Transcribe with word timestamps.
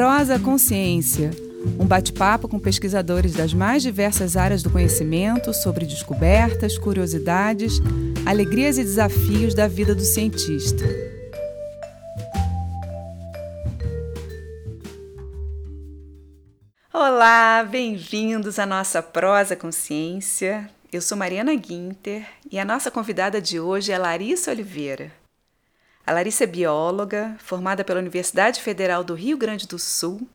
Prosa 0.00 0.38
Consciência, 0.38 1.30
um 1.78 1.84
bate-papo 1.84 2.48
com 2.48 2.58
pesquisadores 2.58 3.34
das 3.34 3.52
mais 3.52 3.82
diversas 3.82 4.34
áreas 4.34 4.62
do 4.62 4.70
conhecimento 4.70 5.52
sobre 5.52 5.84
descobertas, 5.84 6.78
curiosidades, 6.78 7.74
alegrias 8.24 8.78
e 8.78 8.82
desafios 8.82 9.54
da 9.54 9.68
vida 9.68 9.94
do 9.94 10.00
cientista. 10.00 10.86
Olá, 16.90 17.62
bem-vindos 17.62 18.58
à 18.58 18.64
nossa 18.64 19.02
Prosa 19.02 19.54
Consciência. 19.54 20.70
Eu 20.90 21.02
sou 21.02 21.18
Mariana 21.18 21.54
Guinter 21.54 22.26
e 22.50 22.58
a 22.58 22.64
nossa 22.64 22.90
convidada 22.90 23.38
de 23.38 23.60
hoje 23.60 23.92
é 23.92 23.98
Larissa 23.98 24.50
Oliveira. 24.50 25.19
A 26.06 26.12
Larissa 26.12 26.44
é 26.44 26.46
bióloga, 26.46 27.36
formada 27.38 27.84
pela 27.84 28.00
Universidade 28.00 28.60
Federal 28.60 29.04
do 29.04 29.14
Rio 29.14 29.36
Grande 29.36 29.66
do 29.66 29.78
Sul, 29.78 30.28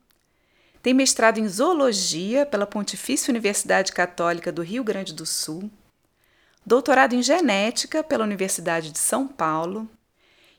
tem 0.82 0.94
mestrado 0.94 1.38
em 1.38 1.48
zoologia 1.48 2.46
pela 2.46 2.66
Pontifícia 2.66 3.30
Universidade 3.30 3.92
Católica 3.92 4.52
do 4.52 4.62
Rio 4.62 4.84
Grande 4.84 5.12
do 5.12 5.26
Sul, 5.26 5.70
doutorado 6.64 7.14
em 7.14 7.22
genética 7.22 8.04
pela 8.04 8.24
Universidade 8.24 8.92
de 8.92 8.98
São 8.98 9.26
Paulo 9.26 9.88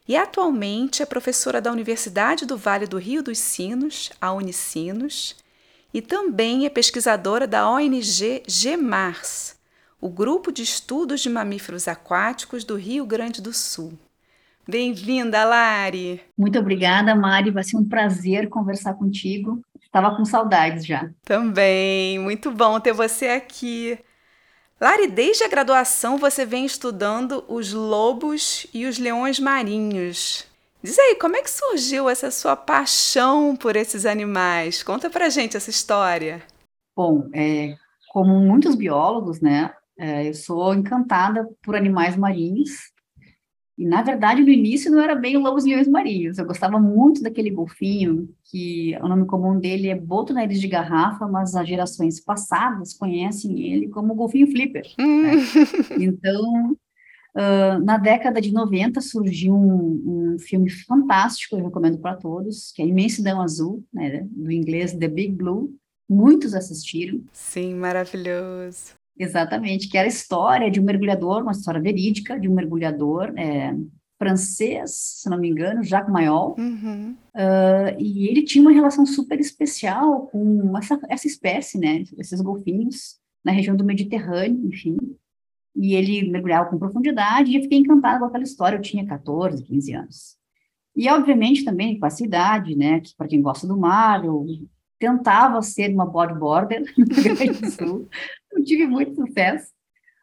e 0.08 0.16
atualmente 0.16 1.04
é 1.04 1.06
professora 1.06 1.60
da 1.62 1.72
Universidade 1.72 2.46
do 2.46 2.58
Vale 2.58 2.88
do 2.88 2.98
Rio 2.98 3.22
dos 3.22 3.40
Sinos, 3.40 4.10
a 4.22 4.32
Unicinos, 4.32 5.36
e 5.94 6.02
também 6.02 6.66
é 6.66 6.70
pesquisadora 6.70 7.46
da 7.46 7.70
ONG 7.70 8.44
GEMARS, 8.48 9.56
o 10.00 10.10
Grupo 10.10 10.52
de 10.52 10.64
Estudos 10.64 11.22
de 11.22 11.30
Mamíferos 11.30 11.88
Aquáticos 11.88 12.64
do 12.64 12.76
Rio 12.76 13.06
Grande 13.06 13.42
do 13.42 13.52
Sul. 13.52 13.98
Bem-vinda, 14.70 15.46
Lari! 15.46 16.20
Muito 16.38 16.60
obrigada, 16.60 17.16
Mari. 17.16 17.52
Vai 17.52 17.64
ser 17.64 17.78
um 17.78 17.88
prazer 17.88 18.50
conversar 18.50 18.96
contigo. 18.96 19.62
Estava 19.82 20.14
com 20.14 20.26
saudades 20.26 20.86
já. 20.86 21.10
Também, 21.24 22.20
muito 22.20 22.52
bom 22.52 22.78
ter 22.78 22.92
você 22.92 23.30
aqui. 23.30 23.98
Lari, 24.80 25.08
desde 25.08 25.46
a 25.46 25.48
graduação 25.48 26.18
você 26.18 26.46
vem 26.46 26.66
estudando 26.66 27.46
os 27.48 27.72
lobos 27.72 28.68
e 28.74 28.86
os 28.86 29.00
leões 29.00 29.40
marinhos. 29.40 30.46
Diz 30.84 31.00
aí, 31.00 31.16
como 31.16 31.38
é 31.38 31.42
que 31.42 31.50
surgiu 31.50 32.10
essa 32.10 32.30
sua 32.30 32.58
paixão 32.58 33.56
por 33.56 33.78
esses 33.78 34.06
animais? 34.06 34.84
Conta 34.84 35.10
pra 35.10 35.30
gente 35.30 35.56
essa 35.56 35.70
história. 35.70 36.44
Bom, 36.94 37.30
é, 37.34 37.74
como 38.10 38.38
muitos 38.42 38.76
biólogos, 38.76 39.40
né, 39.40 39.72
é, 39.98 40.28
eu 40.28 40.34
sou 40.34 40.74
encantada 40.74 41.48
por 41.64 41.74
animais 41.74 42.18
marinhos 42.18 42.92
e, 43.78 43.86
na 43.86 44.02
verdade, 44.02 44.42
no 44.42 44.50
início 44.50 44.90
não 44.92 45.00
era 45.00 45.14
bem 45.14 45.38
o 45.38 45.40
lobos 45.40 45.64
leões 45.64 45.88
marinhos. 45.88 46.40
Eu 46.40 46.46
gostava 46.46 46.80
muito 46.80 47.22
daquele 47.22 47.52
golfinho, 47.52 48.28
que 48.46 48.98
o 49.00 49.08
nome 49.08 49.28
comum 49.28 49.60
dele 49.60 49.90
é 49.90 49.96
boto 49.96 50.34
nariz 50.34 50.60
de 50.60 50.68
garrafa, 50.68 51.28
mas 51.28 51.56
as 51.56 51.68
gerações 51.68 52.20
passadas 52.20 52.94
conhecem 52.94 53.72
ele 53.72 53.88
como 53.88 54.16
golfinho 54.16 54.48
flipper. 54.48 54.84
Hum. 55.00 55.22
Né? 55.22 55.34
Então, 56.00 56.72
uh, 57.36 57.84
na 57.84 57.98
década 57.98 58.42
de 58.42 58.52
90 58.52 59.00
surgiu 59.00 59.54
um, 59.54 60.34
um 60.34 60.40
filme 60.40 60.72
fantástico, 60.72 61.56
eu 61.56 61.66
recomendo 61.66 62.00
para 62.00 62.16
todos, 62.16 62.72
que 62.72 62.82
é 62.82 62.86
Imensidão 62.88 63.42
Azul, 63.42 63.84
né, 63.94 64.26
do 64.32 64.52
inglês 64.52 64.94
The 64.94 65.08
Big 65.08 65.34
Blue. 65.34 65.72
Muitos 66.10 66.56
assistiram. 66.56 67.22
Sim, 67.32 67.76
maravilhoso. 67.76 68.97
Exatamente, 69.20 69.90
que 69.90 69.98
era 69.98 70.08
a 70.08 70.10
história 70.10 70.70
de 70.70 70.80
um 70.80 70.84
mergulhador, 70.84 71.42
uma 71.42 71.52
história 71.52 71.82
verídica 71.82 72.40
de 72.40 72.48
um 72.48 72.54
mergulhador 72.54 73.34
é, 73.38 73.74
francês, 74.18 74.92
se 75.22 75.30
não 75.30 75.38
me 75.38 75.50
engano, 75.50 75.84
Jacques 75.84 76.12
Mayol, 76.12 76.56
uhum. 76.58 77.16
uh, 77.36 78.00
e 78.00 78.28
ele 78.28 78.44
tinha 78.44 78.62
uma 78.62 78.72
relação 78.72 79.06
super 79.06 79.40
especial 79.40 80.28
com 80.28 80.78
essa, 80.78 81.00
essa 81.08 81.28
espécie, 81.28 81.78
né, 81.78 82.04
esses 82.18 82.42
golfinhos, 82.42 83.18
na 83.46 83.52
região 83.52 83.76
do 83.76 83.86
Mediterrâneo, 83.86 84.68
enfim, 84.68 84.98
e 85.76 85.94
ele 85.94 86.30
mergulhava 86.30 86.70
com 86.70 86.80
profundidade, 86.80 87.52
e 87.52 87.56
eu 87.56 87.62
fiquei 87.62 87.78
encantada 87.78 88.20
com 88.20 88.26
aquela 88.26 88.44
história, 88.44 88.78
eu 88.78 88.82
tinha 88.82 89.06
14, 89.06 89.64
15 89.64 89.94
anos. 89.94 90.38
E, 90.96 91.08
obviamente, 91.10 91.64
também 91.64 92.00
com 92.00 92.08
a 92.08 92.10
cidade, 92.10 92.76
né, 92.76 93.00
que 93.00 93.16
para 93.16 93.28
quem 93.28 93.42
gosta 93.42 93.68
do 93.68 93.78
mar, 93.78 94.26
eu 94.26 94.46
tentava 95.00 95.62
ser 95.62 95.94
uma 95.94 96.08
bodyboarder 96.08 96.84
no 96.98 97.06
Rio 97.06 97.36
Grande 97.36 97.62
do 97.62 97.70
Sul, 97.70 98.10
não 98.58 98.64
tive 98.64 98.88
muito 98.88 99.16
sucesso, 99.16 99.72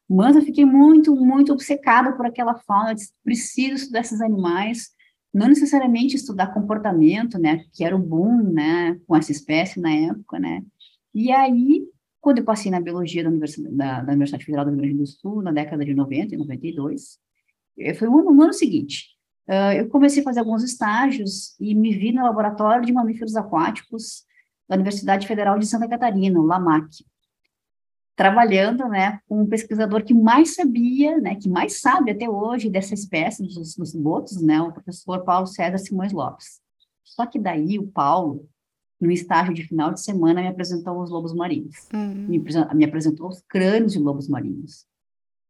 mas 0.08 0.36
eu 0.36 0.42
fiquei 0.42 0.64
muito, 0.64 1.14
muito 1.16 1.52
obcecada 1.52 2.12
por 2.12 2.26
aquela 2.26 2.54
fauna, 2.54 2.90
eu 2.90 2.94
disse, 2.94 3.12
preciso 3.22 3.74
estudar 3.74 4.00
esses 4.00 4.20
animais, 4.20 4.90
não 5.32 5.48
necessariamente 5.48 6.16
estudar 6.16 6.52
comportamento, 6.52 7.38
né, 7.38 7.64
que 7.72 7.84
era 7.84 7.96
o 7.96 7.98
boom, 7.98 8.52
né, 8.52 8.98
com 9.06 9.16
essa 9.16 9.32
espécie 9.32 9.80
na 9.80 9.90
época, 9.90 10.38
né, 10.38 10.62
e 11.14 11.30
aí, 11.30 11.86
quando 12.20 12.38
eu 12.38 12.44
passei 12.44 12.70
na 12.70 12.80
biologia 12.80 13.22
da 13.22 13.30
Universidade, 13.30 13.76
da, 13.76 14.02
da 14.02 14.12
Universidade 14.12 14.44
Federal 14.44 14.64
do 14.64 14.72
Rio 14.72 14.80
Grande 14.80 14.96
do 14.96 15.06
Sul, 15.06 15.42
na 15.42 15.52
década 15.52 15.84
de 15.84 15.94
90 15.94 16.34
e 16.34 16.38
92, 16.38 17.18
eh, 17.78 17.94
foi 17.94 18.08
no 18.08 18.18
ano, 18.18 18.32
no 18.32 18.42
ano 18.42 18.52
seguinte, 18.52 19.10
uh, 19.48 19.72
eu 19.76 19.88
comecei 19.88 20.22
a 20.22 20.24
fazer 20.24 20.40
alguns 20.40 20.64
estágios 20.64 21.54
e 21.60 21.74
me 21.74 21.96
vi 21.96 22.10
no 22.10 22.24
laboratório 22.24 22.84
de 22.84 22.92
mamíferos 22.92 23.36
aquáticos 23.36 24.24
da 24.68 24.74
Universidade 24.74 25.26
Federal 25.26 25.58
de 25.58 25.66
Santa 25.66 25.88
Catarina, 25.88 26.40
o 26.40 26.44
LAMAC, 26.44 27.04
trabalhando, 28.16 28.88
né, 28.88 29.19
com 29.28 29.42
um 29.42 29.47
pesquisador 29.47 30.04
que 30.04 30.14
mais 30.14 30.54
sabia, 30.54 31.19
né, 31.19 31.34
que 31.34 31.48
mais 31.48 31.80
sabe 31.80 32.12
até 32.12 32.28
hoje 32.28 32.70
dessa 32.70 32.94
espécie 32.94 33.42
dos, 33.42 33.75
dos 33.75 33.94
botos, 33.94 34.41
né, 34.41 34.60
o 34.60 34.72
professor 34.72 35.25
Paulo 35.25 35.47
César 35.47 35.78
Simões 35.78 36.12
Lopes. 36.12 36.60
Só 37.02 37.26
que 37.26 37.38
daí 37.38 37.78
o 37.78 37.86
Paulo, 37.86 38.48
no 39.00 39.10
estágio 39.10 39.52
de 39.52 39.64
final 39.64 39.92
de 39.92 40.00
semana, 40.00 40.41
me 40.41 40.48
apresentou 40.48 41.00
os 41.00 41.10
lobos 41.10 41.34
marinhos. 41.34 41.88
Uhum. 41.92 42.26
Me, 42.28 42.42
me, 42.75 42.84
apresentou 42.84 43.28
os 43.28 43.42
crânios 43.48 43.92
de 43.92 43.98
lobos 43.98 44.28
marinhos. 44.28 44.86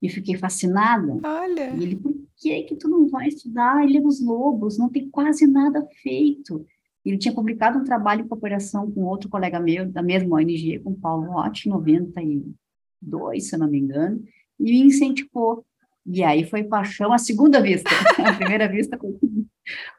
E 0.02 0.08
fiquei 0.08 0.36
fascinada. 0.36 1.18
Olha! 1.22 1.70
E 1.70 1.82
ele, 1.82 1.96
por 1.96 2.14
que 2.36 2.62
que 2.64 2.76
tu 2.76 2.88
não 2.88 3.08
vai 3.08 3.28
estudar 3.28 3.76
a 3.76 3.86
Ilha 3.86 4.02
dos 4.02 4.20
Lobos? 4.20 4.76
Não 4.76 4.90
tem 4.90 5.08
quase 5.08 5.46
nada 5.46 5.86
feito. 6.02 6.66
Ele 7.04 7.18
tinha 7.18 7.34
publicado 7.34 7.78
um 7.78 7.84
trabalho 7.84 8.22
em 8.22 8.28
cooperação 8.28 8.90
com 8.90 9.02
outro 9.02 9.28
colega 9.28 9.60
meu, 9.60 9.86
da 9.86 10.02
mesma 10.02 10.36
ONG, 10.36 10.78
com 10.78 10.94
Paulo 10.94 11.32
Roth, 11.32 11.66
em 11.66 11.68
92, 11.70 13.46
se 13.46 13.54
eu 13.54 13.58
não 13.58 13.68
me 13.68 13.78
engano, 13.78 14.22
e 14.58 14.64
me 14.64 14.86
incentivou. 14.86 15.64
E 16.06 16.22
aí 16.22 16.44
foi 16.44 16.64
paixão 16.64 17.12
à 17.12 17.18
segunda 17.18 17.60
vista. 17.60 17.90
a 18.24 18.32
primeira 18.32 18.68
vista 18.68 18.96
com, 18.96 19.18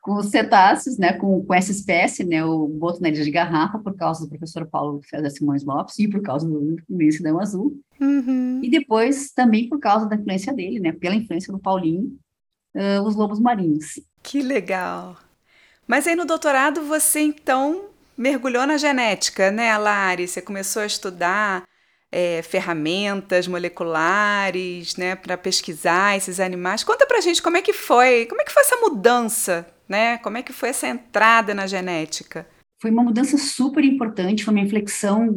com 0.02 0.16
os 0.16 0.28
cetáceos, 0.28 0.98
né, 0.98 1.14
com, 1.14 1.44
com 1.44 1.54
essa 1.54 1.72
espécie, 1.72 2.24
né, 2.24 2.44
o 2.44 2.68
boto 2.68 3.02
nariz 3.02 3.24
de 3.24 3.32
garrafa, 3.32 3.80
por 3.80 3.96
causa 3.96 4.22
do 4.22 4.30
professor 4.30 4.68
Paulo 4.68 5.02
César 5.04 5.30
Simões 5.30 5.64
Lopes 5.64 5.98
e 6.00 6.08
por 6.08 6.22
causa 6.22 6.48
do 6.48 6.76
imensidão 6.90 7.40
azul. 7.40 7.80
Uhum. 8.00 8.62
E 8.64 8.70
depois 8.70 9.32
também 9.32 9.68
por 9.70 9.80
causa 9.80 10.08
da 10.08 10.16
influência 10.16 10.54
dele, 10.54 10.80
né, 10.80 10.92
pela 10.92 11.16
influência 11.16 11.52
do 11.52 11.60
Paulinho, 11.60 12.18
uh, 12.76 13.02
os 13.04 13.16
lobos 13.16 13.40
marinhos. 13.40 14.00
Que 14.22 14.42
legal! 14.42 15.25
Mas 15.88 16.08
aí 16.08 16.16
no 16.16 16.26
doutorado 16.26 16.82
você 16.82 17.20
então 17.20 17.86
mergulhou 18.18 18.66
na 18.66 18.78
genética, 18.78 19.52
né, 19.52 19.78
Lari? 19.78 20.28
Você 20.28 20.42
começou 20.42 20.82
a 20.82 20.86
estudar 20.86 21.64
é, 22.12 22.42
ferramentas 22.42 23.48
moleculares, 23.48 24.96
né, 24.96 25.16
para 25.16 25.38
pesquisar 25.38 26.16
esses 26.16 26.40
animais. 26.40 26.84
Conta 26.84 27.06
pra 27.06 27.22
gente 27.22 27.42
como 27.42 27.58
é 27.58 27.62
que 27.62 27.74
foi, 27.74 28.26
como 28.26 28.42
é 28.42 28.46
que 28.46 28.54
foi 28.54 28.64
essa 28.64 28.78
mudança, 28.78 29.68
né? 29.88 30.18
Como 30.20 30.38
é 30.38 30.42
que 30.42 30.54
foi 30.54 30.70
essa 30.70 30.88
entrada 30.88 31.54
na 31.54 31.68
genética? 31.68 32.48
Foi 32.82 32.90
uma 32.90 33.04
mudança 33.04 33.38
super 33.38 33.84
importante, 33.84 34.44
foi 34.44 34.54
uma 34.54 34.64
inflexão 34.64 35.36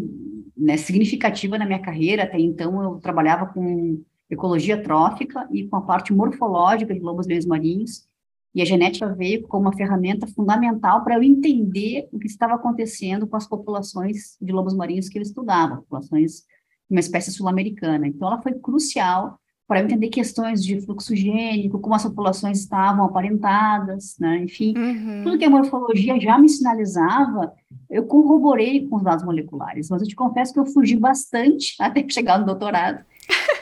né, 0.57 0.77
significativa 0.77 1.59
na 1.59 1.67
minha 1.67 1.83
carreira. 1.83 2.25
Até 2.25 2.39
então 2.39 2.83
eu 2.83 3.01
trabalhava 3.01 3.47
com 3.47 4.03
ecologia 4.31 4.83
trófica 4.83 5.49
e 5.53 5.67
com 5.69 5.77
a 5.77 5.83
parte 5.83 6.13
morfológica 6.13 6.95
de 6.95 7.01
lobos 7.01 7.27
marinhos 7.47 8.08
e 8.55 8.63
a 8.63 8.65
genética 8.65 9.13
veio 9.15 9.47
como 9.47 9.67
uma 9.67 9.77
ferramenta 9.77 10.27
fundamental 10.27 11.05
para 11.05 11.17
eu 11.17 11.23
entender 11.23 12.09
o 12.13 12.19
que 12.19 12.27
estava 12.27 12.55
acontecendo 12.55 13.27
com 13.27 13.37
as 13.37 13.47
populações 13.47 14.37
de 14.41 14.53
lobos 14.53 14.75
marinhos 14.75 15.09
que 15.09 15.19
eu 15.19 15.23
estudava, 15.23 15.77
populações 15.77 16.41
de 16.89 16.97
uma 16.97 17.01
espécie 17.01 17.31
sul-americana. 17.31 18.07
Então, 18.07 18.29
ela 18.29 18.43
foi 18.43 18.55
crucial 18.55 19.39
para 19.69 19.83
entender 19.83 20.09
questões 20.09 20.65
de 20.65 20.81
fluxo 20.81 21.15
gênico, 21.15 21.79
como 21.79 21.95
as 21.95 22.03
populações 22.03 22.61
estavam 22.61 23.05
aparentadas, 23.05 24.17
né? 24.19 24.39
enfim, 24.39 24.73
uhum. 24.75 25.23
tudo 25.23 25.39
que 25.39 25.45
a 25.45 25.51
morfologia 25.51 26.19
já 26.19 26.39
me 26.39 26.49
sinalizava, 26.49 27.53
eu 27.91 28.07
corroborei 28.07 28.89
com 28.89 28.97
os 28.97 29.03
dados 29.03 29.23
moleculares, 29.23 29.91
mas 29.91 30.01
eu 30.01 30.09
te 30.09 30.17
confesso 30.17 30.55
que 30.55 30.59
eu 30.59 30.65
fugi 30.65 30.97
bastante 30.97 31.77
até 31.81 32.03
chegar 32.09 32.39
no 32.39 32.47
doutorado, 32.47 33.05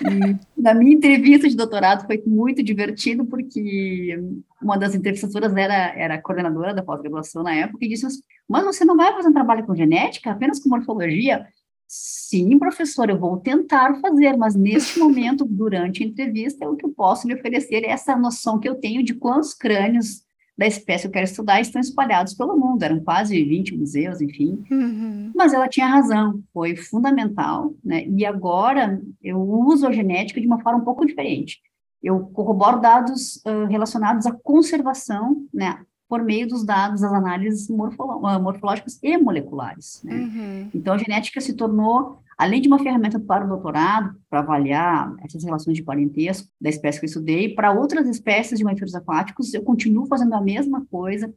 e 0.03 0.61
na 0.61 0.75
minha 0.75 0.95
entrevista 0.95 1.49
de 1.49 1.57
doutorado 1.57 2.07
foi 2.07 2.23
muito 2.27 2.63
divertido, 2.63 3.25
porque 3.25 4.19
uma 4.61 4.77
das 4.77 4.95
entrevistadoras 4.95 5.55
era, 5.57 5.95
era 5.97 6.21
coordenadora 6.21 6.75
da 6.75 6.83
pós-graduação 6.83 7.43
na 7.43 7.55
época 7.55 7.85
e 7.85 7.89
disse: 7.89 8.07
Mas 8.49 8.65
você 8.65 8.85
não 8.85 8.97
vai 8.97 9.13
fazer 9.13 9.29
um 9.29 9.33
trabalho 9.33 9.67
com 9.67 9.75
genética, 9.75 10.31
apenas 10.31 10.61
com 10.61 10.69
morfologia? 10.69 11.47
Sim, 11.89 12.59
professor, 12.59 13.09
eu 13.09 13.19
vou 13.19 13.37
tentar 13.37 14.01
fazer, 14.01 14.37
mas 14.37 14.57
neste 14.57 14.99
momento, 15.01 15.45
durante 15.45 16.03
a 16.03 16.07
entrevista, 16.07 16.69
o 16.69 16.77
que 16.77 16.85
eu 16.85 16.91
posso 16.91 17.29
lhe 17.29 17.35
oferecer 17.35 17.85
é 17.85 17.91
essa 17.91 18.17
noção 18.17 18.59
que 18.59 18.69
eu 18.69 18.75
tenho 18.75 19.05
de 19.05 19.15
quantos 19.15 19.55
crânios 19.55 20.26
da 20.57 20.67
espécie 20.67 21.03
que 21.03 21.09
eu 21.09 21.13
quero 21.13 21.27
estudar 21.27 21.61
estão 21.61 21.81
espalhados 21.81 22.35
pelo 22.35 22.57
mundo, 22.57 22.83
eram 22.83 23.01
quase 23.01 23.43
20 23.45 23.77
museus, 23.77 24.21
enfim. 24.21 24.65
Uhum. 24.71 25.33
Mas 25.35 25.53
ela 25.53 25.69
tinha 25.69 25.87
razão, 25.87 26.43
foi 26.53 26.75
fundamental, 26.77 27.75
né? 27.85 28.07
E 28.07 28.25
agora 28.25 29.01
eu 29.23 29.39
uso 29.39 29.87
a 29.87 29.93
genética 29.93 30.41
de 30.41 30.47
uma 30.47 30.61
forma 30.61 30.81
um 30.81 30.85
pouco 30.85 31.05
diferente. 31.05 31.61
Eu 32.03 32.21
corroboro 32.33 32.81
dados 32.81 33.43
uh, 33.47 33.67
relacionados 33.69 34.27
à 34.27 34.33
conservação, 34.33 35.47
né? 35.53 35.79
Por 36.09 36.23
meio 36.23 36.47
dos 36.47 36.65
dados 36.65 37.01
das 37.01 37.13
análises 37.13 37.69
morfológicas 37.69 38.99
e 39.03 39.17
moleculares. 39.19 40.03
Né? 40.05 40.15
Uhum. 40.15 40.71
Então, 40.75 40.95
a 40.95 40.99
genética 40.99 41.41
se 41.41 41.55
tornou 41.55 42.23
Além 42.37 42.61
de 42.61 42.69
uma 42.69 42.79
ferramenta 42.79 43.19
para 43.19 43.47
o 43.47 43.49
doutorado, 43.49 44.15
para 44.29 44.41
avaliar 44.41 45.15
essas 45.25 45.43
relações 45.43 45.75
de 45.75 45.83
parentesco 45.83 46.47
da 46.61 46.69
espécie 46.69 47.01
que 47.01 47.07
eu 47.07 47.09
estudei, 47.09 47.55
para 47.55 47.73
outras 47.73 48.07
espécies 48.07 48.59
de 48.59 48.65
mamíferos 48.65 48.95
aquáticos, 48.95 49.55
eu 49.55 49.63
continuo 49.63 50.07
fazendo 50.07 50.35
a 50.35 50.41
mesma 50.41 50.85
coisa 50.91 51.33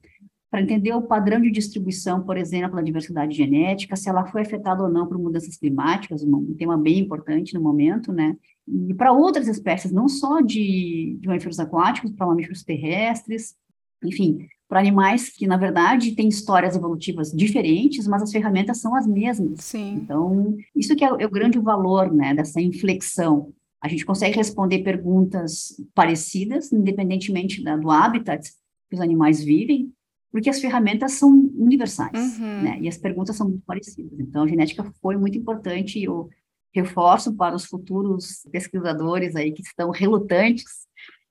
para 0.52 0.62
entender 0.62 0.94
o 0.94 1.04
padrão 1.04 1.40
de 1.40 1.52
distribuição, 1.52 2.22
por 2.22 2.36
exemplo, 2.36 2.76
da 2.76 2.82
diversidade 2.82 3.38
genética, 3.38 3.96
se 3.96 4.10
ela 4.10 4.26
foi 4.26 4.42
afetada 4.42 4.84
ou 4.84 4.90
não 4.90 5.08
por 5.08 5.18
mudanças 5.18 5.56
climáticas, 5.56 6.24
um 6.24 6.56
tema 6.56 6.78
bem 6.78 7.00
importante 7.00 7.54
no 7.54 7.62
momento, 7.62 8.12
né? 8.12 8.36
E 8.68 8.94
para 8.94 9.14
outras 9.14 9.48
espécies, 9.48 9.92
não 9.92 10.10
só 10.10 10.42
de, 10.42 11.18
de 11.22 11.28
mamíferos 11.28 11.60
aquáticos, 11.60 12.12
para 12.12 12.26
mamíferos 12.26 12.64
terrestres, 12.64 13.56
enfim, 14.04 14.48
para 14.70 14.80
animais 14.80 15.30
que, 15.30 15.48
na 15.48 15.58
verdade, 15.58 16.16
têm 16.16 16.28
histórias 16.28 16.76
evolutivas 16.76 17.32
diferentes, 17.32 18.08
mas 18.08 18.22
as 18.22 18.32
ferramentas 18.32 18.80
são 18.80 18.96
as 18.96 19.08
mesmas. 19.08 19.62
Sim. 19.64 19.96
Então, 19.96 20.56
isso 20.76 20.96
que 20.96 21.04
é, 21.04 21.08
é 21.08 21.26
o 21.26 21.32
grande 21.32 21.58
valor, 21.58 22.14
né, 22.14 22.36
dessa 22.36 22.62
inflexão. 22.62 23.52
A 23.82 23.88
gente 23.88 24.06
consegue 24.06 24.38
responder 24.38 24.84
perguntas 24.84 25.76
parecidas, 25.96 26.72
independentemente 26.72 27.64
da, 27.64 27.76
do 27.76 27.90
habitat 27.90 28.48
que 28.88 28.96
os 28.96 29.02
animais 29.02 29.44
vivem, 29.44 29.92
porque 30.32 30.52
as 30.52 30.62
ferramentas 30.62 31.14
são 31.14 31.32
universais, 31.58 32.38
uhum. 32.38 32.62
né, 32.62 32.78
e 32.80 32.88
as 32.88 32.98
perguntas 32.98 33.36
são 33.36 33.50
muito 33.50 33.64
parecidas. 33.66 34.20
Então, 34.20 34.44
a 34.44 34.48
genética 34.48 34.84
foi 35.02 35.18
muito 35.18 35.36
importante 35.36 35.98
e 35.98 36.04
eu 36.04 36.30
reforço 36.72 37.36
para 37.36 37.56
os 37.56 37.66
futuros 37.66 38.48
pesquisadores 38.52 39.36
aí 39.36 39.52
que 39.52 39.64
estão 39.64 39.90
relutantes 39.90 40.88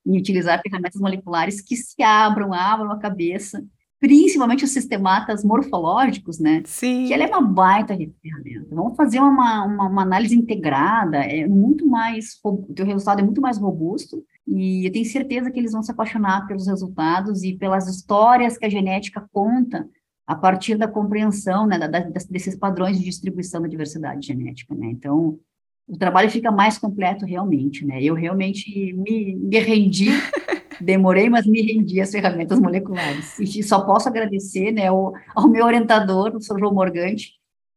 em 0.09 0.19
utilizar 0.19 0.61
ferramentas 0.63 1.01
moleculares 1.01 1.61
que 1.61 1.77
se 1.77 2.03
abram, 2.03 2.55
abram 2.55 2.91
a 2.91 2.99
cabeça, 2.99 3.63
principalmente 4.01 4.65
os 4.65 4.71
sistematas 4.71 5.45
morfológicos, 5.45 6.39
né? 6.39 6.63
Sim. 6.65 7.07
Que 7.07 7.13
ela 7.13 7.25
é 7.25 7.27
uma 7.27 7.43
baita 7.43 7.97
ferramenta. 7.97 8.75
Vamos 8.75 8.97
fazer 8.97 9.21
uma, 9.21 9.65
uma, 9.65 9.87
uma, 9.89 10.03
análise 10.03 10.35
integrada, 10.35 11.19
é 11.19 11.47
muito 11.47 11.87
mais, 11.87 12.39
o 12.43 12.73
teu 12.75 12.87
resultado 12.87 13.21
é 13.21 13.23
muito 13.23 13.41
mais 13.41 13.59
robusto, 13.59 14.25
e 14.47 14.87
eu 14.87 14.93
tenho 14.93 15.05
certeza 15.05 15.51
que 15.51 15.59
eles 15.59 15.73
vão 15.73 15.83
se 15.83 15.91
apaixonar 15.91 16.47
pelos 16.47 16.67
resultados 16.67 17.43
e 17.43 17.55
pelas 17.55 17.87
histórias 17.87 18.57
que 18.57 18.65
a 18.65 18.71
genética 18.71 19.29
conta 19.31 19.87
a 20.27 20.35
partir 20.35 20.77
da 20.77 20.89
compreensão 20.89 21.67
né, 21.67 21.79
da, 21.79 21.87
da, 21.87 22.01
desses 22.01 22.57
padrões 22.57 22.99
de 22.99 23.05
distribuição 23.05 23.61
da 23.61 23.69
diversidade 23.69 24.27
genética, 24.27 24.75
né? 24.75 24.87
Então, 24.91 25.39
o 25.89 25.97
trabalho 25.97 26.31
fica 26.31 26.53
mais 26.53 26.77
completo 26.77 27.25
realmente, 27.25 27.85
né? 27.85 28.03
Eu 28.03 28.15
realmente 28.15 28.93
me, 28.93 29.35
me 29.35 29.59
rendi, 29.59 30.11
demorei, 30.81 31.31
mas 31.31 31.47
me 31.47 31.63
rendi 31.63 32.01
às 32.01 32.11
ferramentas 32.11 32.61
moleculares. 32.61 33.39
E 33.39 33.63
só 33.63 33.81
posso 33.81 34.09
agradecer, 34.09 34.71
né, 34.71 34.89
ao, 34.89 35.15
ao 35.35 35.49
meu 35.49 35.65
orientador, 35.65 36.29
o 36.29 36.31
professor 36.33 36.59
João 36.59 36.75
Morgante, 36.75 37.33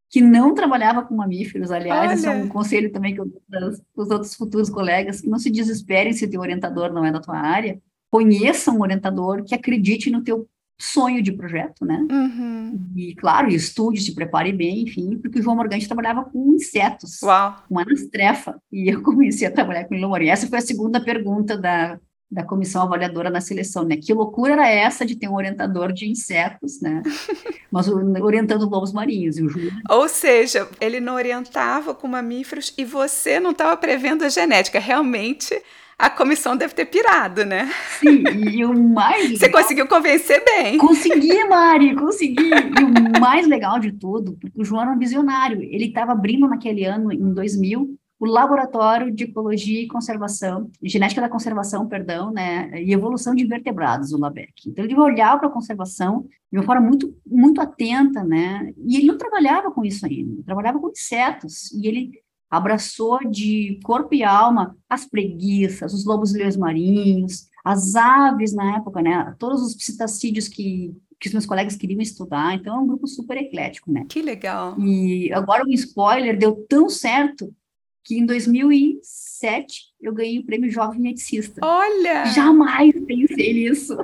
que 0.10 0.20
não 0.20 0.54
trabalhava 0.54 1.04
com 1.04 1.16
mamíferos, 1.16 1.72
aliás, 1.72 2.12
esse 2.12 2.28
é 2.28 2.32
um 2.32 2.50
conselho 2.50 2.92
também 2.92 3.14
que 3.14 3.22
eu 3.22 3.26
dou 3.26 3.42
para 3.50 3.70
os 3.70 4.10
outros 4.10 4.36
futuros 4.36 4.70
colegas, 4.70 5.22
que 5.22 5.30
não 5.30 5.40
se 5.40 5.50
desesperem 5.50 6.12
se 6.12 6.26
o 6.26 6.30
teu 6.30 6.42
orientador 6.42 6.92
não 6.92 7.06
é 7.06 7.12
da 7.14 7.22
tua 7.22 7.38
área, 7.38 7.80
conheça 8.10 8.72
um 8.72 8.82
orientador 8.82 9.42
que 9.46 9.56
acredite 9.56 10.12
no 10.12 10.22
teu 10.22 10.46
sonho 10.82 11.22
de 11.22 11.32
projeto, 11.32 11.86
né? 11.86 12.06
Uhum. 12.12 12.92
E, 12.96 13.14
claro, 13.16 13.50
estude, 13.50 14.02
se 14.02 14.16
prepare 14.16 14.52
bem, 14.52 14.84
enfim, 14.84 15.18
porque 15.18 15.40
o 15.40 15.44
João 15.44 15.56
Morgante 15.56 15.88
trabalhava 15.88 16.24
com 16.26 16.54
insetos, 16.56 17.22
Uau. 17.22 17.64
com 17.70 17.80
anastrefa, 17.80 18.60
e 18.72 18.90
eu 18.90 19.02
comecei 19.04 19.48
a 19.48 19.52
trabalhar 19.52 19.86
com 19.86 19.96
Ilomori. 19.96 20.30
Essa 20.30 20.48
foi 20.48 20.58
a 20.58 20.62
segunda 20.62 21.00
pergunta 21.00 21.58
da, 21.58 22.00
da 22.32 22.44
comissão 22.44 22.82
avaliadora 22.82 23.30
na 23.30 23.42
seleção, 23.42 23.84
né? 23.84 23.98
Que 23.98 24.14
loucura 24.14 24.54
era 24.54 24.68
essa 24.68 25.06
de 25.06 25.16
ter 25.16 25.28
um 25.28 25.36
orientador 25.36 25.92
de 25.92 26.10
insetos, 26.10 26.82
né? 26.82 27.04
Mas 27.70 27.88
orientando 27.88 28.68
lobos 28.70 28.92
marinhos. 28.92 29.38
E 29.38 29.44
o 29.44 29.50
Júlio... 29.50 29.72
Ou 29.90 30.08
seja, 30.10 30.68
ele 30.80 31.00
não 31.00 31.16
orientava 31.16 31.94
com 31.94 32.08
mamíferos 32.08 32.74
e 32.78 32.84
você 32.84 33.40
não 33.40 33.52
estava 33.52 33.78
prevendo 33.78 34.24
a 34.24 34.30
genética. 34.30 34.80
Realmente 34.80 35.62
a 36.02 36.10
comissão 36.10 36.58
deve 36.58 36.74
ter 36.74 36.86
pirado, 36.86 37.46
né? 37.46 37.72
Sim, 38.00 38.24
e 38.52 38.66
o 38.66 38.74
mais. 38.74 39.38
Você 39.38 39.46
legal... 39.46 39.62
conseguiu 39.62 39.88
convencer 39.88 40.44
bem. 40.44 40.80
Consegui, 40.80 41.44
Mari, 41.46 41.96
consegui. 41.96 42.50
E 42.50 43.18
o 43.18 43.22
mais 43.22 43.48
legal 43.48 43.80
de 43.80 43.92
tudo, 43.92 44.36
porque 44.42 44.60
o 44.60 44.66
João 44.66 44.82
era 44.82 44.92
um 44.92 44.98
visionário. 44.98 45.62
Ele 45.62 45.86
estava 45.86 46.14
abrindo 46.14 46.48
naquele 46.48 46.86
ano, 46.86 47.14
em 47.14 47.34
2000, 47.34 47.96
o 48.20 48.26
Laboratório 48.26 49.12
de 49.12 49.26
Ecologia 49.26 49.82
e 49.82 49.88
Conservação, 49.88 50.72
Genética 50.84 51.22
da 51.22 51.30
Conservação, 51.30 51.88
perdão, 51.88 52.32
né, 52.32 52.72
e 52.82 52.94
Evolução 52.94 53.34
de 53.34 53.44
Invertebrados, 53.44 54.12
o 54.12 54.20
LABEC. 54.20 54.54
Então, 54.68 54.86
ele 54.86 54.96
olhava 54.96 55.40
para 55.40 55.50
a 55.50 55.52
conservação 55.52 56.28
de 56.52 56.60
uma 56.60 56.64
forma 56.64 56.88
muito, 56.88 57.16
muito 57.26 57.60
atenta, 57.60 58.24
né, 58.24 58.72
e 58.78 58.98
ele 58.98 59.08
não 59.08 59.18
trabalhava 59.18 59.72
com 59.72 59.84
isso 59.84 60.06
ainda, 60.06 60.34
ele 60.34 60.44
trabalhava 60.44 60.80
com 60.80 60.90
insetos, 60.90 61.72
e 61.72 61.88
ele 61.88 62.12
abraçou 62.52 63.18
de 63.30 63.80
corpo 63.82 64.14
e 64.14 64.24
alma 64.24 64.76
as 64.90 65.06
preguiças, 65.06 65.94
os 65.94 66.06
lobos-leões 66.06 66.58
marinhos, 66.58 67.50
as 67.64 67.96
aves 67.96 68.54
na 68.54 68.76
época, 68.76 69.02
né? 69.02 69.34
Todos 69.40 69.62
os 69.62 69.74
psitacídeos 69.74 70.50
que, 70.50 70.94
que 71.18 71.28
os 71.28 71.34
meus 71.34 71.46
colegas 71.46 71.78
queriam 71.78 72.02
estudar. 72.02 72.54
Então, 72.56 72.76
é 72.76 72.80
um 72.80 72.88
grupo 72.88 73.08
super 73.08 73.38
eclético, 73.38 73.90
né? 73.90 74.06
Que 74.10 74.22
legal. 74.22 74.78
E 74.80 75.32
agora, 75.32 75.64
um 75.66 75.72
spoiler, 75.72 76.38
deu 76.38 76.66
tão 76.68 76.90
certo 76.90 77.56
que 78.04 78.18
em 78.18 78.26
2007 78.26 79.84
eu 80.02 80.14
ganhei 80.14 80.40
o 80.40 80.46
prêmio 80.46 80.70
Jovem 80.70 81.00
Meticista. 81.00 81.62
Olha! 81.64 82.26
Jamais 82.26 82.94
pensei 83.06 83.54
nisso. 83.54 83.96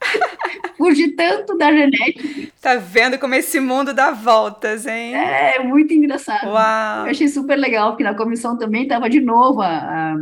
Fugi 0.76 1.08
tanto 1.12 1.56
da 1.56 1.70
genética. 1.72 2.52
Tá 2.60 2.76
vendo 2.76 3.18
como 3.18 3.34
esse 3.34 3.60
mundo 3.60 3.92
dá 3.92 4.10
voltas, 4.10 4.86
hein? 4.86 5.14
É, 5.14 5.62
muito 5.62 5.92
engraçado. 5.92 6.48
Uau! 6.50 7.06
Eu 7.06 7.10
achei 7.10 7.28
super 7.28 7.56
legal, 7.56 7.90
porque 7.90 8.04
na 8.04 8.14
comissão 8.14 8.56
também 8.56 8.84
estava 8.84 9.08
de 9.08 9.20
novo 9.20 9.60
a, 9.60 10.14
a, 10.14 10.16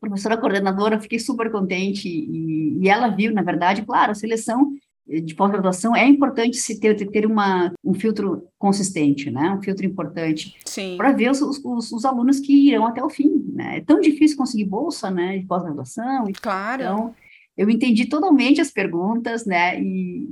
professora 0.00 0.36
coordenadora, 0.36 1.00
fiquei 1.00 1.18
super 1.18 1.50
contente, 1.50 2.08
e, 2.08 2.78
e 2.80 2.88
ela 2.88 3.08
viu, 3.08 3.32
na 3.32 3.42
verdade, 3.42 3.82
claro, 3.82 4.12
a 4.12 4.14
seleção 4.14 4.72
de 5.08 5.34
pós-graduação 5.34 5.96
é 5.96 6.06
importante 6.06 6.58
se 6.58 6.78
ter, 6.78 6.94
ter 6.94 7.24
uma, 7.24 7.72
um 7.82 7.94
filtro 7.94 8.46
consistente, 8.58 9.30
né? 9.30 9.56
Um 9.58 9.62
filtro 9.62 9.86
importante 9.86 10.54
para 10.98 11.12
ver 11.12 11.30
os, 11.30 11.40
os, 11.40 11.92
os, 11.92 12.04
alunos 12.04 12.38
que 12.38 12.68
irão 12.68 12.86
até 12.86 13.02
o 13.02 13.08
fim, 13.08 13.42
né? 13.54 13.78
É 13.78 13.80
tão 13.80 14.00
difícil 14.00 14.36
conseguir 14.36 14.66
bolsa, 14.66 15.10
né? 15.10 15.38
De 15.38 15.46
pós-graduação. 15.46 16.26
Claro. 16.42 16.82
Então, 16.82 17.14
eu 17.58 17.68
entendi 17.68 18.06
totalmente 18.06 18.60
as 18.60 18.70
perguntas, 18.70 19.44
né? 19.44 19.80
E 19.80 20.28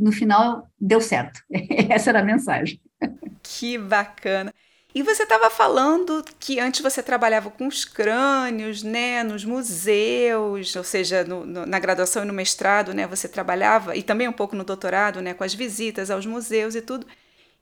no 0.00 0.10
final 0.10 0.68
deu 0.78 1.00
certo. 1.00 1.40
Essa 1.88 2.10
era 2.10 2.18
a 2.18 2.24
mensagem. 2.24 2.80
Que 3.44 3.78
bacana. 3.78 4.52
E 4.92 5.02
você 5.02 5.22
estava 5.22 5.50
falando 5.50 6.24
que 6.38 6.58
antes 6.58 6.80
você 6.80 7.02
trabalhava 7.02 7.50
com 7.50 7.66
os 7.66 7.84
crânios, 7.84 8.82
né, 8.82 9.24
nos 9.24 9.44
museus, 9.44 10.74
ou 10.76 10.84
seja, 10.84 11.24
no, 11.24 11.44
no, 11.44 11.66
na 11.66 11.78
graduação 11.80 12.22
e 12.22 12.26
no 12.26 12.32
mestrado, 12.32 12.94
né, 12.94 13.04
você 13.04 13.28
trabalhava, 13.28 13.96
e 13.96 14.04
também 14.04 14.28
um 14.28 14.32
pouco 14.32 14.54
no 14.54 14.62
doutorado, 14.62 15.20
né, 15.20 15.34
com 15.34 15.42
as 15.42 15.52
visitas 15.52 16.12
aos 16.12 16.26
museus 16.26 16.76
e 16.76 16.80
tudo. 16.80 17.06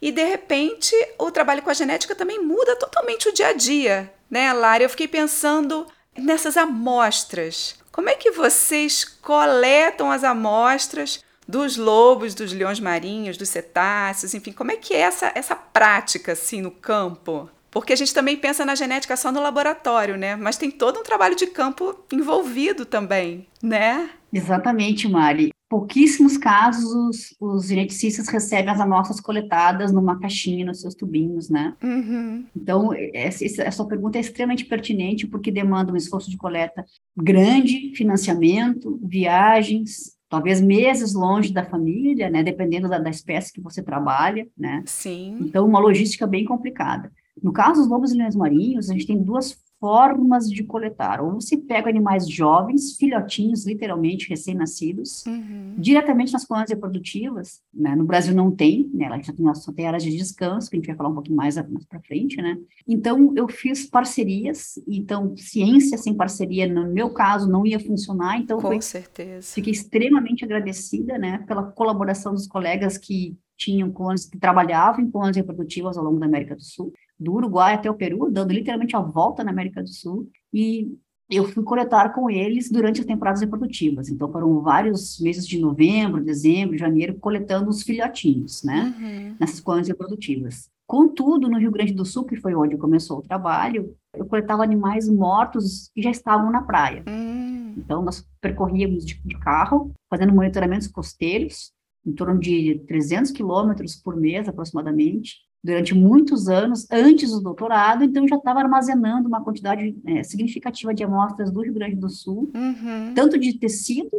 E 0.00 0.12
de 0.12 0.25
repente, 0.25 0.95
o 1.19 1.31
trabalho 1.31 1.62
com 1.62 1.71
a 1.71 1.75
genética 1.75 2.14
também 2.14 2.42
muda 2.42 2.76
totalmente 2.76 3.28
o 3.28 3.33
dia 3.33 3.49
a 3.49 3.52
dia, 3.54 4.12
né, 4.31 4.52
Lara? 4.52 4.83
Eu 4.83 4.90
fiquei 4.90 5.09
pensando 5.09 5.87
nessas 6.16 6.59
amostras. 6.59 7.82
Como 7.93 8.09
é 8.09 8.15
que 8.15 8.31
vocês 8.31 9.05
coletam 9.05 10.11
as 10.11 10.25
amostras 10.25 11.23
dos 11.47 11.77
lobos, 11.77 12.35
dos 12.35 12.51
leões 12.51 12.81
marinhos, 12.81 13.37
dos 13.37 13.51
cetáceos, 13.51 14.33
enfim, 14.33 14.51
como 14.51 14.73
é 14.73 14.77
que 14.77 14.95
é 14.95 15.01
essa, 15.01 15.31
essa 15.35 15.55
prática 15.55 16.33
assim 16.33 16.63
no 16.63 16.71
campo? 16.71 17.51
Porque 17.71 17.93
a 17.93 17.97
gente 17.97 18.15
também 18.15 18.37
pensa 18.37 18.65
na 18.65 18.75
genética 18.75 19.17
só 19.17 19.31
no 19.31 19.43
laboratório, 19.43 20.17
né? 20.17 20.37
Mas 20.37 20.57
tem 20.57 20.71
todo 20.71 21.01
um 21.01 21.03
trabalho 21.03 21.37
de 21.37 21.47
campo 21.47 21.95
envolvido 22.11 22.87
também, 22.87 23.47
né? 23.63 24.11
Exatamente, 24.33 25.07
Mari. 25.07 25.53
Pouquíssimos 25.73 26.37
casos 26.37 27.35
os 27.41 27.69
geneticistas 27.69 28.29
recebem 28.29 28.71
as 28.71 28.79
amostras 28.79 29.19
coletadas 29.19 29.91
numa 29.91 30.21
caixinha, 30.21 30.67
nos 30.67 30.83
seus 30.83 30.95
tubinhos, 30.95 31.49
né? 31.49 31.75
Uhum. 31.83 32.45
Então, 32.55 32.91
essa, 33.14 33.62
essa 33.62 33.83
pergunta 33.87 34.19
é 34.19 34.21
extremamente 34.21 34.67
pertinente 34.67 35.26
porque 35.26 35.50
demanda 35.50 35.91
um 35.91 35.97
esforço 35.97 36.31
de 36.31 36.37
coleta 36.37 36.85
grande, 37.17 37.91
financiamento, 37.97 39.00
viagens, 39.02 40.14
talvez 40.29 40.61
meses 40.61 41.14
longe 41.14 41.55
da 41.55 41.64
família, 41.64 42.29
né? 42.29 42.43
Dependendo 42.43 42.87
da, 42.87 42.99
da 42.99 43.09
espécie 43.09 43.50
que 43.50 43.62
você 43.62 43.83
trabalha, 43.83 44.47
né? 44.55 44.83
Sim. 44.85 45.38
Então, 45.41 45.67
uma 45.67 45.79
logística 45.79 46.26
bem 46.26 46.45
complicada. 46.45 47.11
No 47.43 47.50
caso 47.50 47.81
dos 47.81 47.88
lobos 47.88 48.12
e 48.12 48.19
leões 48.19 48.37
marinhos, 48.37 48.91
a 48.91 48.93
gente 48.93 49.07
tem 49.07 49.17
duas 49.17 49.57
formas 49.83 50.49
de 50.49 50.62
coletar. 50.62 51.21
Ou 51.21 51.41
você 51.41 51.57
pega 51.57 51.91
animais 51.91 52.29
jovens, 52.29 52.97
filhotinhos, 52.97 53.67
literalmente 53.67 54.29
recém-nascidos, 54.29 55.25
uhum. 55.27 55.75
diretamente 55.77 56.33
nas 56.33 56.45
colônias 56.45 56.71
reprodutivas. 56.71 57.61
Né? 57.75 57.97
No 57.97 58.05
Brasil 58.05 58.33
não 58.33 58.53
tem, 58.53 58.89
né? 58.95 59.07
a 59.07 59.17
gente 59.17 59.33
só 59.57 59.73
tem 59.73 59.89
áreas 59.89 60.05
de 60.05 60.17
descanso, 60.17 60.71
que 60.71 60.77
a 60.77 60.79
gente 60.79 60.87
vai 60.87 60.95
falar 60.95 61.09
um 61.09 61.15
pouquinho 61.15 61.37
mais, 61.37 61.57
mais 61.57 61.85
para 61.85 61.99
frente, 61.99 62.41
né? 62.41 62.57
Então, 62.87 63.33
eu 63.35 63.49
fiz 63.49 63.85
parcerias, 63.85 64.81
então, 64.87 65.37
ciência 65.37 65.99
sem 65.99 66.15
parceria, 66.15 66.73
no 66.73 66.93
meu 66.93 67.11
caso, 67.11 67.51
não 67.51 67.67
ia 67.67 67.81
funcionar, 67.81 68.39
então... 68.39 68.59
Com 68.59 68.69
foi, 68.69 68.81
certeza. 68.81 69.53
Fiquei 69.53 69.73
extremamente 69.73 70.45
agradecida, 70.45 71.19
né, 71.19 71.39
pela 71.49 71.65
colaboração 71.65 72.33
dos 72.33 72.47
colegas 72.47 72.97
que 72.97 73.37
tinham 73.57 73.91
colônias, 73.91 74.27
que 74.27 74.39
trabalhavam 74.39 75.05
em 75.05 75.11
colônias 75.11 75.37
reprodutivas 75.37 75.97
ao 75.97 76.05
longo 76.05 76.19
da 76.19 76.27
América 76.27 76.57
do 76.57 76.62
Sul, 76.62 76.93
do 77.23 77.35
Uruguai 77.35 77.75
até 77.75 77.91
o 77.91 77.95
Peru, 77.95 78.31
dando 78.31 78.52
literalmente 78.52 78.97
a 78.97 79.00
volta 79.00 79.45
na 79.45 79.50
América 79.50 79.83
do 79.83 79.88
Sul, 79.88 80.29
e 80.52 80.97
eu 81.31 81.45
fui 81.45 81.62
coletar 81.62 82.11
com 82.12 82.29
eles 82.29 82.71
durante 82.71 83.00
as 83.00 83.07
temporadas 83.07 83.41
reprodutivas. 83.41 84.09
Então, 84.09 84.31
foram 84.31 84.61
vários 84.61 85.19
meses 85.19 85.47
de 85.47 85.59
novembro, 85.59 86.23
dezembro, 86.23 86.76
janeiro, 86.76 87.14
coletando 87.14 87.71
os 87.71 87.83
filhotinhos, 87.83 88.62
né, 88.62 88.95
uhum. 88.99 89.37
nessas 89.41 89.61
colônias 89.61 89.88
reprodutivas. 89.88 90.71
Contudo, 90.87 91.49
no 91.49 91.59
Rio 91.59 91.71
Grande 91.71 91.95
do 91.95 92.05
Sul, 92.05 92.25
que 92.25 92.37
foi 92.37 92.55
onde 92.55 92.76
começou 92.76 93.19
o 93.19 93.23
trabalho, 93.23 93.97
eu 94.14 94.26
coletava 94.26 94.62
animais 94.62 95.09
mortos 95.09 95.91
que 95.95 96.02
já 96.02 96.11
estavam 96.11 96.50
na 96.50 96.62
praia. 96.62 97.02
Uhum. 97.09 97.75
Então, 97.79 98.02
nós 98.02 98.26
percorríamos 98.41 99.07
de, 99.07 99.19
de 99.25 99.38
carro, 99.38 99.91
fazendo 100.11 100.35
monitoramentos 100.35 100.88
costeiros, 100.88 101.73
em 102.05 102.12
torno 102.12 102.38
de 102.38 102.83
300 102.87 103.31
quilômetros 103.31 103.97
por 103.97 104.17
mês, 104.17 104.49
aproximadamente, 104.49 105.37
durante 105.62 105.95
muitos 105.95 106.49
anos, 106.49 106.87
antes 106.90 107.31
do 107.31 107.40
doutorado, 107.40 108.02
então 108.02 108.26
já 108.26 108.37
estava 108.37 108.61
armazenando 108.61 109.28
uma 109.28 109.45
quantidade 109.45 109.97
é, 110.07 110.23
significativa 110.23 110.92
de 110.92 111.04
amostras 111.04 111.52
do 111.52 111.62
Rio 111.62 111.75
Grande 111.75 111.97
do 111.97 112.09
Sul, 112.09 112.50
uhum. 112.54 113.14
tanto 113.14 113.38
de 113.38 113.59
tecido 113.59 114.11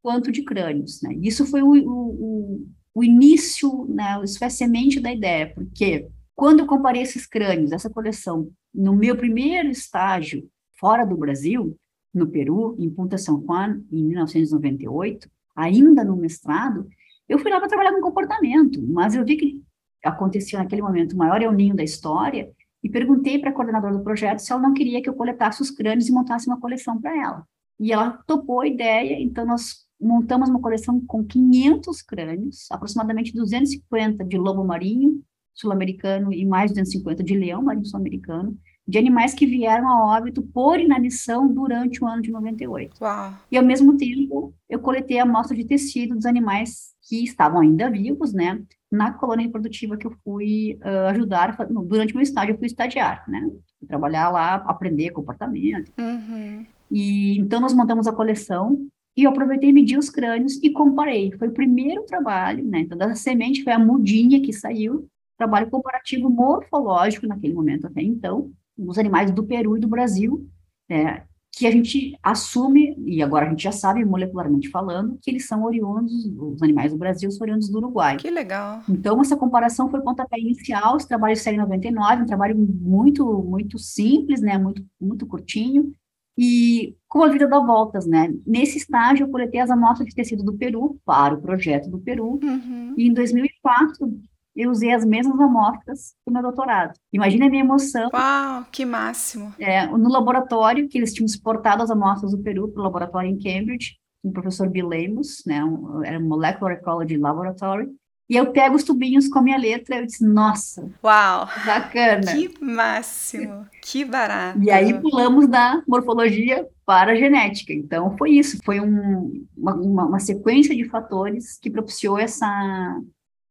quanto 0.00 0.30
de 0.30 0.42
crânios. 0.42 1.02
Né? 1.02 1.16
Isso 1.20 1.44
foi 1.44 1.60
o, 1.62 1.72
o, 1.72 2.66
o 2.94 3.04
início, 3.04 3.86
né, 3.88 4.20
isso 4.22 4.38
foi 4.38 4.46
a 4.46 4.50
semente 4.50 5.00
da 5.00 5.12
ideia, 5.12 5.52
porque 5.52 6.08
quando 6.34 6.60
eu 6.60 6.66
comparei 6.66 7.02
esses 7.02 7.26
crânios, 7.26 7.72
essa 7.72 7.90
coleção, 7.90 8.48
no 8.72 8.94
meu 8.94 9.16
primeiro 9.16 9.68
estágio 9.68 10.48
fora 10.78 11.04
do 11.04 11.16
Brasil, 11.16 11.76
no 12.14 12.28
Peru, 12.28 12.76
em 12.78 12.90
Punta 12.90 13.18
São 13.18 13.42
Juan, 13.44 13.80
em 13.90 14.04
1998, 14.04 15.28
ainda 15.56 16.04
no 16.04 16.16
mestrado, 16.16 16.86
eu 17.28 17.38
fui 17.38 17.50
lá 17.50 17.58
para 17.58 17.68
trabalhar 17.68 17.92
com 17.92 18.00
comportamento, 18.00 18.82
mas 18.82 19.14
eu 19.14 19.24
vi 19.24 19.36
que 19.36 19.62
acontecia 20.04 20.58
naquele 20.58 20.82
momento 20.82 21.12
o 21.12 21.16
maior 21.16 21.42
euninho 21.42 21.76
da 21.76 21.82
história 21.82 22.50
e 22.82 22.88
perguntei 22.88 23.38
para 23.38 23.50
a 23.50 23.52
coordenadora 23.52 23.96
do 23.96 24.02
projeto 24.02 24.40
se 24.40 24.52
ela 24.52 24.60
não 24.60 24.74
queria 24.74 25.00
que 25.00 25.08
eu 25.08 25.14
coletasse 25.14 25.62
os 25.62 25.70
crânios 25.70 26.08
e 26.08 26.12
montasse 26.12 26.46
uma 26.48 26.60
coleção 26.60 27.00
para 27.00 27.16
ela. 27.16 27.46
E 27.78 27.92
ela 27.92 28.10
topou 28.26 28.60
a 28.60 28.66
ideia, 28.66 29.20
então 29.20 29.46
nós 29.46 29.86
montamos 30.00 30.48
uma 30.48 30.60
coleção 30.60 31.00
com 31.06 31.24
500 31.24 32.02
crânios, 32.02 32.66
aproximadamente 32.70 33.32
250 33.32 34.24
de 34.24 34.36
lobo 34.36 34.64
marinho 34.64 35.22
sul-americano 35.54 36.32
e 36.32 36.44
mais 36.44 36.70
de 36.70 36.80
250 36.80 37.22
de 37.22 37.36
leão 37.36 37.62
marinho 37.62 37.86
sul-americano, 37.86 38.58
de 38.86 38.98
animais 38.98 39.32
que 39.32 39.46
vieram 39.46 39.88
a 39.88 40.16
óbito 40.16 40.42
por 40.42 40.80
inanição 40.80 41.46
durante 41.46 42.02
o 42.02 42.06
ano 42.06 42.20
de 42.20 42.32
98. 42.32 42.96
Uau. 43.00 43.32
E, 43.50 43.56
ao 43.56 43.64
mesmo 43.64 43.96
tempo, 43.96 44.52
eu 44.68 44.80
coletei 44.80 45.18
a 45.20 45.22
amostra 45.22 45.56
de 45.56 45.64
tecido 45.64 46.16
dos 46.16 46.26
animais 46.26 46.92
que 47.08 47.22
estavam 47.22 47.60
ainda 47.60 47.88
vivos, 47.88 48.32
né, 48.32 48.60
na 48.92 49.10
colônia 49.10 49.46
reprodutiva 49.46 49.96
que 49.96 50.06
eu 50.06 50.14
fui 50.22 50.78
uh, 50.84 51.08
ajudar, 51.08 51.56
durante 51.86 52.14
meu 52.14 52.22
estágio 52.22 52.52
eu 52.52 52.58
fui 52.58 52.66
estagiar, 52.66 53.24
né, 53.26 53.50
trabalhar 53.88 54.28
lá, 54.28 54.56
aprender 54.56 55.10
comportamento. 55.10 55.90
Uhum. 55.98 56.66
E, 56.90 57.38
então, 57.38 57.58
nós 57.58 57.72
montamos 57.72 58.06
a 58.06 58.12
coleção 58.12 58.86
e 59.16 59.24
eu 59.24 59.30
aproveitei, 59.30 59.72
medi 59.72 59.96
os 59.96 60.10
crânios 60.10 60.62
e 60.62 60.70
comparei. 60.70 61.32
Foi 61.32 61.48
o 61.48 61.52
primeiro 61.52 62.04
trabalho, 62.04 62.62
né, 62.64 62.80
então, 62.80 62.98
da 62.98 63.14
semente 63.14 63.64
foi 63.64 63.72
a 63.72 63.78
mudinha 63.78 64.42
que 64.42 64.52
saiu, 64.52 65.08
trabalho 65.38 65.70
comparativo 65.70 66.28
morfológico 66.28 67.26
naquele 67.26 67.54
momento 67.54 67.86
até 67.86 68.02
então, 68.02 68.52
dos 68.76 68.98
animais 68.98 69.30
do 69.30 69.42
Peru 69.42 69.74
e 69.74 69.80
do 69.80 69.88
Brasil, 69.88 70.46
é, 70.90 71.22
que 71.54 71.66
a 71.66 71.70
gente 71.70 72.18
assume, 72.22 72.96
e 73.04 73.22
agora 73.22 73.46
a 73.46 73.50
gente 73.50 73.62
já 73.62 73.72
sabe, 73.72 74.02
molecularmente 74.04 74.70
falando, 74.70 75.18
que 75.20 75.30
eles 75.30 75.46
são 75.46 75.64
oriundos, 75.64 76.12
os 76.38 76.62
animais 76.62 76.92
do 76.92 76.98
Brasil 76.98 77.30
são 77.30 77.44
oriundos 77.44 77.68
do 77.68 77.76
Uruguai. 77.76 78.16
Que 78.16 78.30
legal. 78.30 78.82
Então, 78.88 79.20
essa 79.20 79.36
comparação 79.36 79.90
foi 79.90 80.00
pontapé 80.00 80.38
inicial, 80.38 80.96
esse 80.96 81.06
trabalho 81.06 81.36
saiu 81.36 81.56
em 81.56 81.58
99, 81.58 82.22
um 82.22 82.26
trabalho 82.26 82.56
muito, 82.56 83.42
muito 83.42 83.78
simples, 83.78 84.40
né, 84.40 84.56
muito, 84.56 84.82
muito 84.98 85.26
curtinho, 85.26 85.92
e 86.38 86.96
com 87.06 87.22
a 87.22 87.28
vida 87.28 87.46
dá 87.46 87.60
voltas, 87.60 88.06
né? 88.06 88.32
Nesse 88.46 88.78
estágio, 88.78 89.24
eu 89.24 89.30
coletei 89.30 89.60
as 89.60 89.70
amostras 89.70 90.08
de 90.08 90.14
tecido 90.14 90.42
do 90.42 90.54
Peru 90.54 90.98
para 91.04 91.34
o 91.34 91.42
projeto 91.42 91.90
do 91.90 91.98
Peru, 91.98 92.40
uhum. 92.42 92.94
e 92.96 93.06
em 93.06 93.12
2004, 93.12 94.10
eu 94.54 94.70
usei 94.70 94.92
as 94.92 95.04
mesmas 95.04 95.40
amostras 95.40 96.14
do 96.26 96.32
meu 96.32 96.42
doutorado. 96.42 96.92
Imagina 97.12 97.46
a 97.46 97.50
minha 97.50 97.64
emoção. 97.64 98.10
Uau, 98.12 98.64
que 98.70 98.84
máximo! 98.84 99.54
É, 99.58 99.86
no 99.86 100.10
laboratório, 100.10 100.88
que 100.88 100.98
eles 100.98 101.12
tinham 101.12 101.26
exportado 101.26 101.82
as 101.82 101.90
amostras 101.90 102.32
do 102.32 102.42
Peru 102.42 102.68
para 102.68 102.80
o 102.80 102.84
laboratório 102.84 103.30
em 103.30 103.38
Cambridge, 103.38 103.96
o 104.22 104.30
professor 104.30 104.68
Bill 104.68 104.88
Lemos, 104.88 105.42
né, 105.46 105.64
um, 105.64 106.04
era 106.04 106.18
um 106.18 106.28
Molecular 106.28 106.74
Ecology 106.74 107.16
Laboratory, 107.16 107.88
e 108.30 108.36
eu 108.36 108.52
pego 108.52 108.76
os 108.76 108.84
tubinhos 108.84 109.28
com 109.28 109.40
a 109.40 109.42
minha 109.42 109.58
letra, 109.58 109.96
eu 109.96 110.06
disse, 110.06 110.24
nossa, 110.24 110.88
uau, 111.04 111.46
bacana. 111.66 112.32
Que 112.32 112.64
máximo, 112.64 113.66
que 113.82 114.04
barato. 114.04 114.62
E 114.62 114.70
aí 114.70 114.98
pulamos 115.00 115.46
da 115.48 115.82
morfologia 115.86 116.66
para 116.86 117.12
a 117.12 117.14
genética. 117.14 117.72
Então 117.72 118.16
foi 118.16 118.30
isso, 118.30 118.58
foi 118.64 118.80
um, 118.80 119.46
uma, 119.54 119.74
uma 119.74 120.18
sequência 120.18 120.74
de 120.74 120.88
fatores 120.88 121.58
que 121.58 121.70
propiciou 121.70 122.16
essa 122.16 122.46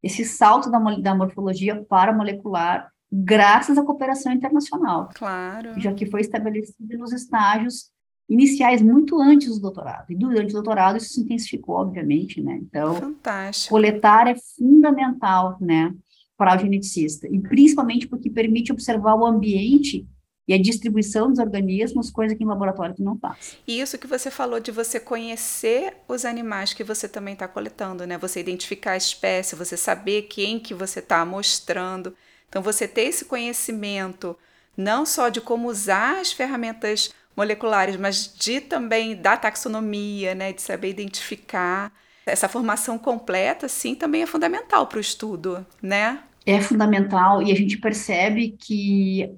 esse 0.01 0.25
salto 0.25 0.69
da, 0.69 0.79
da 0.79 1.15
morfologia 1.15 1.83
para 1.87 2.13
molecular, 2.13 2.91
graças 3.11 3.77
à 3.77 3.83
cooperação 3.83 4.31
internacional. 4.31 5.09
Claro. 5.13 5.79
Já 5.79 5.93
que 5.93 6.05
foi 6.05 6.21
estabelecida 6.21 6.97
nos 6.97 7.11
estágios 7.11 7.91
iniciais 8.29 8.81
muito 8.81 9.19
antes 9.19 9.55
do 9.55 9.61
doutorado. 9.61 10.09
E 10.09 10.15
durante 10.15 10.51
o 10.51 10.53
doutorado 10.53 10.97
isso 10.97 11.13
se 11.13 11.21
intensificou, 11.21 11.75
obviamente, 11.75 12.41
né? 12.41 12.59
Então, 12.61 12.95
Fantástico. 12.95 13.69
coletar 13.69 14.27
é 14.27 14.35
fundamental, 14.57 15.57
né, 15.59 15.93
para 16.37 16.55
o 16.55 16.59
geneticista, 16.59 17.27
e 17.27 17.39
principalmente 17.39 18.07
porque 18.07 18.29
permite 18.29 18.71
observar 18.71 19.15
o 19.15 19.25
ambiente 19.25 20.07
e 20.47 20.53
a 20.53 20.61
distribuição 20.61 21.29
dos 21.29 21.39
organismos, 21.39 22.09
coisa 22.09 22.35
que 22.35 22.43
em 22.43 22.47
laboratório 22.47 22.95
tu 22.95 23.03
não 23.03 23.17
faz. 23.17 23.57
E 23.67 23.79
isso 23.79 23.97
que 23.97 24.07
você 24.07 24.31
falou 24.31 24.59
de 24.59 24.71
você 24.71 24.99
conhecer 24.99 25.97
os 26.07 26.25
animais 26.25 26.73
que 26.73 26.83
você 26.83 27.07
também 27.07 27.33
está 27.33 27.47
coletando, 27.47 28.05
né? 28.05 28.17
Você 28.17 28.39
identificar 28.39 28.91
a 28.91 28.97
espécie, 28.97 29.55
você 29.55 29.77
saber 29.77 30.23
quem 30.23 30.59
que 30.59 30.73
você 30.73 30.99
está 30.99 31.23
mostrando. 31.25 32.15
Então, 32.49 32.61
você 32.61 32.87
ter 32.87 33.03
esse 33.03 33.25
conhecimento 33.25 34.35
não 34.75 35.05
só 35.05 35.29
de 35.29 35.39
como 35.39 35.69
usar 35.69 36.19
as 36.19 36.31
ferramentas 36.31 37.13
moleculares, 37.35 37.95
mas 37.95 38.33
de 38.35 38.59
também 38.59 39.15
da 39.15 39.37
taxonomia, 39.37 40.35
né? 40.35 40.51
De 40.53 40.61
saber 40.61 40.89
identificar. 40.89 41.93
Essa 42.25 42.47
formação 42.47 42.97
completa, 42.99 43.67
sim, 43.67 43.95
também 43.95 44.21
é 44.23 44.25
fundamental 44.25 44.87
para 44.87 44.97
o 44.97 45.01
estudo, 45.01 45.65
né? 45.81 46.23
É 46.45 46.59
fundamental 46.61 47.41
e 47.41 47.51
a 47.51 47.55
gente 47.55 47.77
percebe 47.77 48.55
que 48.59 49.29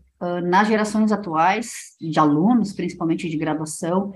nas 0.43 0.67
gerações 0.67 1.11
atuais, 1.11 1.95
de 1.99 2.19
alunos, 2.19 2.73
principalmente 2.73 3.29
de 3.29 3.37
graduação, 3.37 4.13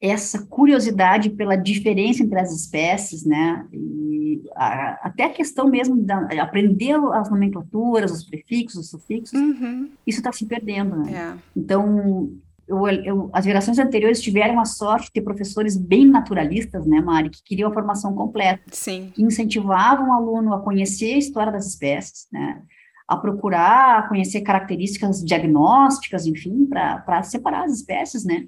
essa 0.00 0.46
curiosidade 0.46 1.30
pela 1.30 1.56
diferença 1.56 2.22
entre 2.22 2.38
as 2.38 2.52
espécies, 2.52 3.24
né, 3.24 3.66
e 3.72 4.42
a, 4.54 5.08
até 5.08 5.24
a 5.24 5.30
questão 5.30 5.68
mesmo 5.68 5.96
de 5.96 6.38
aprender 6.38 6.94
as 7.14 7.28
nomenclaturas, 7.28 8.12
os 8.12 8.24
prefixos, 8.24 8.84
os 8.84 8.90
sufixos, 8.90 9.38
uhum. 9.38 9.90
isso 10.06 10.18
está 10.18 10.32
se 10.32 10.46
perdendo, 10.46 10.96
né? 10.98 11.12
É. 11.12 11.38
Então, 11.56 12.30
eu, 12.68 12.86
eu, 12.86 13.30
as 13.32 13.44
gerações 13.44 13.78
anteriores 13.78 14.20
tiveram 14.20 14.60
a 14.60 14.64
sorte 14.64 15.06
de 15.06 15.14
ter 15.14 15.22
professores 15.22 15.76
bem 15.76 16.06
naturalistas, 16.06 16.86
né, 16.86 17.00
Mari, 17.00 17.30
que 17.30 17.42
queriam 17.42 17.70
a 17.70 17.74
formação 17.74 18.14
completa, 18.14 18.62
Sim. 18.70 19.10
que 19.14 19.22
incentivavam 19.22 20.10
o 20.10 20.12
aluno 20.12 20.54
a 20.54 20.60
conhecer 20.60 21.14
a 21.14 21.18
história 21.18 21.50
das 21.50 21.66
espécies, 21.66 22.28
né, 22.30 22.62
a 23.08 23.16
procurar 23.16 24.08
conhecer 24.08 24.42
características 24.42 25.24
diagnósticas, 25.24 26.26
enfim, 26.26 26.66
para 26.66 27.22
separar 27.22 27.64
as 27.64 27.72
espécies, 27.72 28.24
né? 28.24 28.46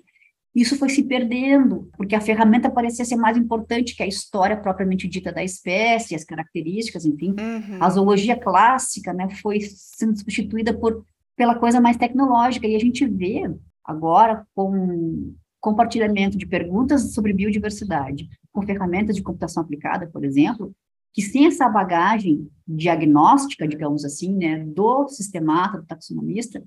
Isso 0.55 0.77
foi 0.77 0.89
se 0.89 1.05
perdendo, 1.05 1.89
porque 1.97 2.15
a 2.15 2.21
ferramenta 2.21 2.69
parecia 2.69 3.05
ser 3.05 3.17
mais 3.17 3.37
importante 3.37 3.97
que 3.97 4.03
a 4.03 4.07
história 4.07 4.57
propriamente 4.57 5.09
dita 5.09 5.33
da 5.33 5.45
espécie, 5.45 6.15
as 6.15 6.25
características, 6.25 7.07
enfim. 7.07 7.31
Uhum. 7.39 7.79
A 7.81 7.89
zoologia 7.89 8.37
clássica, 8.37 9.13
né, 9.13 9.31
foi 9.41 9.61
sendo 9.61 10.19
substituída 10.19 10.75
por 10.75 11.05
pela 11.37 11.55
coisa 11.55 11.81
mais 11.81 11.97
tecnológica, 11.97 12.67
e 12.67 12.77
a 12.77 12.79
gente 12.79 13.07
vê 13.07 13.51
agora 13.83 14.45
com 14.55 15.33
compartilhamento 15.59 16.37
de 16.37 16.47
perguntas 16.47 17.15
sobre 17.15 17.33
biodiversidade, 17.33 18.29
com 18.53 18.61
ferramentas 18.61 19.17
de 19.17 19.23
computação 19.23 19.63
aplicada, 19.63 20.07
por 20.07 20.23
exemplo, 20.23 20.71
que 21.13 21.23
sem 21.23 21.47
essa 21.47 21.69
bagagem 21.69 22.49
diagnóstica, 22.67 23.67
digamos 23.67 24.05
assim, 24.05 24.35
né, 24.37 24.65
do 24.65 25.09
sistemata, 25.09 25.79
do 25.79 25.87
taxonomista, 25.87 26.63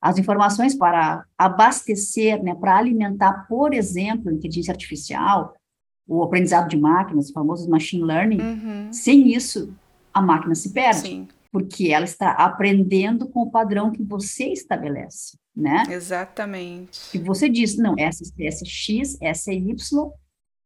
as 0.00 0.18
informações 0.18 0.74
para 0.74 1.24
abastecer, 1.36 2.42
né, 2.42 2.54
para 2.54 2.76
alimentar, 2.76 3.46
por 3.48 3.72
exemplo, 3.72 4.30
inteligência 4.30 4.72
artificial, 4.72 5.54
o 6.06 6.22
aprendizado 6.22 6.68
de 6.68 6.76
máquinas, 6.76 7.26
os 7.26 7.32
famosos 7.32 7.66
machine 7.66 8.02
learning, 8.02 8.40
uhum. 8.40 8.92
sem 8.92 9.32
isso, 9.32 9.74
a 10.12 10.20
máquina 10.20 10.54
se 10.54 10.72
perde. 10.72 11.00
Sim. 11.00 11.28
Porque 11.50 11.92
ela 11.92 12.04
está 12.04 12.32
aprendendo 12.32 13.28
com 13.28 13.40
o 13.42 13.50
padrão 13.50 13.92
que 13.92 14.02
você 14.02 14.46
estabelece, 14.52 15.38
né? 15.56 15.84
Exatamente. 15.88 17.16
E 17.16 17.18
você 17.18 17.48
diz, 17.48 17.76
não, 17.76 17.94
essa 17.96 18.22
espécie 18.22 18.64
é 18.64 18.68
X, 18.68 19.18
essa 19.20 19.52
é 19.52 19.54
Y, 19.54 20.10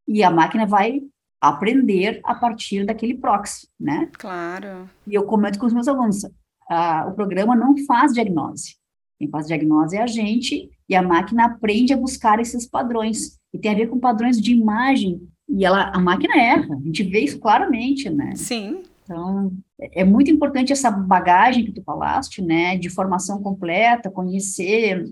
e 0.08 0.22
a 0.22 0.30
máquina 0.30 0.66
vai 0.66 1.02
aprender 1.40 2.20
a 2.24 2.34
partir 2.34 2.84
daquele 2.84 3.14
proxy, 3.14 3.68
né? 3.78 4.08
Claro. 4.18 4.88
E 5.06 5.14
eu 5.14 5.24
comento 5.24 5.58
com 5.58 5.66
os 5.66 5.72
meus 5.72 5.88
alunos, 5.88 6.22
ah, 6.68 7.06
o 7.08 7.14
programa 7.14 7.54
não 7.54 7.76
faz 7.86 8.12
diagnose. 8.12 8.76
Quem 9.18 9.28
faz 9.28 9.46
diagnose 9.46 9.96
é 9.96 10.02
a 10.02 10.06
gente, 10.06 10.70
e 10.88 10.94
a 10.94 11.02
máquina 11.02 11.46
aprende 11.46 11.92
a 11.92 11.96
buscar 11.96 12.38
esses 12.40 12.66
padrões. 12.66 13.38
E 13.52 13.58
tem 13.58 13.72
a 13.72 13.74
ver 13.74 13.88
com 13.88 13.98
padrões 13.98 14.40
de 14.40 14.52
imagem, 14.52 15.20
e 15.48 15.64
ela, 15.64 15.90
a 15.94 15.98
máquina 15.98 16.36
erra, 16.36 16.74
a 16.74 16.80
gente 16.80 17.02
vê 17.02 17.20
isso 17.20 17.38
claramente, 17.38 18.10
né? 18.10 18.32
Sim. 18.36 18.82
Então, 19.02 19.50
é 19.80 20.04
muito 20.04 20.30
importante 20.30 20.72
essa 20.72 20.90
bagagem 20.90 21.64
que 21.64 21.72
tu 21.72 21.82
falaste, 21.82 22.42
né, 22.42 22.76
de 22.76 22.90
formação 22.90 23.42
completa, 23.42 24.10
conhecer 24.10 25.02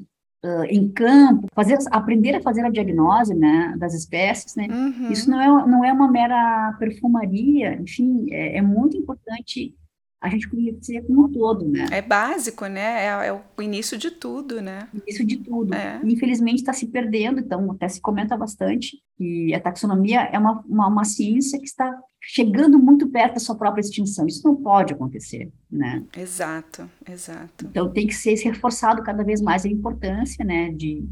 uh, 0.46 0.64
em 0.68 0.88
campo, 0.88 1.48
fazer, 1.54 1.78
aprender 1.90 2.34
a 2.36 2.40
fazer 2.40 2.64
a 2.64 2.70
diagnose, 2.70 3.34
né, 3.34 3.74
das 3.78 3.94
espécies, 3.94 4.54
né, 4.54 4.68
uhum. 4.70 5.10
isso 5.10 5.28
não 5.30 5.40
é, 5.40 5.66
não 5.66 5.84
é 5.84 5.92
uma 5.92 6.10
mera 6.10 6.74
perfumaria, 6.78 7.74
enfim, 7.74 8.26
é, 8.30 8.58
é 8.58 8.62
muito 8.62 8.96
importante 8.96 9.74
a 10.20 10.28
gente 10.28 10.48
conhecer 10.48 11.02
como 11.02 11.26
um 11.26 11.32
todo, 11.32 11.68
né? 11.68 11.86
É 11.92 12.00
básico, 12.00 12.66
né? 12.66 13.04
É, 13.04 13.28
é 13.28 13.32
o 13.32 13.62
início 13.62 13.98
de 13.98 14.10
tudo, 14.10 14.60
né? 14.60 14.88
Início 14.92 15.24
de 15.24 15.36
tudo. 15.36 15.74
É. 15.74 16.00
Infelizmente 16.04 16.56
está 16.56 16.72
se 16.72 16.86
perdendo, 16.86 17.38
então 17.38 17.70
até 17.70 17.86
se 17.88 18.00
comenta 18.00 18.36
bastante 18.36 18.98
que 19.16 19.54
a 19.54 19.60
taxonomia 19.60 20.22
é 20.32 20.38
uma, 20.38 20.64
uma, 20.66 20.88
uma, 20.88 21.04
ciência 21.04 21.58
que 21.58 21.66
está 21.66 21.94
chegando 22.28 22.76
muito 22.76 23.08
perto 23.08 23.34
da 23.34 23.40
sua 23.40 23.56
própria 23.56 23.80
extinção. 23.80 24.26
Isso 24.26 24.42
não 24.44 24.56
pode 24.56 24.92
acontecer, 24.92 25.50
né? 25.70 26.04
Exato, 26.16 26.90
exato. 27.08 27.66
Então 27.66 27.92
tem 27.92 28.06
que 28.06 28.14
ser 28.14 28.34
reforçado 28.34 29.02
cada 29.04 29.22
vez 29.22 29.40
mais 29.40 29.64
a 29.64 29.68
importância, 29.68 30.44
né, 30.44 30.72
de, 30.72 31.08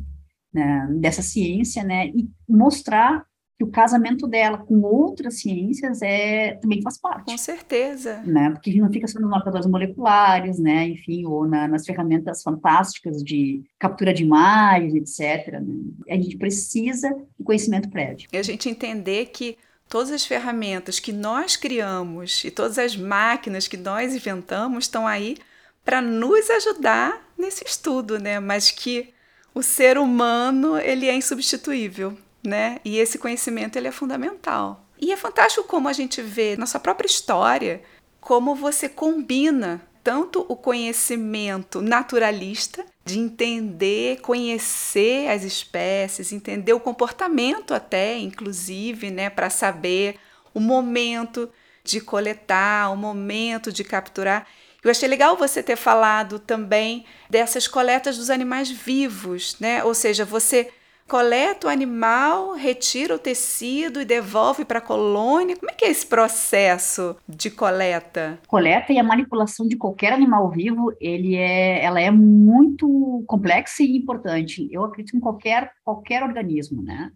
né, 0.53 0.89
dessa 0.99 1.23
ciência, 1.23 1.85
né, 1.85 2.09
e 2.09 2.29
mostrar 2.49 3.25
que 3.57 3.63
o 3.63 3.71
casamento 3.71 4.27
dela 4.27 4.59
com 4.59 4.81
outras 4.81 5.39
ciências 5.39 6.03
é 6.03 6.55
também 6.57 6.83
faz 6.83 7.01
parte. 7.01 7.31
Com 7.31 7.39
certeza. 7.39 8.21
Né? 8.27 8.51
Porque 8.51 8.71
a 8.71 8.73
gente 8.73 8.83
não 8.83 8.91
fica 8.91 9.07
só 9.07 9.21
nos 9.21 9.31
marcadores 9.31 9.67
moleculares, 9.69 10.59
né? 10.59 10.89
Enfim, 10.89 11.25
ou 11.25 11.47
na, 11.47 11.69
nas 11.69 11.87
ferramentas 11.87 12.43
fantásticas 12.43 13.23
de 13.23 13.63
captura 13.79 14.13
de 14.13 14.25
imagens, 14.25 14.93
etc. 14.93 15.61
Né? 15.61 15.65
A 16.11 16.17
gente 16.17 16.37
precisa 16.37 17.09
do 17.39 17.45
conhecimento 17.45 17.89
prévio. 17.89 18.27
E 18.33 18.37
a 18.37 18.43
gente 18.43 18.69
entender 18.69 19.27
que 19.27 19.57
todas 19.95 20.11
as 20.11 20.27
ferramentas 20.27 20.99
que 20.99 21.13
nós 21.13 21.55
criamos 21.55 22.43
e 22.45 22.51
todas 22.51 22.79
as 22.79 22.97
máquinas 22.97 23.69
que 23.69 23.77
nós 23.77 24.13
inventamos 24.13 24.87
estão 24.87 25.07
aí 25.07 25.37
para 25.85 26.01
nos 26.01 26.51
ajudar 26.51 27.23
nesse 27.39 27.65
estudo, 27.65 28.19
né? 28.19 28.41
Mas 28.41 28.73
que 28.73 29.15
o 29.55 29.63
ser 29.63 29.97
humano 29.97 30.77
ele 30.77 31.07
é 31.07 31.15
insubstituível 31.15 32.19
né? 32.45 32.79
E 32.85 32.99
esse 32.99 33.19
conhecimento 33.19 33.77
ele 33.77 33.89
é 33.89 33.93
fundamental. 33.93 34.87
E 35.01 35.11
é 35.11 35.17
fantástico 35.17 35.67
como 35.67 35.89
a 35.89 35.93
gente 35.93 36.21
vê 36.21 36.57
nossa 36.57 36.79
própria 36.79 37.07
história, 37.07 37.83
como 38.21 38.55
você 38.55 38.89
combina 38.89 39.81
tanto 40.03 40.45
o 40.49 40.55
conhecimento 40.55 41.81
naturalista, 41.81 42.85
de 43.05 43.19
entender, 43.19 44.21
conhecer 44.21 45.29
as 45.29 45.43
espécies, 45.43 46.33
entender 46.33 46.73
o 46.73 46.81
comportamento 46.81 47.75
até, 47.75 48.17
inclusive, 48.17 49.11
né, 49.11 49.29
para 49.29 49.51
saber 49.51 50.17
o 50.55 50.61
momento 50.61 51.51
de 51.83 52.01
coletar, 52.01 52.91
o 52.91 52.97
momento 52.97 53.71
de 53.71 53.85
capturar. 53.85 54.47
Eu 54.83 54.91
achei 54.91 55.09
legal 55.09 55.37
você 55.37 55.63
ter 55.63 55.77
falado 55.77 56.39
também 56.39 57.05
dessas 57.29 57.67
coletas 57.69 58.17
dos 58.17 58.31
animais 58.31 58.71
vivos, 58.71 59.57
né? 59.59 59.83
Ou 59.83 59.95
seja, 59.95 60.25
você 60.25 60.71
coleta 61.09 61.67
o 61.67 61.71
animal, 61.71 62.53
retira 62.53 63.15
o 63.15 63.19
tecido 63.19 64.01
e 64.01 64.05
devolve 64.05 64.65
para 64.65 64.79
a 64.79 64.83
colônia? 64.83 65.57
Como 65.57 65.71
é 65.71 65.75
que 65.75 65.85
é 65.85 65.91
esse 65.91 66.07
processo 66.07 67.17
de 67.29 67.51
coleta? 67.51 68.39
Coleta 68.47 68.93
e 68.93 68.99
a 68.99 69.05
manipulação 69.05 69.67
de 69.67 69.77
qualquer 69.77 70.13
animal 70.13 70.51
vivo, 70.51 70.93
ele 71.01 71.37
é, 71.37 71.85
ela 71.85 72.01
é 72.01 72.11
muito 72.11 73.25
complexa 73.27 73.83
e 73.83 73.97
importante. 73.97 74.69
Eu 74.73 74.85
acredito 74.85 75.17
em 75.17 75.21
qualquer, 75.21 75.73
qualquer 75.85 76.23
organismo, 76.23 76.83
né? 76.83 77.11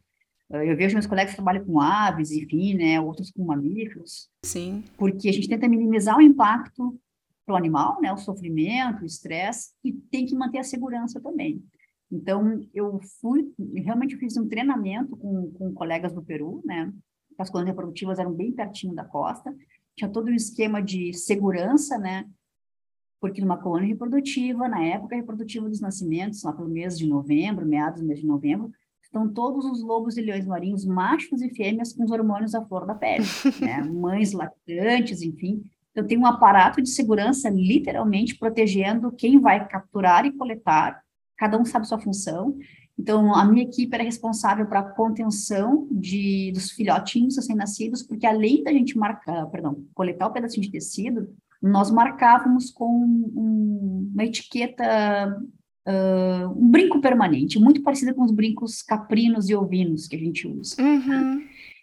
Eu 0.51 0.75
vejo 0.77 0.95
meus 0.95 1.07
colegas 1.07 1.33
que 1.33 1.37
trabalham 1.37 1.65
com 1.65 1.79
aves, 1.79 2.31
enfim, 2.33 2.73
né, 2.73 2.99
outros 2.99 3.31
com 3.31 3.45
mamíferos. 3.45 4.31
Sim. 4.43 4.83
Porque 4.97 5.29
a 5.29 5.33
gente 5.33 5.47
tenta 5.47 5.69
minimizar 5.69 6.17
o 6.17 6.23
impacto 6.23 6.99
para 7.45 7.55
o 7.55 7.57
animal, 7.57 8.01
né, 8.01 8.11
o 8.11 8.17
sofrimento, 8.17 9.03
o 9.03 9.07
estresse, 9.07 9.73
e 9.85 9.93
tem 9.93 10.25
que 10.25 10.35
manter 10.35 10.59
a 10.59 10.65
segurança 10.65 11.21
também. 11.21 11.63
Então, 12.11 12.61
eu 12.73 12.99
fui, 13.21 13.53
realmente 13.75 14.17
fiz 14.17 14.37
um 14.37 14.49
treinamento 14.49 15.17
com, 15.17 15.51
com 15.53 15.75
colegas 15.75 16.13
do 16.13 16.23
Peru, 16.23 16.63
né? 16.65 16.93
As 17.39 17.51
colônias 17.51 17.75
reprodutivas 17.75 18.19
eram 18.19 18.33
bem 18.33 18.51
pertinho 18.51 18.95
da 18.95 19.05
costa, 19.05 19.55
tinha 19.95 20.11
todo 20.11 20.29
um 20.29 20.35
esquema 20.35 20.83
de 20.83 21.13
segurança, 21.13 21.99
né? 21.99 22.25
Porque 23.21 23.41
numa 23.41 23.61
colônia 23.61 23.89
reprodutiva, 23.89 24.69
na 24.69 24.83
época 24.83 25.17
reprodutiva 25.17 25.69
dos 25.69 25.81
nascimentos, 25.81 26.43
lá 26.43 26.53
pelo 26.53 26.69
mês 26.69 26.97
de 26.97 27.07
novembro, 27.07 27.67
meados 27.67 28.01
do 28.01 28.07
mês 28.07 28.21
de 28.21 28.27
novembro, 28.27 28.71
estão 29.03 29.29
todos 29.29 29.65
os 29.65 29.83
lobos 29.83 30.17
e 30.17 30.23
leões 30.23 30.47
marinhos, 30.47 30.85
machos 30.87 31.43
e 31.43 31.51
fêmeas, 31.51 31.93
com 31.93 32.05
os 32.05 32.11
hormônios 32.11 32.55
à 32.55 32.65
flor 32.65 32.87
da 32.87 32.95
pele, 32.95 33.25
né? 33.61 33.83
Mães 33.83 34.33
lactantes, 34.33 35.21
enfim. 35.21 35.63
Então, 35.91 36.07
tem 36.07 36.17
um 36.17 36.27
aparato 36.27 36.81
de 36.81 36.89
segurança 36.89 37.51
literalmente 37.51 38.39
protegendo 38.39 39.13
quem 39.13 39.41
vai 39.41 39.67
capturar 39.69 40.25
e 40.25 40.33
coletar 40.33 41.03
cada 41.39 41.59
um 41.59 41.65
sabe 41.65 41.87
sua 41.87 41.99
função. 41.99 42.57
Então, 42.99 43.33
a 43.33 43.45
minha 43.45 43.63
equipe 43.63 43.95
era 43.95 44.03
responsável 44.03 44.67
para 44.67 44.81
a 44.81 44.91
contenção 44.91 45.87
de, 45.91 46.51
dos 46.53 46.73
filhotinhos 46.73 47.37
recém-nascidos, 47.37 48.03
porque 48.03 48.27
além 48.27 48.65
da 48.65 48.73
gente 48.73 48.99
marcar, 48.99 49.47
perdão, 49.47 49.85
coletar 49.95 50.27
o 50.27 50.33
pedacinho 50.33 50.63
de 50.63 50.73
tecido, 50.73 51.29
nós 51.63 51.91
marcávamos 51.93 52.71
com 52.71 52.91
um, 52.91 54.11
uma 54.13 54.25
etiqueta, 54.25 54.85
uh, 55.87 56.49
um 56.57 56.69
brinco 56.69 57.01
permanente, 57.01 57.59
muito 57.61 57.83
parecido 57.83 58.15
com 58.15 58.25
os 58.25 58.33
brincos 58.33 58.83
caprinos 58.83 59.49
e 59.49 59.55
ovinos 59.55 60.09
que 60.09 60.17
a 60.17 60.19
gente 60.19 60.49
usa. 60.49 60.83
Uhum. 60.83 61.43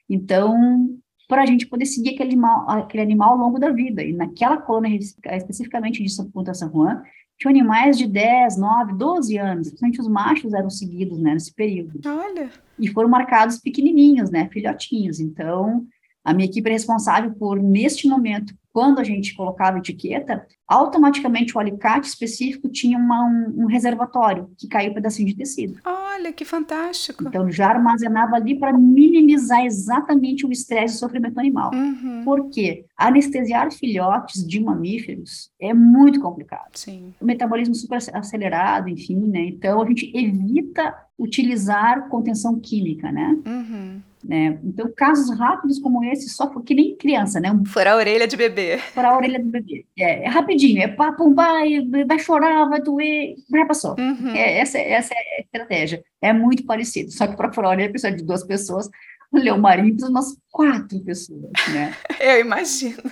Então, 0.09 0.99
para 1.27 1.43
a 1.43 1.45
gente 1.45 1.65
poder 1.65 1.85
seguir 1.85 2.09
aquele 2.09 2.31
animal, 2.31 2.69
aquele 2.69 3.03
animal 3.03 3.31
ao 3.31 3.37
longo 3.37 3.59
da 3.59 3.71
vida. 3.71 4.03
E 4.03 4.13
naquela 4.13 4.57
colônia, 4.57 4.97
especificamente 4.97 6.03
de 6.03 6.31
Ponta 6.31 6.53
San 6.53 6.69
Juan, 6.71 7.01
tinham 7.37 7.51
animais 7.51 7.97
de 7.97 8.07
10, 8.07 8.57
9, 8.57 8.93
12 8.93 9.37
anos, 9.37 9.67
principalmente 9.67 10.01
os 10.01 10.07
machos 10.07 10.53
eram 10.53 10.69
seguidos, 10.69 11.19
né, 11.19 11.33
nesse 11.33 11.53
período. 11.53 11.99
Olha! 12.05 12.49
E 12.79 12.87
foram 12.89 13.09
marcados 13.09 13.59
pequenininhos, 13.59 14.29
né, 14.29 14.49
filhotinhos. 14.51 15.19
Então, 15.19 15.85
a 16.23 16.33
minha 16.33 16.47
equipe 16.47 16.69
é 16.69 16.73
responsável 16.73 17.33
por, 17.33 17.61
neste 17.61 18.07
momento, 18.07 18.53
quando 18.75 18.99
a 18.99 19.05
gente 19.05 19.33
colocava 19.35 19.77
etiqueta, 19.77 20.45
automaticamente 20.67 21.55
o 21.55 21.59
alicate 21.61 22.09
específico 22.09 22.67
tinha 22.67 22.97
uma, 22.97 23.23
um, 23.23 23.63
um, 23.63 23.65
reservatório 23.67 24.49
que 24.57 24.67
caiu 24.67 24.91
um 24.91 24.93
pedacinho 24.93 25.29
de 25.29 25.37
tecido. 25.37 25.79
Olha, 25.85 26.33
que 26.33 26.43
fantástico! 26.43 27.23
Então 27.25 27.49
já 27.49 27.69
armazenava 27.69 28.35
ali 28.35 28.59
para 28.59 28.77
minimizar 28.77 29.65
exatamente 29.65 30.45
o 30.45 30.51
estresse 30.51 30.95
e 30.95 30.97
o 30.97 30.99
sofrimento 30.99 31.39
animal. 31.39 31.71
Uhum. 31.73 32.23
Por 32.25 32.49
quê? 32.49 32.83
Anestesiar 32.97 33.71
filhotes 33.71 34.45
de 34.45 34.59
mamíferos 34.59 35.49
é 35.57 35.73
muito 35.73 36.19
complicado. 36.19 36.71
Sim. 36.73 37.13
O 37.21 37.23
metabolismo 37.23 37.73
super 37.75 37.99
acelerado, 38.11 38.89
enfim, 38.89 39.25
né? 39.25 39.45
Então 39.45 39.81
a 39.81 39.85
gente 39.85 40.11
evita 40.13 40.93
utilizar 41.17 42.09
contenção 42.09 42.59
química, 42.59 43.09
né? 43.09 43.37
Uhum. 43.45 44.01
Né? 44.27 44.59
Então, 44.63 44.91
casos 44.95 45.37
rápidos 45.37 45.77
como 45.77 46.03
esse, 46.03 46.29
só 46.29 46.47
que 46.61 46.73
nem 46.73 46.95
criança, 46.95 47.39
né? 47.39 47.49
Furar 47.67 47.93
a 47.93 47.97
orelha 47.97 48.27
de 48.27 48.35
bebê. 48.35 48.79
Furar 48.79 49.13
a 49.13 49.17
orelha 49.17 49.39
do 49.39 49.51
bebê. 49.51 49.85
É, 49.97 50.23
é 50.23 50.27
rapidinho, 50.27 50.81
é 50.81 50.87
papo, 50.87 51.31
vai, 51.35 51.79
vai 52.07 52.17
chorar, 52.17 52.67
vai 52.67 52.81
doer, 52.81 53.35
já 53.51 53.65
passou. 53.67 53.95
Uhum. 53.99 54.33
É, 54.35 54.57
essa, 54.57 54.79
essa 54.79 55.13
é 55.13 55.17
a 55.17 55.41
estratégia. 55.41 56.03
É 56.19 56.33
muito 56.33 56.65
parecido, 56.65 57.11
só 57.11 57.27
que 57.27 57.37
para 57.37 57.53
furar 57.53 57.69
a 57.69 57.73
orelha 57.75 57.91
precisa 57.91 58.11
de 58.11 58.23
duas 58.23 58.43
pessoas, 58.43 58.89
o 59.31 59.57
marinho 59.59 59.89
precisa 59.89 60.07
de 60.07 60.11
umas 60.11 60.35
quatro 60.49 60.99
pessoas, 61.01 61.51
né? 61.71 61.95
Eu 62.19 62.39
imagino. 62.39 63.03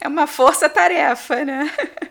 É 0.00 0.08
uma 0.08 0.26
força-tarefa, 0.26 1.44
né? 1.44 1.70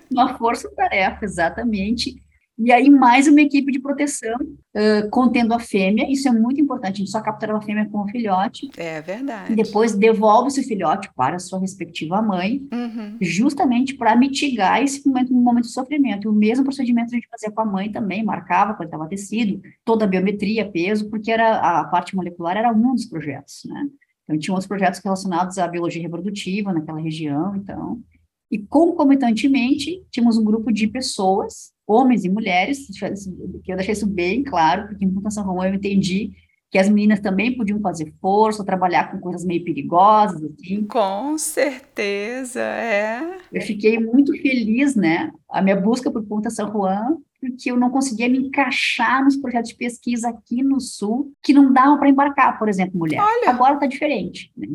Uma 0.10 0.38
força-tarefa, 0.38 1.26
exatamente. 1.26 2.23
E 2.58 2.72
aí, 2.72 2.88
mais 2.88 3.28
uma 3.28 3.42
equipe 3.42 3.72
de 3.72 3.80
proteção 3.80 4.38
uh, 4.40 5.10
contendo 5.10 5.56
a 5.56 5.60
fêmea, 5.60 6.06
isso 6.10 6.28
é 6.28 6.32
muito 6.32 6.62
importante, 6.62 6.96
a 6.96 6.98
gente 6.98 7.10
só 7.10 7.20
capturava 7.20 7.58
a 7.58 7.62
fêmea 7.62 7.90
com 7.90 8.04
o 8.04 8.08
filhote. 8.08 8.70
É 8.78 9.02
verdade. 9.02 9.52
E 9.52 9.56
depois 9.56 9.96
devolve-se 9.96 10.62
o 10.62 10.64
filhote 10.64 11.10
para 11.16 11.38
a 11.38 11.40
sua 11.40 11.60
respectiva 11.60 12.22
mãe, 12.22 12.62
uhum. 12.72 13.18
justamente 13.20 13.96
para 13.96 14.16
mitigar 14.16 14.84
esse 14.84 15.06
momento, 15.08 15.34
momento 15.34 15.66
de 15.66 15.72
sofrimento. 15.72 16.30
O 16.30 16.34
mesmo 16.34 16.64
procedimento 16.64 17.08
a 17.12 17.16
gente 17.16 17.28
fazia 17.28 17.50
com 17.50 17.62
a 17.62 17.66
mãe 17.66 17.92
também, 17.92 18.24
marcava 18.24 18.76
quando 18.76 18.88
estava 18.88 19.08
tecido, 19.08 19.60
toda 19.84 20.06
a 20.06 20.08
biometria, 20.08 20.70
peso, 20.70 21.10
porque 21.10 21.32
era 21.32 21.80
a 21.80 21.86
parte 21.86 22.16
molecular 22.16 22.56
era 22.56 22.72
um 22.72 22.94
dos 22.94 23.06
projetos, 23.06 23.64
né? 23.66 23.88
Então, 24.24 24.38
tinha 24.38 24.54
outros 24.54 24.68
projetos 24.68 25.02
relacionados 25.04 25.58
à 25.58 25.68
biologia 25.68 26.02
reprodutiva 26.02 26.72
naquela 26.72 27.00
região, 27.00 27.56
então. 27.56 28.00
E 28.50 28.60
concomitantemente, 28.60 30.02
tínhamos 30.12 30.38
um 30.38 30.44
grupo 30.44 30.72
de 30.72 30.88
pessoas 30.88 31.73
homens 31.88 32.24
e 32.24 32.30
mulheres, 32.30 32.88
que 33.64 33.72
eu 33.72 33.76
deixei 33.76 33.94
isso 33.94 34.08
bem 34.08 34.44
claro, 34.44 34.88
porque 34.88 35.06
em 35.06 35.30
São 35.30 35.44
Romão 35.44 35.66
eu 35.66 35.74
entendi 35.74 36.32
que 36.74 36.80
as 36.80 36.90
meninas 36.90 37.20
também 37.20 37.56
podiam 37.56 37.80
fazer 37.80 38.12
força, 38.20 38.66
trabalhar 38.66 39.12
com 39.12 39.20
coisas 39.20 39.46
meio 39.46 39.64
perigosas, 39.64 40.44
assim. 40.44 40.84
Com 40.86 41.38
certeza, 41.38 42.62
é. 42.62 43.38
Eu 43.52 43.62
fiquei 43.62 44.00
muito 44.00 44.32
feliz, 44.42 44.96
né? 44.96 45.32
A 45.48 45.62
minha 45.62 45.80
busca 45.80 46.10
por 46.10 46.24
Ponta 46.24 46.50
São 46.50 46.72
Juan, 46.72 47.18
porque 47.40 47.70
eu 47.70 47.78
não 47.78 47.92
conseguia 47.92 48.28
me 48.28 48.40
encaixar 48.40 49.24
nos 49.24 49.38
projetos 49.38 49.70
de 49.70 49.76
pesquisa 49.76 50.30
aqui 50.30 50.64
no 50.64 50.82
Sul, 50.82 51.32
que 51.44 51.54
não 51.54 51.72
davam 51.72 52.00
para 52.00 52.10
embarcar, 52.10 52.58
por 52.58 52.68
exemplo, 52.68 52.98
mulher. 52.98 53.22
Olha. 53.22 53.52
Agora 53.52 53.76
está 53.76 53.86
diferente. 53.86 54.52
Né? 54.58 54.68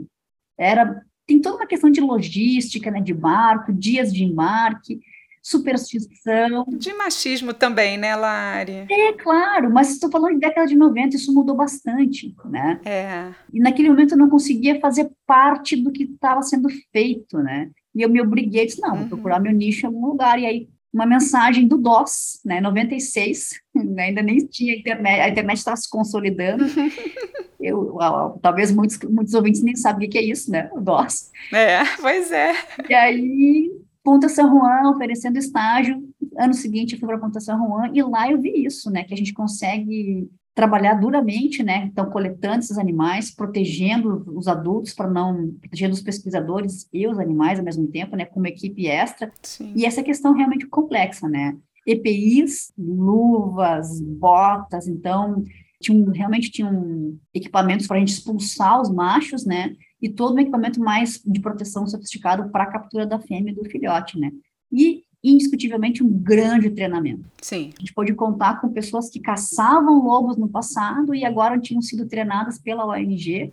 Era 0.57 1.03
tem 1.27 1.41
toda 1.41 1.57
uma 1.57 1.67
questão 1.67 1.91
de 1.91 2.01
logística, 2.01 2.91
né, 2.91 3.03
de 3.03 3.13
barco, 3.13 3.71
dias 3.71 4.11
de 4.11 4.25
embarque 4.25 4.99
superstição. 5.49 6.67
De 6.69 6.93
machismo 6.93 7.55
também, 7.55 7.97
né, 7.97 8.15
Lari? 8.15 8.87
É, 8.91 9.13
claro, 9.15 9.73
mas 9.73 9.91
estou 9.91 10.11
falando 10.11 10.35
de 10.35 10.41
década 10.41 10.67
de 10.67 10.77
90, 10.77 11.17
isso 11.17 11.33
mudou 11.33 11.57
bastante, 11.57 12.35
né? 12.45 12.81
É. 12.85 13.33
E 13.53 13.59
naquele 13.59 13.89
momento 13.89 14.13
eu 14.13 14.19
não 14.19 14.29
conseguia 14.29 14.79
fazer 14.79 15.11
parte 15.27 15.75
do 15.77 15.91
que 15.91 16.05
estava 16.05 16.43
sendo 16.43 16.69
feito, 16.93 17.39
né? 17.39 17.71
E 17.95 18.03
eu 18.03 18.11
me 18.11 18.21
obriguei, 18.21 18.67
disse, 18.67 18.81
não, 18.81 18.91
vou 18.91 19.03
uhum. 19.03 19.09
procurar 19.09 19.41
meu 19.41 19.53
nicho 19.53 19.85
em 19.85 19.87
algum 19.87 20.07
lugar, 20.07 20.39
e 20.39 20.47
aí 20.47 20.69
uma 20.93 21.07
mensagem 21.07 21.67
do 21.67 21.77
DOS, 21.79 22.41
né, 22.45 22.61
96, 22.61 23.51
né, 23.75 24.05
ainda 24.05 24.23
nem 24.23 24.39
tinha 24.39 24.75
internet, 24.75 25.21
a 25.21 25.29
internet 25.29 25.59
estava 25.59 25.77
se 25.77 25.89
consolidando. 25.89 26.65
Eu, 27.61 27.99
talvez 28.41 28.71
muitos, 28.71 28.97
muitos 29.01 29.35
ouvintes 29.35 29.63
nem 29.65 29.75
sabem 29.75 30.07
o 30.07 30.11
que 30.11 30.17
é 30.17 30.23
isso, 30.23 30.49
né, 30.51 30.71
o 30.73 30.81
DOS. 30.81 31.33
É, 31.53 31.85
pois 32.01 32.31
é. 32.31 32.55
E 32.89 32.95
aí 32.95 33.78
Ponta 34.09 34.27
São 34.27 34.49
Juan 34.49 34.91
oferecendo 34.91 35.37
estágio. 35.37 36.03
Ano 36.39 36.55
seguinte 36.55 36.95
eu 36.95 36.99
fui 36.99 37.07
para 37.07 37.19
Ponta 37.19 37.41
São 37.41 37.59
Juan 37.59 37.91
e 37.93 38.03
lá 38.03 38.33
eu 38.33 38.41
vi 38.41 38.65
isso, 38.65 38.91
né? 38.91 39.05
Que 39.05 39.13
a 39.13 39.17
gente 39.17 39.35
consegue 39.35 40.27
trabalhar 40.55 40.95
duramente, 40.95 41.63
né? 41.63 41.85
Então, 41.93 42.09
coletando 42.09 42.61
esses 42.61 42.79
animais, 42.79 43.31
protegendo 43.31 44.25
os 44.35 44.49
adultos 44.49 44.95
para 44.95 45.11
não 45.11 45.53
protegendo 45.61 45.93
os 45.93 46.01
pesquisadores 46.01 46.89
e 46.91 47.07
os 47.07 47.19
animais 47.19 47.59
ao 47.59 47.65
mesmo 47.67 47.87
tempo, 47.89 48.17
né? 48.17 48.25
Com 48.25 48.41
uma 48.41 48.49
equipe 48.49 48.87
extra. 48.87 49.31
Sim. 49.43 49.75
E 49.77 49.85
essa 49.85 50.03
questão 50.03 50.33
realmente 50.33 50.67
complexa, 50.67 51.29
né? 51.29 51.55
EPIs, 51.87 52.73
luvas, 52.79 54.01
botas, 54.01 54.89
então 54.89 55.45
tinham, 55.83 56.11
realmente 56.13 56.51
tinham 56.51 57.15
equipamentos 57.35 57.87
para 57.87 57.99
a 57.99 58.01
gente 58.01 58.15
expulsar 58.15 58.81
os 58.81 58.91
machos, 58.91 59.45
né? 59.45 59.75
E 60.01 60.09
todo 60.09 60.37
um 60.37 60.39
equipamento 60.39 60.81
mais 60.81 61.21
de 61.25 61.41
proteção 61.41 61.87
sofisticado 61.87 62.51
para 62.51 62.65
a 62.65 62.71
captura 62.71 63.07
da 63.07 63.19
fêmea 63.19 63.53
e 63.53 63.55
do 63.55 63.65
filhote, 63.65 64.19
né? 64.19 64.31
E, 64.71 65.03
indiscutivelmente, 65.25 66.03
um 66.05 66.09
grande 66.09 66.71
treinamento. 66.71 67.25
Sim. 67.43 67.73
A 67.77 67.81
gente 67.81 67.93
pode 67.93 68.15
contar 68.15 68.61
com 68.61 68.69
pessoas 68.69 69.11
que 69.11 69.19
caçavam 69.19 70.05
lobos 70.05 70.37
no 70.37 70.49
passado 70.49 71.15
e 71.15 71.25
agora 71.25 71.59
tinham 71.59 71.83
sido 71.83 72.07
treinadas 72.07 72.59
pela 72.59 72.87
ONG 72.87 73.53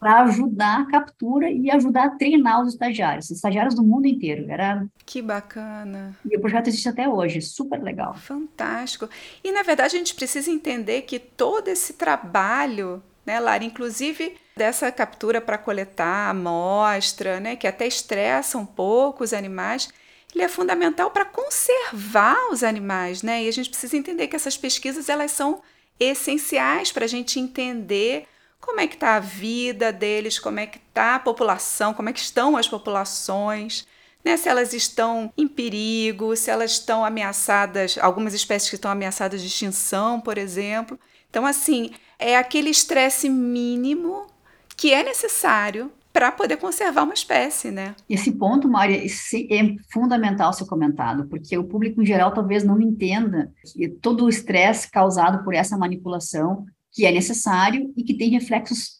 para 0.00 0.22
ajudar 0.22 0.80
a 0.80 0.86
captura 0.86 1.50
e 1.50 1.70
ajudar 1.70 2.06
a 2.06 2.10
treinar 2.10 2.62
os 2.62 2.72
estagiários, 2.72 3.30
estagiários 3.30 3.74
do 3.74 3.84
mundo 3.84 4.06
inteiro. 4.06 4.50
Era 4.50 4.86
que 5.06 5.22
bacana. 5.22 6.16
E 6.28 6.36
o 6.36 6.40
projeto 6.40 6.66
existe 6.66 6.88
até 6.88 7.08
hoje, 7.08 7.40
super 7.40 7.80
legal. 7.80 8.14
Fantástico. 8.14 9.08
E 9.44 9.52
na 9.52 9.62
verdade 9.62 9.94
a 9.94 9.98
gente 9.98 10.14
precisa 10.14 10.50
entender 10.50 11.02
que 11.02 11.20
todo 11.20 11.68
esse 11.68 11.92
trabalho, 11.92 13.00
né, 13.28 13.38
Lara, 13.38 13.62
inclusive 13.62 14.38
dessa 14.56 14.90
captura 14.90 15.38
para 15.38 15.58
coletar 15.58 16.30
amostra, 16.30 17.38
né, 17.38 17.56
que 17.56 17.66
até 17.66 17.86
estressa 17.86 18.56
um 18.56 18.64
pouco 18.64 19.22
os 19.22 19.34
animais, 19.34 19.90
ele 20.34 20.42
é 20.42 20.48
fundamental 20.48 21.10
para 21.10 21.26
conservar 21.26 22.50
os 22.50 22.62
animais, 22.62 23.22
né? 23.22 23.44
E 23.44 23.48
a 23.48 23.52
gente 23.52 23.68
precisa 23.68 23.98
entender 23.98 24.28
que 24.28 24.36
essas 24.36 24.56
pesquisas 24.56 25.10
elas 25.10 25.30
são 25.30 25.60
essenciais 26.00 26.90
para 26.90 27.04
a 27.04 27.08
gente 27.08 27.38
entender 27.38 28.26
como 28.60 28.80
é 28.80 28.86
que 28.86 28.94
está 28.94 29.16
a 29.16 29.20
vida 29.20 29.92
deles, 29.92 30.38
como 30.38 30.58
é 30.60 30.66
que 30.66 30.78
está 30.78 31.16
a 31.16 31.18
população, 31.18 31.92
como 31.92 32.08
é 32.08 32.12
que 32.14 32.20
estão 32.20 32.56
as 32.56 32.66
populações, 32.66 33.86
né? 34.24 34.38
Se 34.38 34.48
elas 34.48 34.72
estão 34.72 35.30
em 35.36 35.46
perigo, 35.46 36.34
se 36.34 36.50
elas 36.50 36.72
estão 36.72 37.04
ameaçadas, 37.04 37.98
algumas 38.00 38.32
espécies 38.32 38.70
que 38.70 38.76
estão 38.76 38.90
ameaçadas 38.90 39.42
de 39.42 39.48
extinção, 39.48 40.18
por 40.18 40.38
exemplo. 40.38 40.98
Então, 41.30 41.46
assim, 41.46 41.90
é 42.18 42.36
aquele 42.36 42.70
estresse 42.70 43.28
mínimo 43.28 44.26
que 44.76 44.92
é 44.92 45.02
necessário 45.02 45.90
para 46.12 46.32
poder 46.32 46.56
conservar 46.56 47.04
uma 47.04 47.14
espécie, 47.14 47.70
né? 47.70 47.94
Esse 48.08 48.32
ponto, 48.32 48.68
Maria, 48.68 49.04
é 49.04 49.76
fundamental 49.92 50.52
ser 50.52 50.66
comentado, 50.66 51.28
porque 51.28 51.56
o 51.56 51.64
público 51.64 52.02
em 52.02 52.06
geral 52.06 52.32
talvez 52.32 52.64
não 52.64 52.80
entenda 52.80 53.52
que 53.72 53.88
todo 53.88 54.24
o 54.24 54.28
estresse 54.28 54.90
causado 54.90 55.44
por 55.44 55.54
essa 55.54 55.76
manipulação, 55.76 56.64
que 56.92 57.06
é 57.06 57.12
necessário 57.12 57.92
e 57.96 58.02
que 58.02 58.14
tem 58.14 58.30
reflexos 58.30 58.97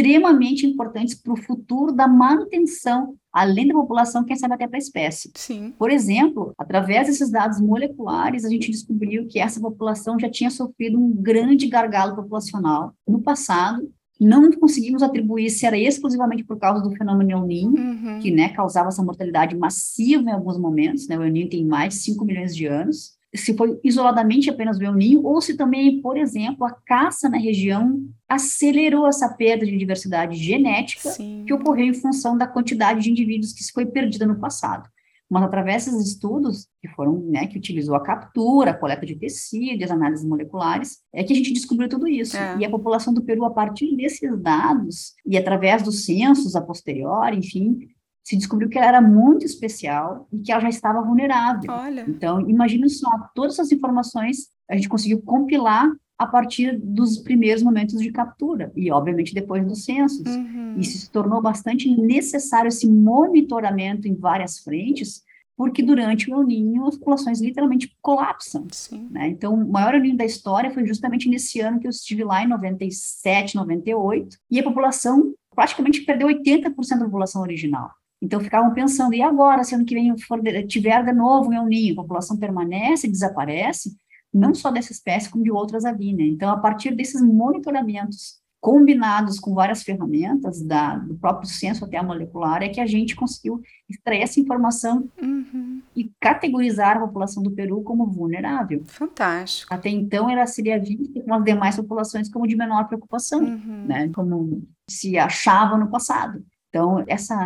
extremamente 0.00 0.66
importantes 0.66 1.14
para 1.14 1.32
o 1.32 1.36
futuro 1.36 1.92
da 1.92 2.08
manutenção, 2.08 3.16
além 3.32 3.68
da 3.68 3.74
população, 3.74 4.24
quem 4.24 4.34
sabe 4.34 4.54
até 4.54 4.66
para 4.66 4.76
a 4.76 4.78
espécie. 4.78 5.30
Sim. 5.34 5.74
Por 5.78 5.90
exemplo, 5.90 6.52
através 6.58 7.06
desses 7.06 7.30
dados 7.30 7.60
moleculares, 7.60 8.44
a 8.44 8.48
gente 8.48 8.70
descobriu 8.70 9.26
que 9.26 9.38
essa 9.38 9.60
população 9.60 10.18
já 10.18 10.30
tinha 10.30 10.50
sofrido 10.50 10.98
um 10.98 11.14
grande 11.14 11.68
gargalo 11.68 12.16
populacional 12.16 12.94
no 13.06 13.20
passado 13.20 13.88
não 14.20 14.52
conseguimos 14.52 15.02
atribuir 15.02 15.48
se 15.48 15.64
era 15.64 15.78
exclusivamente 15.78 16.44
por 16.44 16.58
causa 16.58 16.82
do 16.82 16.94
fenômeno 16.94 17.30
El 17.30 17.46
Niño, 17.46 17.82
uhum. 17.82 18.18
que 18.20 18.30
né, 18.30 18.50
causava 18.50 18.88
essa 18.88 19.02
mortalidade 19.02 19.56
massiva 19.56 20.28
em 20.28 20.32
alguns 20.32 20.58
momentos, 20.58 21.08
né, 21.08 21.18
o 21.18 21.24
El 21.24 21.32
Niño 21.32 21.48
tem 21.48 21.64
mais 21.64 21.94
de 21.94 22.00
5 22.00 22.22
milhões 22.26 22.54
de 22.54 22.66
anos, 22.66 23.14
se 23.34 23.56
foi 23.56 23.78
isoladamente 23.84 24.50
apenas 24.50 24.78
o 24.78 24.82
El 24.82 24.94
Niño, 24.94 25.24
ou 25.24 25.40
se 25.40 25.56
também, 25.56 26.00
por 26.00 26.16
exemplo, 26.16 26.64
a 26.64 26.72
caça 26.86 27.28
na 27.28 27.38
região 27.38 28.04
acelerou 28.28 29.06
essa 29.06 29.28
perda 29.28 29.64
de 29.64 29.76
diversidade 29.76 30.36
genética 30.36 31.10
Sim. 31.10 31.44
que 31.46 31.54
ocorreu 31.54 31.86
em 31.86 31.94
função 31.94 32.36
da 32.36 32.46
quantidade 32.46 33.02
de 33.02 33.10
indivíduos 33.10 33.52
que 33.52 33.62
se 33.62 33.72
foi 33.72 33.86
perdida 33.86 34.26
no 34.26 34.40
passado 34.40 34.88
mas 35.30 35.44
através 35.44 35.84
desses 35.84 36.08
estudos 36.08 36.66
que 36.82 36.88
foram, 36.88 37.20
né, 37.20 37.46
que 37.46 37.56
utilizou 37.56 37.94
a 37.94 38.02
captura, 38.02 38.72
a 38.72 38.76
coleta 38.76 39.06
de 39.06 39.14
tecido, 39.14 39.84
as 39.84 39.90
análises 39.90 40.26
moleculares, 40.26 40.98
é 41.12 41.22
que 41.22 41.32
a 41.32 41.36
gente 41.36 41.52
descobriu 41.52 41.88
tudo 41.88 42.08
isso. 42.08 42.36
É. 42.36 42.58
E 42.58 42.64
a 42.64 42.70
população 42.70 43.14
do 43.14 43.22
Peru, 43.22 43.44
a 43.44 43.50
partir 43.50 43.94
desses 43.94 44.36
dados 44.42 45.14
e 45.24 45.38
através 45.38 45.84
dos 45.84 46.04
censos 46.04 46.56
a 46.56 46.60
posteriori, 46.60 47.38
enfim, 47.38 47.78
se 48.22 48.36
descobriu 48.36 48.68
que 48.68 48.78
ela 48.78 48.86
era 48.86 49.00
muito 49.00 49.44
especial 49.44 50.28
e 50.32 50.38
que 50.38 50.52
ela 50.52 50.60
já 50.60 50.68
estava 50.68 51.02
vulnerável. 51.02 51.70
Olha. 51.72 52.04
Então, 52.08 52.48
imagina 52.48 52.88
só, 52.88 53.10
todas 53.34 53.54
essas 53.54 53.72
informações 53.72 54.48
a 54.68 54.76
gente 54.76 54.88
conseguiu 54.88 55.20
compilar 55.22 55.90
a 56.20 56.26
partir 56.26 56.78
dos 56.78 57.18
primeiros 57.18 57.62
momentos 57.62 57.98
de 57.98 58.12
captura 58.12 58.70
e, 58.76 58.92
obviamente, 58.92 59.34
depois 59.34 59.66
dos 59.66 59.84
censos. 59.84 60.26
Uhum. 60.26 60.76
Isso 60.78 60.98
se 60.98 61.10
tornou 61.10 61.40
bastante 61.40 61.88
necessário 61.96 62.68
esse 62.68 62.86
monitoramento 62.86 64.06
em 64.06 64.14
várias 64.14 64.58
frentes, 64.58 65.22
porque 65.56 65.82
durante 65.82 66.30
o 66.30 66.34
El 66.34 66.42
Ninho 66.42 66.86
as 66.86 66.98
populações 66.98 67.40
literalmente 67.40 67.96
colapsam. 68.02 68.66
Né? 69.10 69.28
Então, 69.28 69.54
o 69.54 69.72
maior 69.72 69.94
El 69.94 70.02
Ninho 70.02 70.16
da 70.16 70.24
história 70.26 70.70
foi 70.70 70.86
justamente 70.86 71.26
nesse 71.26 71.58
ano 71.60 71.80
que 71.80 71.86
eu 71.86 71.90
estive 71.90 72.22
lá, 72.22 72.44
em 72.44 72.48
97, 72.48 73.56
98, 73.56 74.36
e 74.50 74.60
a 74.60 74.62
população 74.62 75.32
praticamente 75.54 76.02
perdeu 76.02 76.28
80% 76.28 76.98
da 76.98 77.04
população 77.06 77.40
original. 77.40 77.90
Então, 78.22 78.40
ficavam 78.40 78.72
pensando, 78.74 79.14
e 79.14 79.22
agora, 79.22 79.64
se 79.64 79.74
ano 79.74 79.84
que 79.84 79.94
vem 79.94 80.16
for, 80.18 80.40
tiver 80.68 81.02
de 81.04 81.12
novo 81.12 81.50
um 81.50 81.66
Ninho, 81.66 81.94
a 81.94 82.02
população 82.02 82.36
permanece, 82.36 83.08
desaparece? 83.08 83.96
não 84.32 84.54
só 84.54 84.70
dessa 84.70 84.92
espécie, 84.92 85.28
como 85.28 85.44
de 85.44 85.50
outras 85.50 85.84
ali, 85.84 86.14
né? 86.14 86.24
Então, 86.24 86.50
a 86.50 86.56
partir 86.56 86.94
desses 86.94 87.20
monitoramentos 87.20 88.38
combinados 88.60 89.40
com 89.40 89.54
várias 89.54 89.82
ferramentas, 89.82 90.62
da, 90.62 90.98
do 90.98 91.14
próprio 91.14 91.48
censo 91.48 91.84
até 91.84 91.96
a 91.96 92.02
molecular, 92.02 92.62
é 92.62 92.68
que 92.68 92.78
a 92.78 92.86
gente 92.86 93.16
conseguiu 93.16 93.60
extrair 93.88 94.20
essa 94.20 94.38
informação 94.38 95.08
uhum. 95.20 95.80
e 95.96 96.12
categorizar 96.20 96.98
a 96.98 97.00
população 97.00 97.42
do 97.42 97.50
Peru 97.52 97.82
como 97.82 98.06
vulnerável. 98.06 98.82
Fantástico. 98.84 99.72
Até 99.72 99.88
então, 99.88 100.28
ela 100.28 100.46
seria 100.46 100.78
vista 100.78 101.22
com 101.22 101.34
as 101.34 101.42
demais 101.42 101.76
populações 101.76 102.28
como 102.28 102.46
de 102.46 102.54
menor 102.54 102.86
preocupação, 102.86 103.40
uhum. 103.40 103.86
né? 103.86 104.10
Como 104.14 104.62
se 104.88 105.16
achava 105.16 105.78
no 105.78 105.88
passado. 105.88 106.44
Então, 106.70 107.04
essa 107.08 107.36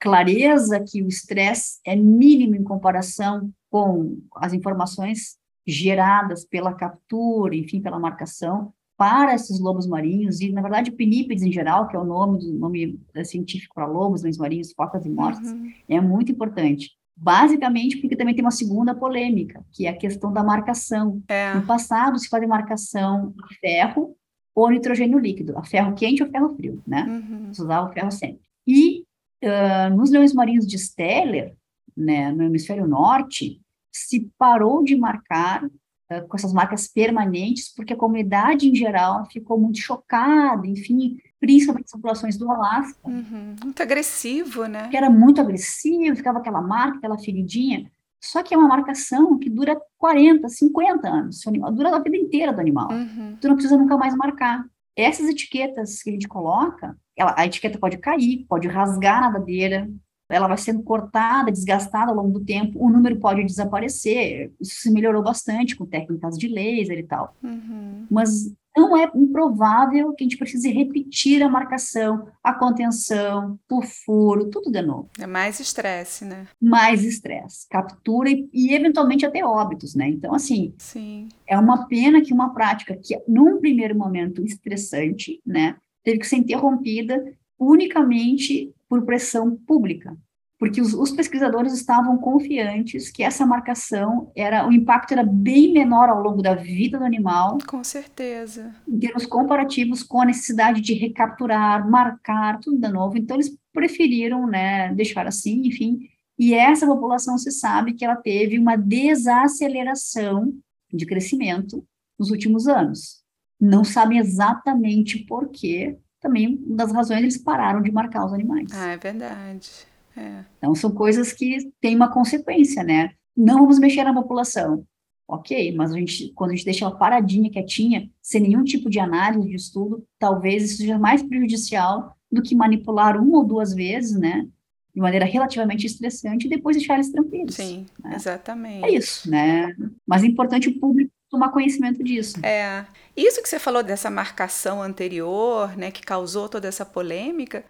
clareza 0.00 0.80
que 0.80 1.02
o 1.02 1.08
estresse 1.08 1.78
é 1.86 1.94
mínimo 1.94 2.56
em 2.56 2.64
comparação 2.64 3.50
com 3.70 4.18
as 4.36 4.52
informações 4.52 5.36
geradas 5.66 6.44
pela 6.44 6.74
captura, 6.74 7.54
enfim, 7.54 7.80
pela 7.80 7.98
marcação, 7.98 8.72
para 8.96 9.34
esses 9.34 9.60
lobos 9.60 9.86
marinhos, 9.86 10.40
e 10.40 10.52
na 10.52 10.62
verdade 10.62 10.92
pinípedes 10.92 11.42
em 11.42 11.52
geral, 11.52 11.88
que 11.88 11.96
é 11.96 11.98
o 11.98 12.04
nome, 12.04 12.38
do, 12.38 12.52
nome 12.52 13.00
científico 13.24 13.74
para 13.74 13.86
lobos, 13.86 14.22
leões 14.22 14.38
marinhos, 14.38 14.72
focas 14.72 15.04
e 15.04 15.10
mortes, 15.10 15.50
uhum. 15.50 15.72
é 15.88 16.00
muito 16.00 16.32
importante. 16.32 16.92
Basicamente 17.16 17.98
porque 17.98 18.16
também 18.16 18.34
tem 18.34 18.44
uma 18.44 18.50
segunda 18.50 18.94
polêmica, 18.94 19.64
que 19.72 19.86
é 19.86 19.90
a 19.90 19.96
questão 19.96 20.32
da 20.32 20.42
marcação. 20.42 21.22
É. 21.28 21.54
No 21.54 21.62
passado 21.62 22.18
se 22.18 22.28
fazia 22.28 22.48
marcação 22.48 23.34
a 23.42 23.54
ferro 23.60 24.16
ou 24.54 24.70
nitrogênio 24.70 25.18
líquido, 25.18 25.56
a 25.58 25.64
ferro 25.64 25.94
quente 25.94 26.22
ou 26.22 26.30
ferro 26.30 26.54
frio, 26.54 26.82
né? 26.86 27.04
Uhum. 27.08 27.54
Se 27.54 27.62
usava 27.62 27.88
o 27.88 27.92
ferro 27.92 28.10
sempre. 28.10 28.44
E 28.66 29.04
uh, 29.42 29.94
nos 29.94 30.10
leões 30.10 30.32
marinhos 30.32 30.66
de 30.66 30.78
Steller, 30.78 31.54
né, 31.96 32.32
no 32.32 32.44
hemisfério 32.44 32.86
norte, 32.86 33.60
se 33.92 34.30
parou 34.38 34.82
de 34.82 34.96
marcar 34.96 35.64
uh, 35.64 36.28
com 36.28 36.36
essas 36.36 36.52
marcas 36.52 36.88
permanentes, 36.88 37.72
porque 37.74 37.92
a 37.92 37.96
comunidade 37.96 38.68
em 38.68 38.74
geral 38.74 39.24
ficou 39.30 39.58
muito 39.60 39.78
chocada, 39.78 40.66
enfim, 40.66 41.18
principalmente 41.38 41.86
as 41.86 41.92
populações 41.92 42.36
do 42.36 42.50
Alasca. 42.50 43.08
Uhum. 43.08 43.56
Muito 43.62 43.82
agressivo, 43.82 44.66
né? 44.66 44.88
Que 44.88 44.96
era 44.96 45.10
muito 45.10 45.40
agressivo, 45.40 46.16
ficava 46.16 46.38
aquela 46.38 46.62
marca, 46.62 46.98
aquela 46.98 47.18
feridinha. 47.18 47.90
Só 48.24 48.42
que 48.42 48.54
é 48.54 48.56
uma 48.56 48.68
marcação 48.68 49.38
que 49.38 49.50
dura 49.50 49.78
40, 49.98 50.48
50 50.48 51.06
anos, 51.06 51.42
dura 51.74 51.94
a 51.94 51.98
vida 51.98 52.16
inteira 52.16 52.54
do 52.54 52.60
animal. 52.60 52.90
Uhum. 52.90 53.36
Tu 53.38 53.46
não 53.46 53.54
precisa 53.54 53.76
nunca 53.76 53.98
mais 53.98 54.16
marcar. 54.16 54.64
Essas 54.96 55.28
etiquetas 55.28 56.02
que 56.02 56.10
a 56.10 56.12
gente 56.12 56.28
coloca, 56.28 56.96
ela, 57.16 57.34
a 57.36 57.46
etiqueta 57.46 57.78
pode 57.78 57.98
cair, 57.98 58.44
pode 58.48 58.68
rasgar 58.68 59.18
a 59.18 59.20
nadadeira, 59.22 59.88
ela 60.28 60.48
vai 60.48 60.56
sendo 60.56 60.82
cortada, 60.82 61.52
desgastada 61.52 62.10
ao 62.10 62.16
longo 62.16 62.38
do 62.38 62.44
tempo, 62.44 62.82
o 62.82 62.90
número 62.90 63.18
pode 63.20 63.44
desaparecer. 63.44 64.52
Isso 64.60 64.80
se 64.80 64.90
melhorou 64.90 65.22
bastante 65.22 65.76
com 65.76 65.84
técnicas 65.84 66.38
de 66.38 66.48
laser 66.48 66.98
e 66.98 67.02
tal. 67.02 67.36
Uhum. 67.42 68.06
Mas 68.10 68.52
não 68.76 68.96
é 68.96 69.10
improvável 69.14 70.12
que 70.12 70.24
a 70.24 70.26
gente 70.26 70.36
precise 70.36 70.70
repetir 70.70 71.42
a 71.42 71.48
marcação, 71.48 72.26
a 72.42 72.52
contenção, 72.52 73.58
o 73.70 73.82
furo, 73.82 74.50
tudo 74.50 74.70
de 74.70 74.82
novo. 74.82 75.08
É 75.18 75.26
mais 75.26 75.60
estresse, 75.60 76.24
né? 76.24 76.46
Mais 76.60 77.04
estresse, 77.04 77.68
captura 77.68 78.30
e, 78.30 78.48
e, 78.52 78.74
eventualmente 78.74 79.24
até 79.24 79.44
óbitos, 79.44 79.94
né? 79.94 80.08
Então, 80.08 80.34
assim, 80.34 80.74
Sim. 80.78 81.28
é 81.46 81.58
uma 81.58 81.86
pena 81.86 82.20
que 82.20 82.32
uma 82.32 82.52
prática 82.52 82.96
que, 82.96 83.16
num 83.28 83.60
primeiro 83.60 83.96
momento 83.96 84.44
estressante, 84.44 85.40
né, 85.46 85.76
teve 86.02 86.18
que 86.18 86.26
ser 86.26 86.36
interrompida 86.36 87.22
unicamente 87.58 88.72
por 88.88 89.04
pressão 89.04 89.56
pública, 89.56 90.16
porque 90.58 90.80
os, 90.80 90.94
os, 90.94 91.10
pesquisadores 91.10 91.72
estavam 91.72 92.16
confiantes 92.16 93.10
que 93.10 93.22
essa 93.22 93.44
marcação 93.44 94.30
era 94.36 94.66
o 94.66 94.72
impacto 94.72 95.12
era 95.12 95.24
bem 95.24 95.72
menor 95.72 96.08
ao 96.08 96.22
longo 96.22 96.42
da 96.42 96.54
vida 96.54 96.98
do 96.98 97.04
animal. 97.04 97.58
Com 97.66 97.82
certeza. 97.82 98.74
Em 98.88 98.98
termos 98.98 99.26
comparativos 99.26 100.02
com 100.02 100.20
a 100.20 100.26
necessidade 100.26 100.80
de 100.80 100.94
recapturar, 100.94 101.88
marcar, 101.88 102.60
tudo 102.60 102.78
de 102.78 102.88
novo. 102.88 103.18
Então 103.18 103.36
eles 103.36 103.56
preferiram, 103.72 104.46
né, 104.46 104.92
deixar 104.94 105.26
assim, 105.26 105.66
enfim. 105.66 106.08
E 106.38 106.54
essa 106.54 106.86
população 106.86 107.36
se 107.36 107.50
sabe 107.50 107.94
que 107.94 108.04
ela 108.04 108.16
teve 108.16 108.58
uma 108.58 108.76
desaceleração 108.76 110.52
de 110.92 111.04
crescimento 111.04 111.84
nos 112.18 112.30
últimos 112.30 112.68
anos. 112.68 113.22
Não 113.60 113.84
sabem 113.84 114.18
exatamente 114.18 115.18
por 115.18 115.48
quê, 115.48 115.98
também 116.20 116.62
uma 116.66 116.76
das 116.76 116.92
razões 116.92 117.20
eles 117.20 117.38
pararam 117.38 117.82
de 117.82 117.90
marcar 117.90 118.24
os 118.24 118.32
animais. 118.32 118.70
Ah, 118.72 118.92
é 118.92 118.96
verdade. 118.96 119.70
É. 120.16 120.44
Então, 120.58 120.74
são 120.74 120.90
coisas 120.92 121.32
que 121.32 121.70
têm 121.80 121.96
uma 121.96 122.12
consequência, 122.12 122.82
né? 122.82 123.10
Não 123.36 123.60
vamos 123.60 123.78
mexer 123.78 124.04
na 124.04 124.14
população. 124.14 124.86
Ok, 125.26 125.74
mas 125.74 125.90
a 125.90 125.98
gente, 125.98 126.32
quando 126.34 126.50
a 126.50 126.54
gente 126.54 126.66
deixa 126.66 126.84
ela 126.84 126.96
paradinha, 126.96 127.50
quietinha, 127.50 128.10
sem 128.20 128.42
nenhum 128.42 128.62
tipo 128.62 128.90
de 128.90 129.00
análise, 129.00 129.48
de 129.48 129.56
estudo, 129.56 130.06
talvez 130.18 130.64
isso 130.64 130.76
seja 130.78 130.98
mais 130.98 131.22
prejudicial 131.22 132.14
do 132.30 132.42
que 132.42 132.54
manipular 132.54 133.16
uma 133.20 133.38
ou 133.38 133.44
duas 133.44 133.72
vezes, 133.74 134.18
né? 134.18 134.46
De 134.94 135.00
maneira 135.00 135.24
relativamente 135.24 135.86
estressante 135.86 136.46
e 136.46 136.50
depois 136.50 136.76
deixar 136.76 136.94
eles 136.94 137.10
tranquilos. 137.10 137.54
Sim, 137.54 137.86
né? 138.02 138.14
exatamente. 138.14 138.84
É 138.84 138.90
isso, 138.90 139.28
né? 139.30 139.74
Mas 140.06 140.22
é 140.22 140.26
importante 140.26 140.68
o 140.68 140.78
público 140.78 141.10
tomar 141.30 141.50
conhecimento 141.50 142.02
disso. 142.04 142.44
É. 142.44 142.86
Isso 143.16 143.42
que 143.42 143.48
você 143.48 143.58
falou 143.58 143.82
dessa 143.82 144.10
marcação 144.10 144.80
anterior, 144.80 145.76
né, 145.76 145.90
que 145.90 146.02
causou 146.02 146.48
toda 146.48 146.68
essa 146.68 146.84
polêmica, 146.84 147.64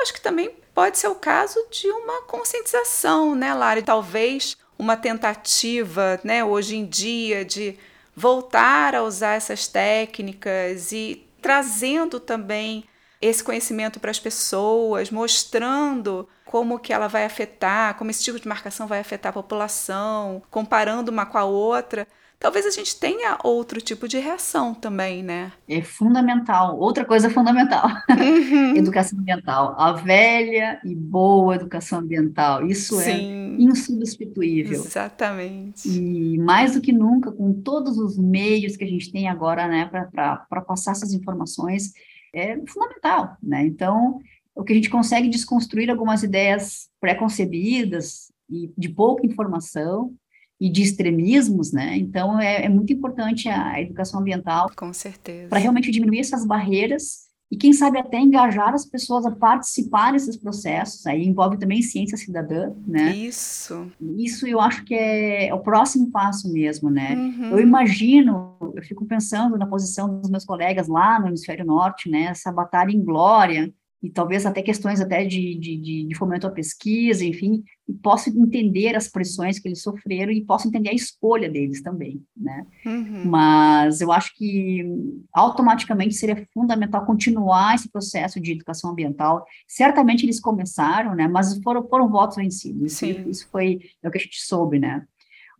acho 0.00 0.12
que 0.12 0.20
também 0.20 0.50
pode 0.74 0.98
ser 0.98 1.08
o 1.08 1.14
caso 1.14 1.58
de 1.70 1.88
uma 1.90 2.22
conscientização, 2.22 3.34
né, 3.34 3.52
Lara? 3.52 3.82
Talvez 3.82 4.56
uma 4.78 4.96
tentativa, 4.96 6.20
né, 6.22 6.44
hoje 6.44 6.76
em 6.76 6.86
dia, 6.86 7.44
de 7.44 7.76
voltar 8.14 8.94
a 8.94 9.02
usar 9.02 9.34
essas 9.34 9.66
técnicas 9.66 10.92
e 10.92 11.26
trazendo 11.42 12.20
também 12.20 12.84
esse 13.20 13.42
conhecimento 13.42 13.98
para 13.98 14.10
as 14.10 14.20
pessoas, 14.20 15.10
mostrando 15.10 16.28
como 16.44 16.78
que 16.78 16.92
ela 16.92 17.08
vai 17.08 17.24
afetar, 17.24 17.94
como 17.96 18.10
esse 18.10 18.22
tipo 18.22 18.38
de 18.38 18.48
marcação 18.48 18.86
vai 18.86 19.00
afetar 19.00 19.30
a 19.30 19.32
população, 19.32 20.42
comparando 20.50 21.10
uma 21.10 21.26
com 21.26 21.38
a 21.38 21.44
outra 21.44 22.06
talvez 22.38 22.66
a 22.66 22.70
gente 22.70 22.98
tenha 22.98 23.38
outro 23.42 23.80
tipo 23.80 24.06
de 24.06 24.18
reação 24.18 24.74
também, 24.74 25.22
né? 25.22 25.52
É 25.68 25.82
fundamental. 25.82 26.78
Outra 26.78 27.04
coisa 27.04 27.28
fundamental: 27.28 27.88
uhum. 28.10 28.76
educação 28.76 29.18
ambiental. 29.18 29.74
A 29.78 29.92
velha 29.92 30.80
e 30.84 30.94
boa 30.94 31.56
educação 31.56 32.00
ambiental. 32.00 32.66
Isso 32.66 33.00
é 33.00 33.04
Sim. 33.04 33.56
é 33.58 33.62
insubstituível. 33.62 34.84
Exatamente. 34.84 35.88
E 35.88 36.38
mais 36.38 36.74
do 36.74 36.80
que 36.80 36.92
nunca, 36.92 37.32
com 37.32 37.52
todos 37.52 37.98
os 37.98 38.16
meios 38.16 38.76
que 38.76 38.84
a 38.84 38.88
gente 38.88 39.10
tem 39.10 39.28
agora, 39.28 39.66
né, 39.66 39.86
para 39.86 40.62
passar 40.62 40.92
essas 40.92 41.12
informações, 41.12 41.92
é 42.34 42.58
fundamental, 42.66 43.36
né? 43.42 43.66
Então, 43.66 44.20
o 44.54 44.64
que 44.64 44.72
a 44.72 44.76
gente 44.76 44.90
consegue 44.90 45.28
desconstruir 45.28 45.90
algumas 45.90 46.22
ideias 46.22 46.88
pré-concebidas 47.00 48.32
e 48.50 48.70
de 48.76 48.88
pouca 48.88 49.26
informação, 49.26 50.14
e 50.60 50.70
de 50.70 50.82
extremismos, 50.82 51.72
né? 51.72 51.96
Então 51.96 52.40
é, 52.40 52.64
é 52.64 52.68
muito 52.68 52.92
importante 52.92 53.48
a 53.48 53.80
educação 53.80 54.20
ambiental. 54.20 54.70
Com 54.76 54.92
certeza. 54.92 55.48
Para 55.48 55.58
realmente 55.58 55.90
diminuir 55.90 56.20
essas 56.20 56.44
barreiras 56.44 57.28
e 57.50 57.56
quem 57.56 57.72
sabe 57.72 57.98
até 57.98 58.18
engajar 58.20 58.74
as 58.74 58.84
pessoas 58.84 59.24
a 59.24 59.30
participar 59.30 60.12
desses 60.12 60.36
processos. 60.36 61.06
Aí 61.06 61.24
envolve 61.24 61.56
também 61.56 61.80
ciência 61.80 62.16
cidadã, 62.16 62.72
né? 62.86 63.16
Isso. 63.16 63.90
Isso 64.18 64.46
eu 64.46 64.60
acho 64.60 64.84
que 64.84 64.94
é, 64.94 65.54
o 65.54 65.60
próximo 65.60 66.10
passo 66.10 66.52
mesmo, 66.52 66.90
né? 66.90 67.14
Uhum. 67.14 67.50
Eu 67.52 67.60
imagino, 67.60 68.54
eu 68.74 68.82
fico 68.82 69.06
pensando 69.06 69.56
na 69.56 69.66
posição 69.66 70.20
dos 70.20 70.28
meus 70.28 70.44
colegas 70.44 70.88
lá 70.88 71.18
no 71.18 71.28
hemisfério 71.28 71.64
norte, 71.64 72.10
né? 72.10 72.24
Essa 72.24 72.52
batalha 72.52 72.90
em 72.90 73.02
glória 73.02 73.72
e 74.02 74.08
talvez 74.08 74.46
até 74.46 74.62
questões 74.62 75.00
até 75.00 75.24
de, 75.24 75.56
de, 75.56 76.04
de, 76.06 76.14
fomento 76.14 76.46
à 76.46 76.50
pesquisa, 76.50 77.24
enfim, 77.24 77.64
e 77.88 77.92
posso 77.92 78.30
entender 78.30 78.94
as 78.94 79.08
pressões 79.08 79.58
que 79.58 79.66
eles 79.66 79.82
sofreram 79.82 80.30
e 80.30 80.44
posso 80.44 80.68
entender 80.68 80.90
a 80.90 80.94
escolha 80.94 81.50
deles 81.50 81.82
também, 81.82 82.22
né? 82.36 82.64
Uhum. 82.86 83.24
Mas 83.24 84.00
eu 84.00 84.12
acho 84.12 84.36
que 84.36 84.84
automaticamente 85.32 86.14
seria 86.14 86.46
fundamental 86.54 87.04
continuar 87.04 87.74
esse 87.74 87.90
processo 87.90 88.40
de 88.40 88.52
educação 88.52 88.90
ambiental. 88.90 89.44
Certamente 89.66 90.24
eles 90.24 90.38
começaram, 90.38 91.14
né? 91.16 91.26
Mas 91.26 91.58
foram, 91.62 91.86
foram 91.88 92.08
votos 92.08 92.36
vencidos. 92.36 92.92
Isso, 92.92 93.06
isso 93.28 93.48
foi 93.50 93.80
é 94.02 94.08
o 94.08 94.12
que 94.12 94.18
a 94.18 94.20
gente 94.20 94.40
soube, 94.40 94.78
né? 94.78 95.04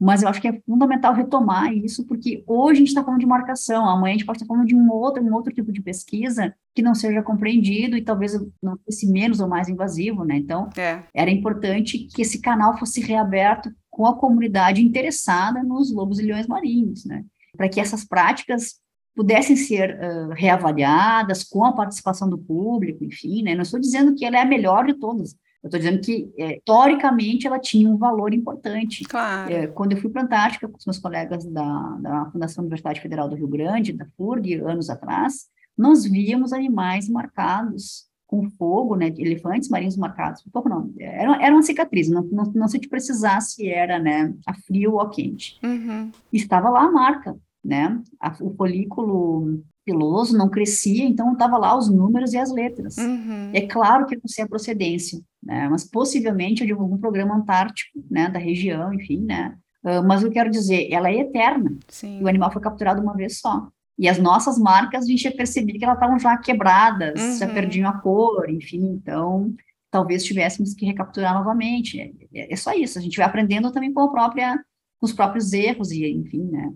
Mas 0.01 0.23
eu 0.23 0.29
acho 0.29 0.41
que 0.41 0.47
é 0.47 0.61
fundamental 0.61 1.13
retomar 1.13 1.75
isso, 1.75 2.07
porque 2.07 2.45
hoje 2.47 2.75
a 2.75 2.79
gente 2.79 2.89
está 2.89 3.03
falando 3.03 3.21
de 3.21 3.27
marcação, 3.27 3.89
amanhã 3.89 4.15
a 4.15 4.19
gente 4.19 4.27
pode 4.27 4.39
estar 4.39 4.47
falando 4.47 4.67
de 4.67 4.77
um 4.77 4.91
outro, 4.93 5.23
um 5.23 5.35
outro 5.35 5.53
tipo 5.53 5.73
de 5.73 5.83
pesquisa 5.83 6.55
que 6.75 6.83
não 6.83 6.95
seja 6.95 7.23
compreendido 7.23 7.97
e 7.97 8.03
talvez 8.03 8.39
não 8.63 8.79
fosse 8.85 9.11
menos 9.11 9.41
ou 9.41 9.49
mais 9.49 9.69
invasivo, 9.69 10.25
né? 10.25 10.37
Então, 10.37 10.71
é. 10.77 11.03
era 11.13 11.31
importante 11.31 11.99
que 11.99 12.23
esse 12.23 12.41
canal 12.41 12.79
fosse 12.79 13.01
reaberto 13.01 13.71
com 13.91 14.07
a 14.07 14.17
comunidade 14.17 14.81
interessada 14.81 15.63
nos 15.65 15.93
lobos 15.93 16.21
e 16.21 16.23
leões 16.23 16.47
marinhos, 16.47 17.05
né? 17.05 17.25
Para 17.57 17.69
que 17.69 17.81
essas 17.81 18.05
práticas 18.05 18.77
pudessem 19.17 19.57
ser 19.57 19.99
uh, 19.99 20.29
reavaliadas 20.31 21.43
com 21.43 21.65
a 21.65 21.73
participação 21.73 22.31
do 22.31 22.39
público, 22.39 23.05
enfim, 23.05 23.43
né? 23.43 23.57
Não 23.57 23.63
estou 23.63 23.81
dizendo 23.81 24.15
que 24.15 24.25
ela 24.25 24.39
é 24.39 24.43
a 24.43 24.45
melhor 24.45 24.87
de 24.87 24.95
todas, 24.95 25.35
eu 25.63 25.69
estou 25.69 25.79
dizendo 25.79 26.01
que, 26.01 26.33
é, 26.39 26.57
historicamente, 26.57 27.47
ela 27.47 27.59
tinha 27.59 27.91
um 27.91 27.97
valor 27.97 28.33
importante. 28.33 29.05
Claro. 29.05 29.53
É, 29.53 29.67
quando 29.67 29.93
eu 29.93 29.99
fui 29.99 30.11
para 30.11 30.23
a 30.23 30.25
Antártica 30.25 30.69
com 30.69 30.79
os 30.79 30.87
meus 30.87 30.99
colegas 30.99 31.45
da, 31.47 31.99
da 32.01 32.31
Fundação 32.31 32.63
Universidade 32.63 33.01
Federal 33.01 33.29
do 33.29 33.35
Rio 33.35 33.49
Grande, 33.49 33.93
da 33.93 34.07
FURG, 34.17 34.55
anos 34.61 34.89
atrás, 34.89 35.47
nós 35.77 36.05
víamos 36.05 36.53
animais 36.53 37.09
marcados 37.09 38.09
com 38.29 38.49
fogo, 38.51 38.95
né, 38.95 39.07
elefantes 39.17 39.71
marinhos 39.71 39.97
marcados, 39.97 40.45
fogo 40.53 40.69
não, 40.69 40.93
era, 40.99 41.43
era 41.43 41.55
uma 41.55 41.63
cicatriz, 41.63 42.11
não, 42.11 42.23
não, 42.25 42.45
não 42.45 42.69
se 42.69 42.79
precisasse 42.79 43.55
se 43.55 43.69
era, 43.69 43.99
né, 43.99 44.35
a 44.47 44.53
frio 44.53 44.93
ou 44.93 45.01
a 45.01 45.09
quente. 45.09 45.59
Uhum. 45.65 46.11
Estava 46.31 46.69
lá 46.69 46.83
a 46.83 46.93
marca, 46.93 47.35
né, 47.65 47.99
a, 48.21 48.37
o 48.43 48.55
folículo 48.55 49.63
piloso 49.89 50.37
não 50.37 50.51
crescia, 50.51 51.05
então 51.05 51.33
estava 51.33 51.57
lá 51.57 51.75
os 51.75 51.89
números 51.89 52.35
e 52.35 52.39
as 52.39 52.53
letras. 52.53 52.99
Uhum. 52.99 53.51
É 53.55 53.63
claro 53.63 54.05
que 54.05 54.15
eu 54.15 54.21
não 54.23 54.29
sei 54.29 54.45
a 54.45 54.49
procedência, 54.49 55.19
né? 55.43 55.67
Mas 55.71 55.83
possivelmente 55.83 56.67
de 56.67 56.73
algum 56.73 56.99
programa 56.99 57.35
antártico, 57.35 58.05
né, 58.11 58.29
da 58.29 58.39
região, 58.39 58.93
enfim, 58.93 59.25
né? 59.25 59.57
Uh, 59.83 60.07
mas 60.07 60.23
eu 60.23 60.31
quero 60.31 60.51
dizer, 60.51 60.93
ela 60.93 61.09
é 61.09 61.21
eterna. 61.21 61.75
Sim. 61.89 62.23
O 62.23 62.29
animal 62.29 62.53
foi 62.53 62.61
capturado 62.61 63.01
uma 63.01 63.15
vez 63.15 63.39
só. 63.39 63.69
E 63.99 64.07
as 64.09 64.19
nossas 64.19 64.59
marcas, 64.59 65.05
a 65.05 65.09
gente 65.09 65.31
percebia 65.31 65.79
que 65.79 65.85
elas 65.85 65.97
estavam 65.97 66.19
já 66.19 66.37
quebradas, 66.37 67.19
uhum. 67.19 67.39
já 67.39 67.49
perdiam 67.49 67.89
a 67.89 67.99
cor, 67.99 68.51
enfim, 68.51 68.85
então 68.85 69.55
talvez 69.91 70.23
tivéssemos 70.23 70.75
que 70.75 70.85
recapturar 70.85 71.33
novamente. 71.33 71.99
É, 71.99 72.13
é, 72.35 72.53
é, 72.53 72.57
só 72.57 72.75
isso, 72.75 72.99
a 72.99 73.03
gente 73.03 73.17
vai 73.17 73.27
aprendendo 73.27 73.73
também 73.73 73.93
com, 73.93 74.03
a 74.03 74.11
própria, 74.11 74.55
com 75.01 75.07
os 75.07 75.15
próprios 75.15 75.53
erros, 75.55 75.91
e 75.91 76.07
enfim, 76.07 76.45
né? 76.45 76.73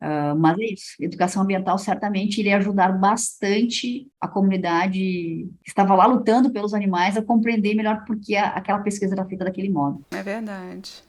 Uh, 0.00 0.38
mas 0.38 0.56
é 0.58 0.64
isso, 0.64 0.94
educação 1.00 1.42
ambiental 1.42 1.76
certamente 1.76 2.38
iria 2.38 2.56
ajudar 2.58 2.92
bastante 2.92 4.06
a 4.20 4.28
comunidade 4.28 4.98
que 4.98 5.68
estava 5.68 5.92
lá 5.96 6.06
lutando 6.06 6.50
pelos 6.50 6.72
animais 6.72 7.16
a 7.16 7.22
compreender 7.22 7.74
melhor 7.74 8.04
por 8.04 8.16
que 8.16 8.36
aquela 8.36 8.78
pesquisa 8.78 9.14
era 9.14 9.24
feita 9.24 9.44
daquele 9.44 9.68
modo. 9.68 10.04
É 10.12 10.22
verdade. 10.22 11.02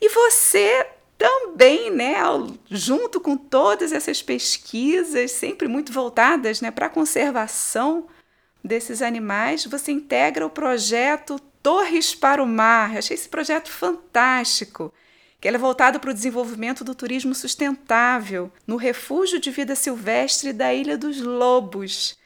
E 0.00 0.10
você 0.10 0.86
também, 1.16 1.90
né, 1.90 2.16
junto 2.70 3.20
com 3.20 3.38
todas 3.38 3.90
essas 3.90 4.22
pesquisas, 4.22 5.30
sempre 5.30 5.66
muito 5.66 5.90
voltadas 5.90 6.60
né, 6.60 6.70
para 6.70 6.86
a 6.86 6.90
conservação 6.90 8.06
desses 8.62 9.00
animais, 9.00 9.64
você 9.64 9.92
integra 9.92 10.44
o 10.44 10.50
projeto 10.50 11.38
Torres 11.62 12.14
para 12.14 12.42
o 12.42 12.46
Mar. 12.46 12.92
Eu 12.92 12.98
achei 12.98 13.14
esse 13.14 13.28
projeto 13.28 13.70
fantástico 13.70 14.92
que 15.46 15.48
ele 15.48 15.58
é 15.58 15.60
voltado 15.60 16.00
para 16.00 16.10
o 16.10 16.14
desenvolvimento 16.14 16.82
do 16.82 16.92
turismo 16.92 17.32
sustentável 17.32 18.50
no 18.66 18.74
refúgio 18.74 19.38
de 19.38 19.48
vida 19.52 19.76
silvestre 19.76 20.52
da 20.52 20.74
Ilha 20.74 20.98
dos 20.98 21.20
Lobos, 21.20 22.18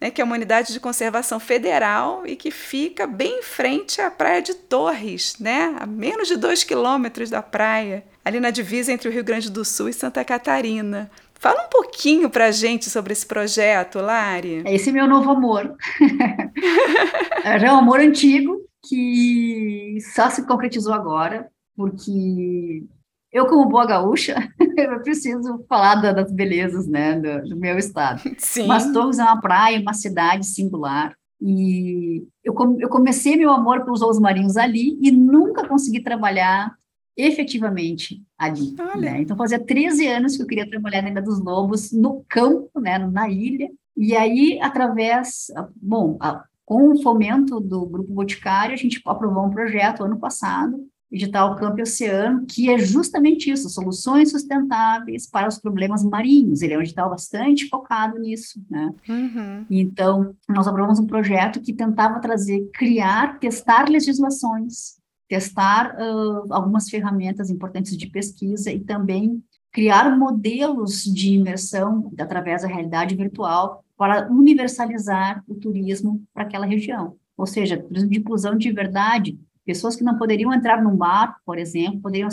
né, 0.00 0.10
que 0.10 0.22
é 0.22 0.24
uma 0.24 0.36
unidade 0.36 0.72
de 0.72 0.80
conservação 0.80 1.38
federal 1.38 2.26
e 2.26 2.34
que 2.34 2.50
fica 2.50 3.06
bem 3.06 3.40
em 3.40 3.42
frente 3.42 4.00
à 4.00 4.10
Praia 4.10 4.40
de 4.40 4.54
Torres, 4.54 5.36
né, 5.38 5.76
a 5.78 5.84
menos 5.84 6.28
de 6.28 6.34
dois 6.34 6.64
quilômetros 6.64 7.28
da 7.28 7.42
praia, 7.42 8.06
ali 8.24 8.40
na 8.40 8.48
divisa 8.48 8.90
entre 8.90 9.06
o 9.06 9.12
Rio 9.12 9.22
Grande 9.22 9.50
do 9.50 9.66
Sul 9.66 9.90
e 9.90 9.92
Santa 9.92 10.24
Catarina. 10.24 11.10
Fala 11.34 11.66
um 11.66 11.68
pouquinho 11.68 12.30
para 12.30 12.46
a 12.46 12.50
gente 12.50 12.88
sobre 12.88 13.12
esse 13.12 13.26
projeto, 13.26 13.98
Lari. 13.98 14.62
Esse 14.64 14.88
é 14.88 14.92
meu 14.92 15.06
novo 15.06 15.30
amor. 15.30 15.76
é 17.44 17.70
um 17.70 17.76
amor 17.76 18.00
antigo 18.00 18.62
que 18.88 19.98
só 20.14 20.30
se 20.30 20.46
concretizou 20.46 20.94
agora 20.94 21.51
porque 21.76 22.84
eu, 23.32 23.46
como 23.46 23.68
boa 23.68 23.86
gaúcha, 23.86 24.36
eu 24.76 25.00
preciso 25.02 25.64
falar 25.68 25.96
das 25.96 26.30
belezas, 26.30 26.86
né, 26.86 27.18
do, 27.18 27.48
do 27.48 27.56
meu 27.56 27.78
estado. 27.78 28.22
Sim. 28.38 28.66
Mas 28.66 28.92
Torres 28.92 29.18
é 29.18 29.22
uma 29.22 29.40
praia, 29.40 29.80
uma 29.80 29.94
cidade 29.94 30.46
singular, 30.46 31.16
e 31.40 32.24
eu, 32.44 32.54
eu 32.78 32.88
comecei 32.88 33.36
meu 33.36 33.50
amor 33.50 33.84
pelos 33.84 34.00
ovos 34.00 34.20
marinhos 34.20 34.56
ali 34.56 34.96
e 35.00 35.10
nunca 35.10 35.66
consegui 35.66 36.00
trabalhar 36.00 36.72
efetivamente 37.16 38.22
ali. 38.38 38.74
Né? 38.96 39.22
Então, 39.22 39.36
fazia 39.36 39.58
13 39.58 40.06
anos 40.06 40.36
que 40.36 40.42
eu 40.42 40.46
queria 40.46 40.68
trabalhar 40.68 41.02
na 41.02 41.10
Ilha 41.10 41.22
dos 41.22 41.40
Lobos, 41.40 41.90
no 41.90 42.24
campo, 42.28 42.80
né, 42.80 42.98
na 42.98 43.28
ilha, 43.28 43.68
e 43.96 44.16
aí, 44.16 44.58
através, 44.62 45.48
bom, 45.76 46.16
a, 46.20 46.44
com 46.64 46.92
o 46.92 47.02
fomento 47.02 47.60
do 47.60 47.86
Grupo 47.86 48.12
Boticário, 48.12 48.72
a 48.72 48.78
gente 48.78 49.00
aprovou 49.04 49.44
um 49.44 49.50
projeto 49.50 50.04
ano 50.04 50.18
passado, 50.18 50.86
edital 51.12 51.54
Campo 51.56 51.82
Oceano, 51.82 52.46
que 52.46 52.70
é 52.70 52.78
justamente 52.78 53.50
isso, 53.50 53.68
soluções 53.68 54.30
sustentáveis 54.30 55.28
para 55.28 55.46
os 55.46 55.58
problemas 55.58 56.02
marinhos. 56.02 56.62
Ele 56.62 56.72
é 56.72 56.78
um 56.78 56.82
edital 56.82 57.10
bastante 57.10 57.68
focado 57.68 58.18
nisso, 58.18 58.64
né? 58.70 58.94
Uhum. 59.06 59.66
Então, 59.70 60.34
nós 60.48 60.66
aprovamos 60.66 60.98
um 60.98 61.06
projeto 61.06 61.60
que 61.60 61.72
tentava 61.72 62.18
trazer, 62.18 62.70
criar, 62.72 63.38
testar 63.38 63.90
legislações, 63.90 64.96
testar 65.28 65.94
uh, 65.96 66.52
algumas 66.52 66.88
ferramentas 66.88 67.50
importantes 67.50 67.96
de 67.96 68.06
pesquisa 68.06 68.72
e 68.72 68.80
também 68.80 69.42
criar 69.70 70.16
modelos 70.16 71.04
de 71.04 71.34
imersão 71.34 72.10
através 72.18 72.62
da 72.62 72.68
realidade 72.68 73.14
virtual 73.14 73.84
para 73.96 74.30
universalizar 74.30 75.42
o 75.46 75.54
turismo 75.54 76.22
para 76.34 76.42
aquela 76.44 76.66
região. 76.66 77.16
Ou 77.36 77.46
seja, 77.46 77.82
turismo 77.82 78.10
de 78.10 78.18
inclusão 78.18 78.56
de 78.56 78.70
verdade, 78.72 79.38
Pessoas 79.64 79.94
que 79.94 80.02
não 80.02 80.18
poderiam 80.18 80.52
entrar 80.52 80.82
num 80.82 80.96
bar, 80.96 81.36
por 81.46 81.58
exemplo, 81.58 82.00
poderiam 82.00 82.28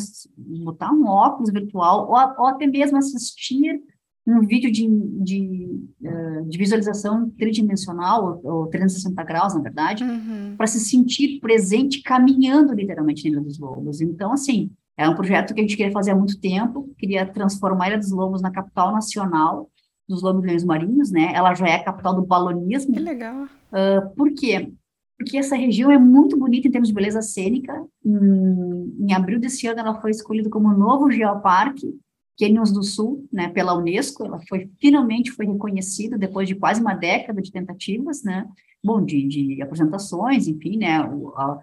botar 0.64 0.92
um 0.92 1.06
óculos 1.06 1.52
virtual 1.52 2.08
ou, 2.08 2.44
ou 2.44 2.48
até 2.48 2.66
mesmo 2.66 2.98
assistir 2.98 3.82
um 4.28 4.46
vídeo 4.46 4.72
de, 4.72 4.88
de, 4.88 5.90
eh, 6.04 6.42
de 6.48 6.58
visualização 6.58 7.30
tridimensional, 7.32 8.42
ou, 8.44 8.62
ou 8.62 8.68
360 8.68 9.24
graus, 9.24 9.56
na 9.56 9.62
verdade, 9.62 10.04
uhum. 10.04 10.56
para 10.56 10.68
se 10.68 10.80
sentir 10.80 11.40
presente 11.40 12.02
caminhando 12.04 12.74
literalmente 12.74 13.24
na 13.24 13.32
Ilha 13.32 13.42
dos 13.42 13.60
Lobos. 13.60 14.02
Então, 14.02 14.32
assim, 14.32 14.70
é 14.98 15.10
um 15.10 15.16
projeto 15.16 15.54
que 15.54 15.62
a 15.62 15.64
gente 15.64 15.76
queria 15.76 15.92
fazer 15.92 16.12
há 16.12 16.16
muito 16.16 16.40
tempo, 16.40 16.94
queria 16.98 17.26
transformar 17.26 17.86
a 17.86 17.88
Ilha 17.90 17.98
dos 17.98 18.12
Lobos 18.12 18.42
na 18.42 18.52
capital 18.52 18.92
nacional 18.92 19.70
dos 20.08 20.24
lobos 20.24 20.64
marinhos, 20.64 21.12
né? 21.12 21.32
Ela 21.36 21.54
já 21.54 21.68
é 21.68 21.76
a 21.76 21.84
capital 21.84 22.16
do 22.16 22.26
balonismo. 22.26 22.94
Que 22.94 23.00
legal. 23.00 23.44
Uh, 23.44 24.10
por 24.16 24.34
quê? 24.34 24.74
Porque 25.20 25.38
essa 25.38 25.54
região 25.54 25.92
é 25.92 25.98
muito 25.98 26.38
bonita 26.38 26.70
em 26.70 26.72
termos 26.72 26.88
de 26.88 26.96
beleza 26.96 27.22
cênica. 27.22 27.86
Em, 28.06 28.96
em 29.02 29.14
abril 29.14 29.38
desse 29.38 29.68
ano, 29.68 29.82
ela 29.82 30.00
foi 30.00 30.12
escolhida 30.12 30.50
como 30.50 30.72
novo 30.72 31.12
geoparque 31.12 31.94
Canyons 32.40 32.72
do 32.72 32.82
Sul, 32.82 33.28
né, 33.32 33.50
pela 33.50 33.78
Unesco. 33.78 34.24
Ela 34.24 34.40
foi 34.48 34.72
finalmente 34.80 35.32
foi 35.32 35.46
reconhecida 35.46 36.18
depois 36.18 36.48
de 36.48 36.56
quase 36.56 36.80
uma 36.80 36.94
década 36.94 37.42
de 37.42 37.52
tentativas, 37.52 38.24
né? 38.24 38.48
Bom, 38.82 39.04
de, 39.04 39.28
de 39.28 39.62
apresentações, 39.62 40.48
enfim, 40.48 40.78
né? 40.78 41.04
O, 41.04 41.34
a, 41.36 41.60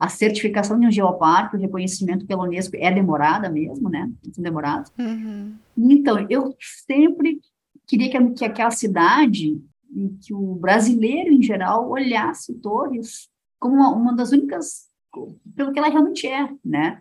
a 0.00 0.08
certificação 0.08 0.78
de 0.78 0.88
um 0.88 0.90
geoparque, 0.90 1.56
o 1.56 1.60
reconhecimento 1.60 2.26
pela 2.26 2.42
Unesco 2.42 2.76
é 2.76 2.92
demorada 2.92 3.48
mesmo, 3.48 3.88
né? 3.88 4.10
São 4.32 4.42
demorados. 4.42 4.92
Uhum. 4.98 5.54
Então, 5.76 6.26
eu 6.28 6.52
sempre 6.84 7.40
queria 7.86 8.10
que, 8.10 8.30
que 8.30 8.44
aquela 8.44 8.72
cidade 8.72 9.56
e 9.94 10.08
que 10.20 10.34
o 10.34 10.54
brasileiro, 10.54 11.32
em 11.32 11.42
geral, 11.42 11.88
olhasse 11.88 12.54
Torres 12.54 13.28
como 13.58 13.74
uma, 13.74 13.94
uma 13.94 14.14
das 14.14 14.32
únicas, 14.32 14.88
pelo 15.56 15.72
que 15.72 15.78
ela 15.78 15.88
realmente 15.88 16.26
é, 16.26 16.48
né? 16.64 17.00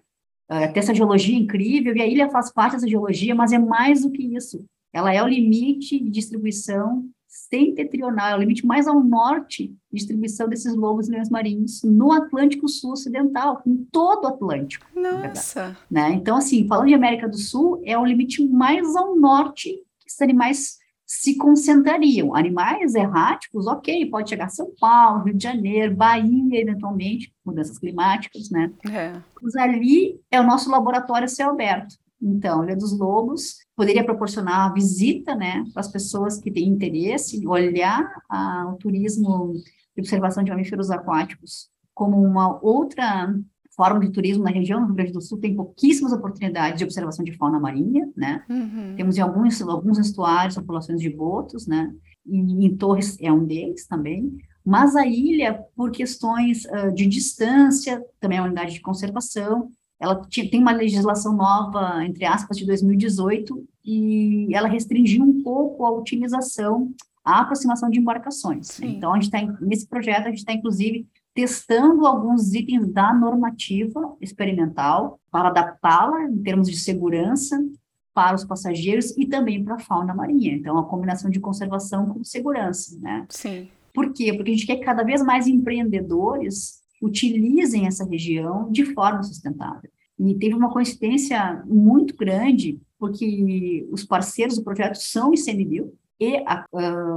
Uh, 0.49 0.71
tem 0.71 0.79
essa 0.81 0.95
geologia 0.95 1.37
incrível, 1.37 1.95
e 1.95 2.01
a 2.01 2.07
ilha 2.07 2.29
faz 2.29 2.51
parte 2.51 2.73
dessa 2.73 2.87
geologia, 2.87 3.35
mas 3.35 3.51
é 3.51 3.59
mais 3.59 4.01
do 4.01 4.11
que 4.11 4.23
isso. 4.23 4.63
Ela 4.93 5.13
é 5.13 5.21
o 5.21 5.27
limite 5.27 5.99
de 5.99 6.09
distribuição 6.09 7.05
setentrional, 7.27 8.29
é 8.29 8.35
o 8.35 8.39
limite 8.39 8.65
mais 8.65 8.87
ao 8.87 9.03
norte 9.03 9.67
de 9.67 9.75
distribuição 9.91 10.47
desses 10.47 10.73
lobos 10.73 11.07
e 11.07 11.11
leões 11.11 11.29
marinhos 11.29 11.83
no 11.83 12.11
Atlântico 12.11 12.67
Sul 12.67 12.93
Ocidental, 12.93 13.61
em 13.65 13.85
todo 13.91 14.23
o 14.23 14.27
Atlântico. 14.27 14.85
Nossa! 14.95 15.77
Né? 15.91 16.13
Então, 16.13 16.37
assim, 16.37 16.67
falando 16.67 16.87
de 16.87 16.93
América 16.93 17.27
do 17.27 17.37
Sul, 17.37 17.81
é 17.85 17.97
o 17.97 18.05
limite 18.05 18.43
mais 18.47 18.95
ao 18.95 19.15
norte 19.15 19.69
que 19.99 20.07
esses 20.07 20.21
animais 20.21 20.77
se 21.07 21.37
concentrariam. 21.37 22.35
Animais 22.35 22.93
erráticos, 22.93 23.65
ok, 23.65 24.09
pode 24.09 24.29
chegar 24.29 24.45
a 24.45 24.49
São 24.49 24.73
Paulo, 24.77 25.23
Rio 25.23 25.37
de 25.37 25.43
Janeiro, 25.43 25.95
Bahia, 25.95 26.61
eventualmente, 26.61 27.33
mudanças 27.45 27.79
climáticas, 27.79 28.49
né? 28.51 28.71
É. 28.91 29.13
Mas 29.41 29.55
ali 29.55 30.19
é 30.29 30.41
o 30.41 30.45
nosso 30.45 30.69
laboratório 30.69 31.29
céu 31.29 31.51
aberto. 31.51 31.95
Então, 32.21 32.63
Ilha 32.63 32.75
dos 32.75 32.97
Lobos 32.97 33.57
poderia 33.75 34.03
proporcionar 34.03 34.69
a 34.69 34.73
visita, 34.73 35.35
né, 35.35 35.63
para 35.71 35.81
as 35.81 35.87
pessoas 35.87 36.39
que 36.39 36.51
têm 36.51 36.67
interesse, 36.67 37.47
olhar 37.47 38.03
a, 38.29 38.67
o 38.67 38.75
turismo 38.75 39.53
de 39.95 40.01
observação 40.01 40.43
de 40.43 40.49
mamíferos 40.49 40.89
aquáticos 40.89 41.69
como 41.93 42.21
uma 42.21 42.63
outra 42.63 43.33
Fórum 43.77 43.99
de 43.99 44.09
Turismo 44.09 44.43
na 44.43 44.49
região 44.49 44.79
do 44.81 44.87
Rio 44.87 44.95
Grande 44.95 45.13
do 45.13 45.21
Sul 45.21 45.37
tem 45.37 45.55
pouquíssimas 45.55 46.11
oportunidades 46.11 46.79
de 46.79 46.83
observação 46.83 47.23
de 47.23 47.37
fauna 47.37 47.59
marinha, 47.59 48.11
né? 48.17 48.43
Uhum. 48.49 48.95
Temos 48.97 49.15
em 49.17 49.21
alguns, 49.21 49.61
alguns 49.61 49.99
estuários 49.99 50.55
populações 50.55 50.99
de 50.99 51.09
botos, 51.11 51.67
né? 51.67 51.93
E 52.25 52.65
em 52.65 52.75
Torres 52.75 53.15
é 53.21 53.31
um 53.31 53.45
deles 53.45 53.85
também. 53.85 54.35
Mas 54.65 54.95
a 54.95 55.05
ilha, 55.05 55.63
por 55.75 55.91
questões 55.91 56.65
uh, 56.65 56.91
de 56.93 57.05
distância, 57.05 58.03
também 58.19 58.39
é 58.39 58.41
uma 58.41 58.47
unidade 58.47 58.73
de 58.73 58.81
conservação, 58.81 59.69
ela 59.99 60.21
tem 60.31 60.59
uma 60.59 60.71
legislação 60.71 61.35
nova, 61.35 62.03
entre 62.03 62.25
aspas, 62.25 62.57
de 62.57 62.65
2018, 62.65 63.63
e 63.85 64.53
ela 64.53 64.67
restringiu 64.67 65.23
um 65.23 65.41
pouco 65.41 65.85
a 65.85 65.91
utilização, 65.91 66.91
a 67.23 67.41
aproximação 67.41 67.89
de 67.89 67.99
embarcações. 67.99 68.67
Sim. 68.67 68.95
Então, 68.97 69.13
a 69.13 69.19
gente 69.19 69.33
está 69.33 69.57
nesse 69.61 69.87
projeto, 69.87 70.25
a 70.25 70.29
gente 70.29 70.39
está, 70.39 70.53
inclusive, 70.53 71.07
testando 71.37 72.07
alguns 72.07 72.55
itens 72.55 72.91
da 72.91 73.13
normativa 73.13 74.17
experimental 74.19 75.19
para 75.29 75.49
adaptá-la 75.49 76.23
em 76.23 76.41
termos 76.41 76.67
de 76.67 76.75
segurança 76.75 77.63
para 78.11 78.35
os 78.35 78.43
passageiros 78.43 79.15
e 79.15 79.27
também 79.27 79.63
para 79.63 79.75
a 79.75 79.79
fauna 79.79 80.15
marinha. 80.15 80.55
Então, 80.55 80.79
a 80.79 80.85
combinação 80.85 81.29
de 81.29 81.39
conservação 81.39 82.07
com 82.07 82.23
segurança, 82.23 82.97
né? 82.99 83.27
Sim. 83.29 83.67
Por 83.93 84.11
quê? 84.13 84.33
Porque 84.33 84.49
a 84.49 84.53
gente 84.55 84.65
quer 84.65 84.77
que 84.77 84.83
cada 84.83 85.03
vez 85.03 85.21
mais 85.21 85.45
empreendedores 85.45 86.81
utilizem 86.99 87.85
essa 87.85 88.03
região 88.03 88.71
de 88.71 88.91
forma 88.95 89.21
sustentável. 89.21 89.91
E 90.17 90.33
teve 90.39 90.55
uma 90.55 90.73
coincidência 90.73 91.63
muito 91.67 92.15
grande, 92.15 92.81
porque 92.97 93.87
os 93.91 94.03
parceiros 94.03 94.57
do 94.57 94.63
projeto 94.63 94.95
são 94.95 95.29
o 95.29 95.35
ICMBio, 95.35 95.93
e 96.19 96.43
a, 96.45 96.65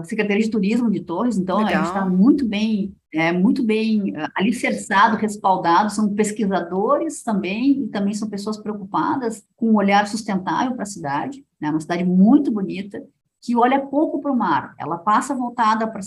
Secretaria 0.04 0.42
de 0.42 0.50
Turismo 0.50 0.90
de 0.90 1.00
Torres, 1.00 1.38
então 1.38 1.58
Legal. 1.58 1.72
a 1.72 1.76
gente 1.76 1.86
está 1.86 2.04
muito 2.04 2.46
bem, 2.46 2.94
é, 3.12 3.32
muito 3.32 3.62
bem 3.62 4.10
uh, 4.10 4.28
alicerçado, 4.36 5.16
respaldado, 5.16 5.90
são 5.90 6.14
pesquisadores 6.14 7.22
também, 7.22 7.84
e 7.84 7.88
também 7.88 8.12
são 8.12 8.28
pessoas 8.28 8.58
preocupadas 8.58 9.42
com 9.56 9.70
um 9.70 9.76
olhar 9.76 10.06
sustentável 10.06 10.74
para 10.74 10.82
a 10.82 10.86
cidade, 10.86 11.44
né, 11.60 11.70
uma 11.70 11.80
cidade 11.80 12.04
muito 12.04 12.50
bonita, 12.50 13.02
que 13.42 13.56
olha 13.56 13.80
pouco 13.80 14.20
para 14.20 14.30
o 14.30 14.36
mar, 14.36 14.74
ela 14.78 14.98
passa 14.98 15.34
voltada 15.34 15.86
para 15.86 16.02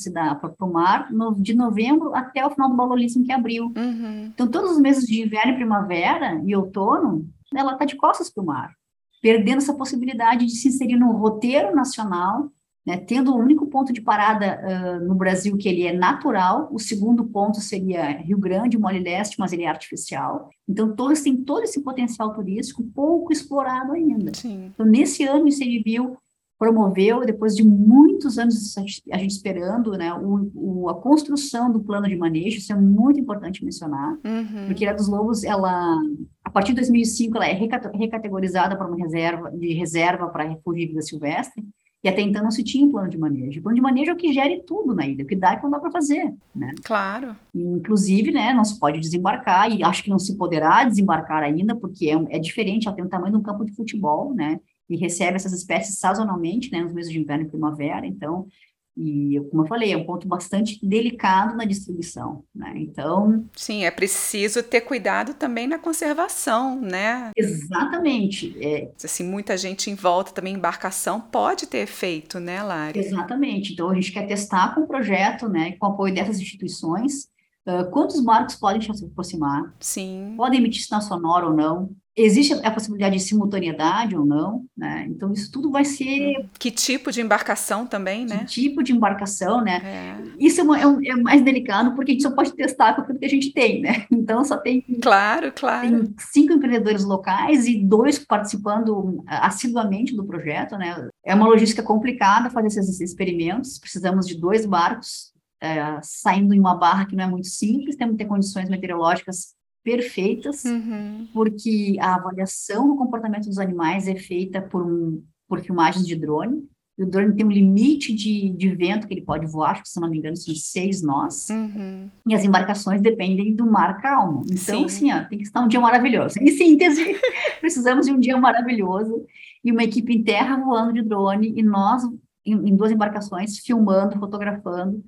o 0.60 0.72
mar 0.72 1.12
no, 1.12 1.34
de 1.34 1.56
novembro 1.56 2.14
até 2.14 2.46
o 2.46 2.52
final 2.52 2.70
do 2.70 2.76
Balolíssimo, 2.76 3.26
que 3.26 3.32
é 3.32 3.36
abril. 3.36 3.74
Uhum. 3.76 4.26
Então, 4.32 4.48
todos 4.48 4.74
os 4.74 4.80
meses 4.80 5.06
de 5.06 5.24
inverno, 5.24 5.56
primavera 5.56 6.40
e 6.46 6.56
outono, 6.56 7.28
ela 7.56 7.74
está 7.74 7.86
de 7.86 7.96
costas 7.96 8.30
para 8.30 8.44
o 8.44 8.46
mar, 8.46 8.72
perdendo 9.20 9.58
essa 9.58 9.74
possibilidade 9.74 10.46
de 10.46 10.52
se 10.52 10.68
inserir 10.68 10.96
no 10.96 11.12
roteiro 11.14 11.76
nacional 11.76 12.52
né, 12.86 12.98
tendo 12.98 13.32
o 13.32 13.38
um 13.38 13.42
único 13.42 13.68
ponto 13.68 13.94
de 13.94 14.02
parada 14.02 14.60
uh, 14.62 15.08
no 15.08 15.16
Brasil 15.16 15.56
que 15.58 15.70
ele 15.70 15.84
é 15.84 15.94
natural, 15.94 16.68
o 16.72 16.80
segundo 16.80 17.24
ponto 17.26 17.62
seria 17.62 18.18
Rio 18.18 18.38
Grande, 18.38 18.78
Mole 18.78 19.00
Leste, 19.00 19.40
mas 19.40 19.54
ele 19.54 19.64
é 19.64 19.70
artificial. 19.70 20.50
Então, 20.68 20.94
Torres 20.96 21.22
tem 21.22 21.38
todo 21.38 21.64
esse 21.64 21.82
potencial 21.82 22.34
turístico 22.34 22.84
pouco 22.94 23.32
explorado 23.32 23.94
ainda. 23.94 24.34
Sim. 24.34 24.72
Então, 24.74 24.86
nesse 24.86 25.24
ano, 25.24 25.46
o 25.46 25.48
ICMBio 25.48 26.18
promoveu, 26.60 27.26
depois 27.26 27.56
de 27.56 27.64
muitos 27.64 28.38
anos 28.38 28.78
a 28.78 29.18
gente 29.18 29.32
esperando, 29.32 29.92
né, 29.94 30.14
o, 30.14 30.50
o, 30.56 30.90
a 30.90 30.96
construção 30.96 31.72
do 31.72 31.82
plano 31.82 32.08
de 32.08 32.16
manejo, 32.16 32.58
isso 32.58 32.72
é 32.72 32.76
muito 32.76 33.20
importante 33.20 33.66
mencionar, 33.66 34.14
uhum. 34.24 34.68
porque 34.68 34.86
a 34.86 34.94
dos 34.94 35.10
Lobos, 35.10 35.44
ela, 35.44 35.98
a 36.44 36.50
partir 36.50 36.70
de 36.70 36.76
2005, 36.76 37.36
ela 37.36 37.48
é 37.48 37.54
recategorizada 37.54 38.78
para 38.78 38.88
uma 38.88 38.96
reserva, 38.96 39.52
de 39.52 39.74
reserva 39.74 40.30
para 40.30 40.48
refúgio 40.48 40.82
de 40.82 40.88
vida 40.88 41.02
silvestre, 41.02 41.64
e 42.04 42.10
até 42.10 42.22
então 42.22 42.44
não 42.44 42.52
se 42.52 42.64
tinha 42.64 42.86
um 42.86 42.92
plano 42.92 43.10
de 43.10 43.18
manejo. 43.18 43.60
O 43.60 43.64
plano 43.64 43.76
de 43.76 43.82
manejo 43.82 44.12
é 44.12 44.14
o 44.14 44.18
que 44.18 44.34
gere 44.34 44.62
tudo 44.68 44.94
na 44.94 45.08
ilha, 45.08 45.24
o 45.24 45.28
que 45.28 45.36
dá 45.36 45.54
e 45.54 45.56
o 45.56 45.58
que 45.58 45.64
não 45.64 45.72
dá 45.72 45.80
para 45.80 45.92
fazer, 45.92 46.34
né? 46.54 46.74
Claro. 46.84 47.36
inclusive, 47.56 48.32
né, 48.32 48.54
não 48.54 48.66
se 48.66 48.78
pode 48.78 49.00
desembarcar, 49.00 49.72
e 49.72 49.84
acho 49.84 50.04
que 50.04 50.10
não 50.10 50.20
se 50.20 50.36
poderá 50.38 50.84
desembarcar 50.84 51.44
ainda, 51.44 51.76
porque 51.76 52.10
é, 52.10 52.36
é 52.36 52.40
diferente, 52.40 52.88
ela 52.88 52.96
tem 52.96 53.06
o 53.06 53.10
tamanho 53.10 53.32
de 53.32 53.38
um 53.38 53.44
campo 53.44 53.64
de 53.64 53.72
futebol, 53.72 54.34
né? 54.34 54.60
E 54.90 54.98
recebe 54.98 55.38
essas 55.38 55.54
espécies 55.54 55.98
sazonalmente, 55.98 56.70
né, 56.72 56.82
nos 56.82 56.94
meses 56.94 57.12
de 57.12 57.20
inverno 57.20 57.46
e 57.46 57.50
primavera, 57.50 58.06
então 58.06 58.48
e, 58.96 59.42
como 59.50 59.64
eu 59.64 59.68
falei, 59.68 59.92
é 59.92 59.98
um 59.98 60.06
ponto 60.06 60.28
bastante 60.28 60.80
delicado 60.86 61.56
na 61.56 61.66
distribuição, 61.66 62.44
né? 62.54 62.74
Então... 62.76 63.46
Sim, 63.56 63.86
é 63.86 63.92
preciso 63.92 64.62
ter 64.62 64.82
cuidado 64.82 65.34
também 65.34 65.68
na 65.68 65.80
conservação, 65.80 66.80
né? 66.80 67.32
Exatamente. 67.36 68.56
É... 68.64 68.92
Assim, 69.04 69.24
muita 69.24 69.58
gente 69.58 69.90
em 69.90 69.96
volta 69.96 70.32
também, 70.32 70.54
embarcação, 70.54 71.20
pode 71.20 71.66
ter 71.66 71.80
efeito, 71.80 72.40
né, 72.40 72.62
Lari? 72.62 73.00
Exatamente. 73.00 73.74
Então, 73.74 73.90
a 73.90 73.96
gente 73.96 74.12
quer 74.12 74.28
testar 74.28 74.76
com 74.76 74.82
o 74.82 74.88
projeto, 74.88 75.50
né, 75.50 75.72
com 75.74 75.88
o 75.88 75.90
apoio 75.90 76.14
dessas 76.14 76.40
instituições, 76.40 77.30
uh, 77.68 77.90
quantos 77.90 78.24
barcos 78.24 78.56
podem 78.56 78.82
se 78.82 79.06
aproximar, 79.06 79.74
Sim. 79.80 80.36
podem 80.38 80.60
emitir 80.60 80.84
sinal 80.84 81.02
sonoro 81.02 81.48
ou 81.48 81.54
não, 81.54 81.90
Existe 82.16 82.54
a 82.54 82.70
possibilidade 82.70 83.18
de 83.18 83.24
simultaneidade 83.24 84.16
ou 84.16 84.26
não, 84.26 84.66
né? 84.78 85.06
Então, 85.10 85.34
isso 85.34 85.52
tudo 85.52 85.72
vai 85.72 85.84
ser. 85.84 86.48
Que 86.60 86.70
tipo 86.70 87.12
de 87.12 87.22
embarcação 87.22 87.88
também, 87.88 88.26
né? 88.26 88.40
Que 88.40 88.46
tipo 88.46 88.84
de 88.84 88.92
embarcação, 88.92 89.64
né? 89.64 89.82
É. 89.84 90.16
Isso 90.40 90.62
é, 90.62 90.82
é, 90.82 91.10
é, 91.10 91.16
mais 91.16 91.42
delicado 91.42 91.96
porque 91.96 92.12
a 92.12 92.14
gente 92.14 92.24
só 92.24 92.32
pode 92.32 92.54
testar 92.54 92.94
com 92.94 93.02
aquilo 93.02 93.18
que 93.18 93.26
a 93.26 93.30
gente 93.30 93.52
tem, 93.52 93.82
né? 93.82 94.06
Então, 94.24 94.46
só 94.46 94.56
tem. 94.56 94.82
Claro, 95.02 95.52
claro. 95.52 95.90
Tem 95.90 96.16
cinco 96.32 96.54
empreendedores 96.54 97.04
locais 97.04 97.68
e 97.68 97.84
dois 97.84 98.18
participando 98.20 99.22
assiduamente 99.28 100.16
do 100.16 100.24
projeto, 100.24 100.78
né? 100.78 101.10
É 101.26 101.36
uma 101.36 101.48
logística 101.48 101.84
complicada 101.84 102.50
fazer 102.50 102.68
esses 102.68 103.02
experimentos. 103.02 103.80
Precisamos 103.80 104.26
de 104.26 104.40
dois 104.40 104.66
barcos 104.66 105.34
é, 105.64 105.98
saindo 106.02 106.54
em 106.54 106.60
uma 106.60 106.76
barra 106.76 107.06
que 107.06 107.16
não 107.16 107.24
é 107.24 107.28
muito 107.28 107.48
simples, 107.48 107.96
temos 107.96 108.14
que 108.14 108.24
ter 108.24 108.30
condições 108.30 108.68
meteorológicas 108.70 109.56
perfeitas, 109.84 110.64
uhum. 110.64 111.28
porque 111.34 111.98
a 112.00 112.16
avaliação 112.16 112.88
do 112.88 112.96
comportamento 112.96 113.46
dos 113.46 113.58
animais 113.58 114.08
é 114.08 114.16
feita 114.16 114.62
por, 114.62 114.86
um, 114.86 115.22
por 115.48 115.60
filmagens 115.62 116.08
de 116.08 116.16
drone. 116.16 116.64
O 116.98 117.06
drone 117.06 117.36
tem 117.36 117.46
um 117.46 117.52
limite 117.52 118.14
de, 118.14 118.52
de 118.52 118.70
vento 118.70 119.08
que 119.08 119.14
ele 119.16 119.24
pode 119.24 119.48
voar, 119.48 119.72
acho 119.72 119.84
que, 119.84 119.90
se 119.90 120.00
não 120.00 120.10
me 120.10 120.20
engano, 120.20 120.38
são 120.38 120.54
seis 120.54 121.02
nós. 121.02 121.50
Uhum. 121.50 122.10
E 122.28 122.36
as 122.36 122.44
embarcações 122.44 123.02
dependem 123.02 123.56
do 123.56 123.66
mar 123.66 124.00
calmo. 124.00 124.44
Então, 124.46 124.58
Sim. 124.58 124.86
assim, 124.86 125.12
ó, 125.12 125.24
tem 125.28 125.40
que 125.40 125.44
estar 125.44 125.62
um 125.62 125.68
dia 125.68 125.80
maravilhoso. 125.80 126.40
Em 126.40 126.48
síntese, 126.48 127.20
precisamos 127.60 128.06
de 128.06 128.14
um 128.14 128.20
dia 128.20 128.38
maravilhoso 128.38 129.26
e 129.64 129.72
uma 129.72 129.84
equipe 129.84 130.14
em 130.14 130.24
terra 130.24 130.58
voando 130.58 130.94
de 130.94 131.02
drone 131.02 131.54
e 131.58 131.64
nós, 131.64 132.04
em, 132.46 132.70
em 132.70 132.76
duas 132.76 132.92
embarcações, 132.92 133.58
filmando, 133.58 134.20
fotografando 134.20 135.04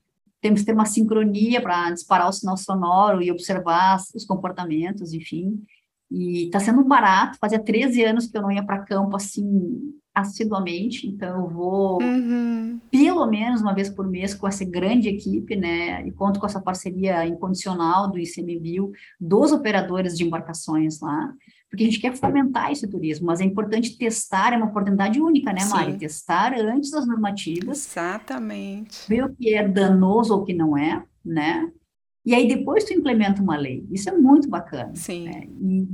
temos 0.46 0.60
que 0.60 0.68
ter 0.68 0.74
uma 0.74 0.86
sincronia 0.86 1.60
para 1.60 1.90
disparar 1.90 2.30
o 2.30 2.32
sinal 2.32 2.56
sonoro 2.56 3.20
e 3.20 3.32
observar 3.32 3.98
os 4.14 4.24
comportamentos, 4.26 5.12
enfim. 5.12 5.60
E 6.12 6.46
está 6.46 6.60
sendo 6.60 6.84
barato, 6.84 7.40
fazia 7.42 7.58
13 7.58 8.04
anos 8.04 8.28
que 8.28 8.38
eu 8.38 8.44
não 8.44 8.52
ia 8.52 8.64
para 8.64 8.86
campo 8.86 9.16
assim 9.16 9.92
assiduamente, 10.14 11.08
então 11.08 11.42
eu 11.42 11.50
vou 11.50 12.00
uhum. 12.00 12.80
pelo 12.92 13.26
menos 13.26 13.60
uma 13.60 13.74
vez 13.74 13.90
por 13.90 14.08
mês 14.08 14.36
com 14.36 14.48
essa 14.48 14.64
grande 14.64 15.10
equipe, 15.10 15.56
né? 15.56 16.08
E 16.08 16.12
conto 16.12 16.40
com 16.40 16.46
essa 16.46 16.62
parceria 16.62 17.26
incondicional 17.26 18.12
do 18.12 18.20
ICMBio, 18.20 18.92
dos 19.20 19.52
operadores 19.52 20.16
de 20.16 20.26
embarcações 20.26 21.02
lá 21.02 21.34
porque 21.76 21.84
a 21.84 21.88
gente 21.88 22.00
quer 22.00 22.16
fomentar 22.16 22.72
esse 22.72 22.88
turismo, 22.88 23.28
mas 23.28 23.42
é 23.42 23.44
importante 23.44 23.98
testar, 23.98 24.54
é 24.54 24.58
uma 24.58 24.68
oportunidade 24.68 25.20
única, 25.22 25.52
né, 25.52 25.60
Mari? 25.66 25.92
Sim. 25.92 25.98
Testar 25.98 26.54
antes 26.58 26.90
das 26.90 27.06
normativas. 27.06 27.86
Exatamente. 27.86 29.08
Ver 29.10 29.26
o 29.26 29.36
que 29.36 29.54
é 29.54 29.68
danoso 29.68 30.34
ou 30.34 30.42
o 30.42 30.46
que 30.46 30.54
não 30.54 30.78
é, 30.78 31.04
né? 31.24 31.70
E 32.26 32.34
aí 32.34 32.48
depois 32.48 32.86
tu 32.86 32.94
implementa 32.94 33.42
uma 33.42 33.58
lei. 33.58 33.86
Isso 33.92 34.10
é 34.10 34.18
muito 34.18 34.50
bacana. 34.50 34.96
Sim. 34.96 35.26
Né? 35.26 35.48
E 35.62 35.86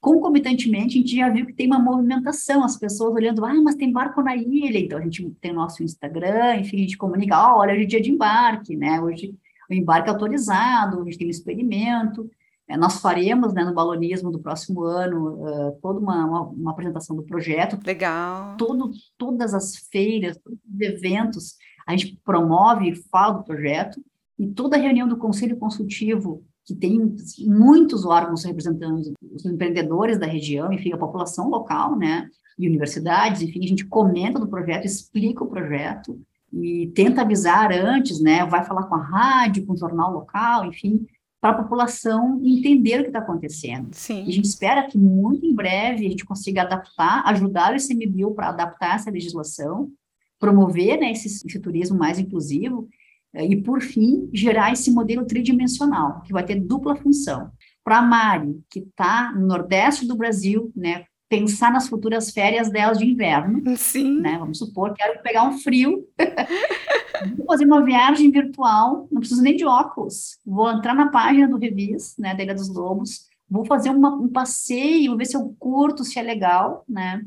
concomitantemente, 0.00 0.98
a 0.98 1.00
gente 1.00 1.14
já 1.14 1.28
viu 1.28 1.46
que 1.46 1.52
tem 1.52 1.68
uma 1.68 1.78
movimentação, 1.78 2.64
as 2.64 2.76
pessoas 2.76 3.14
olhando, 3.14 3.44
ah, 3.44 3.54
mas 3.62 3.76
tem 3.76 3.92
barco 3.92 4.20
na 4.20 4.34
ilha, 4.34 4.78
então 4.78 4.98
a 4.98 5.02
gente 5.02 5.30
tem 5.40 5.52
o 5.52 5.54
nosso 5.54 5.84
Instagram, 5.84 6.56
enfim, 6.56 6.78
a 6.78 6.80
gente 6.80 6.98
comunica, 6.98 7.36
oh, 7.36 7.60
olha, 7.60 7.72
hoje 7.72 7.84
é 7.84 7.86
dia 7.86 8.00
de 8.00 8.10
embarque, 8.10 8.76
né? 8.76 9.00
Hoje 9.00 9.32
o 9.70 9.72
embarque 9.72 10.08
é 10.08 10.12
autorizado, 10.12 11.04
gente 11.04 11.18
tem 11.18 11.28
um 11.28 11.30
experimento. 11.30 12.28
É, 12.68 12.76
nós 12.76 13.00
faremos, 13.00 13.52
né, 13.52 13.64
no 13.64 13.74
balonismo 13.74 14.30
do 14.30 14.38
próximo 14.38 14.82
ano, 14.84 15.42
uh, 15.42 15.78
toda 15.82 15.98
uma, 15.98 16.24
uma, 16.24 16.40
uma, 16.42 16.70
apresentação 16.70 17.16
do 17.16 17.24
projeto. 17.24 17.78
Legal. 17.84 18.56
Todo, 18.56 18.92
todas 19.18 19.52
as 19.52 19.76
feiras, 19.90 20.38
todos 20.38 20.58
os 20.72 20.80
eventos, 20.80 21.56
a 21.86 21.96
gente 21.96 22.18
promove 22.24 22.90
e 22.90 22.94
fala 22.94 23.34
do 23.34 23.44
projeto, 23.44 24.00
e 24.38 24.46
toda 24.48 24.76
reunião 24.76 25.08
do 25.08 25.16
Conselho 25.16 25.56
Consultivo, 25.56 26.44
que 26.64 26.74
tem 26.74 27.14
muitos 27.40 28.04
órgãos 28.04 28.44
representando 28.44 29.12
os 29.34 29.44
empreendedores 29.44 30.18
da 30.18 30.26
região, 30.26 30.72
enfim, 30.72 30.92
a 30.92 30.98
população 30.98 31.48
local, 31.48 31.96
né, 31.96 32.28
e 32.58 32.68
universidades, 32.68 33.42
enfim, 33.42 33.64
a 33.64 33.68
gente 33.68 33.86
comenta 33.86 34.38
do 34.38 34.48
projeto, 34.48 34.84
explica 34.84 35.42
o 35.42 35.48
projeto, 35.48 36.20
e 36.52 36.92
tenta 36.94 37.22
avisar 37.22 37.72
antes, 37.72 38.20
né, 38.20 38.44
vai 38.46 38.64
falar 38.64 38.84
com 38.84 38.94
a 38.94 39.02
rádio, 39.02 39.66
com 39.66 39.72
o 39.72 39.78
jornal 39.78 40.12
local, 40.12 40.66
enfim, 40.66 41.04
para 41.42 41.50
a 41.50 41.62
população 41.64 42.40
entender 42.44 43.00
o 43.00 43.02
que 43.02 43.08
está 43.08 43.18
acontecendo. 43.18 43.88
Sim. 43.90 44.24
E 44.24 44.28
a 44.28 44.32
gente 44.32 44.44
espera 44.44 44.86
que 44.86 44.96
muito 44.96 45.44
em 45.44 45.52
breve 45.52 46.06
a 46.06 46.08
gente 46.08 46.24
consiga 46.24 46.62
adaptar, 46.62 47.24
ajudar 47.26 47.72
o 47.72 47.76
ICMBio 47.76 48.32
para 48.32 48.50
adaptar 48.50 48.94
essa 48.94 49.10
legislação, 49.10 49.90
promover 50.38 51.00
né, 51.00 51.10
esse, 51.10 51.26
esse 51.26 51.58
turismo 51.58 51.98
mais 51.98 52.20
inclusivo 52.20 52.88
eh, 53.34 53.44
e, 53.44 53.60
por 53.60 53.80
fim, 53.80 54.30
gerar 54.32 54.72
esse 54.72 54.92
modelo 54.92 55.26
tridimensional, 55.26 56.22
que 56.22 56.32
vai 56.32 56.44
ter 56.44 56.60
dupla 56.60 56.94
função. 56.94 57.50
Para 57.82 57.98
a 57.98 58.02
Mari, 58.02 58.60
que 58.70 58.78
está 58.78 59.32
no 59.32 59.44
Nordeste 59.44 60.06
do 60.06 60.14
Brasil, 60.14 60.70
né, 60.76 61.06
pensar 61.28 61.72
nas 61.72 61.88
futuras 61.88 62.30
férias 62.30 62.70
delas 62.70 62.98
de 62.98 63.04
inverno. 63.04 63.76
Sim. 63.76 64.20
Né, 64.20 64.38
vamos 64.38 64.58
supor, 64.58 64.94
quero 64.94 65.20
pegar 65.24 65.42
um 65.42 65.58
frio 65.58 66.06
Vou 67.36 67.46
fazer 67.46 67.64
uma 67.64 67.84
viagem 67.84 68.30
virtual, 68.30 69.08
não 69.10 69.20
preciso 69.20 69.42
nem 69.42 69.56
de 69.56 69.64
óculos. 69.64 70.38
Vou 70.44 70.70
entrar 70.70 70.94
na 70.94 71.10
página 71.10 71.48
do 71.48 71.58
Revis, 71.58 72.16
né, 72.18 72.34
da 72.34 72.42
Ilha 72.42 72.54
dos 72.54 72.68
Lobos, 72.68 73.28
vou 73.52 73.66
fazer 73.66 73.90
uma, 73.90 74.14
um 74.14 74.28
passeio, 74.28 75.16
ver 75.16 75.26
se 75.26 75.36
eu 75.36 75.54
curto, 75.58 76.04
se 76.04 76.18
é 76.18 76.22
legal, 76.22 76.84
né? 76.88 77.22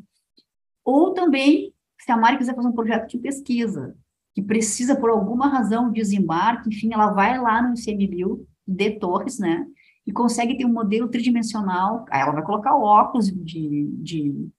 Ou 0.84 1.14
também, 1.14 1.72
se 2.00 2.12
a 2.12 2.18
Mari 2.18 2.38
quiser 2.38 2.56
fazer 2.56 2.68
um 2.68 2.74
projeto 2.74 3.10
de 3.10 3.20
pesquisa, 3.20 3.96
que 4.34 4.42
precisa, 4.42 4.96
por 4.96 5.12
alguma 5.12 5.48
razão, 5.48 5.92
desembarque, 5.92 6.70
enfim, 6.70 6.94
ela 6.94 7.12
vai 7.12 7.40
lá 7.40 7.62
no 7.62 7.76
ICMBio 7.76 8.46
de 8.68 8.92
Torres, 9.00 9.38
né? 9.38 9.68
E 10.06 10.12
consegue 10.12 10.58
ter 10.58 10.66
um 10.66 10.74
modelo 10.74 11.08
tridimensional, 11.08 12.06
aí 12.10 12.22
ela 12.22 12.32
vai 12.32 12.44
colocar 12.44 12.76
óculos 12.76 13.28
de, 13.32 13.88
de 13.94 14.50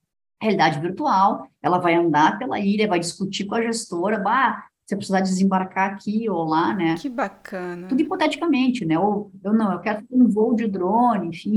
realidade 0.40 0.80
virtual, 0.80 1.48
ela 1.60 1.78
vai 1.78 1.94
andar 1.94 2.38
pela 2.38 2.60
ilha, 2.60 2.88
vai 2.88 3.00
discutir 3.00 3.44
com 3.44 3.56
a 3.56 3.62
gestora, 3.62 4.18
bah, 4.18 4.66
você 4.86 4.96
precisar 4.96 5.20
desembarcar 5.20 5.92
aqui 5.92 6.30
ou 6.30 6.44
lá, 6.44 6.72
né? 6.72 6.94
Que 6.96 7.08
bacana. 7.08 7.88
Tudo 7.88 8.00
hipoteticamente, 8.00 8.84
né? 8.84 8.98
Ou 8.98 9.32
eu 9.42 9.52
não, 9.52 9.72
eu 9.72 9.80
quero 9.80 10.04
um 10.10 10.28
voo 10.28 10.54
de 10.54 10.68
drone, 10.68 11.28
enfim. 11.28 11.56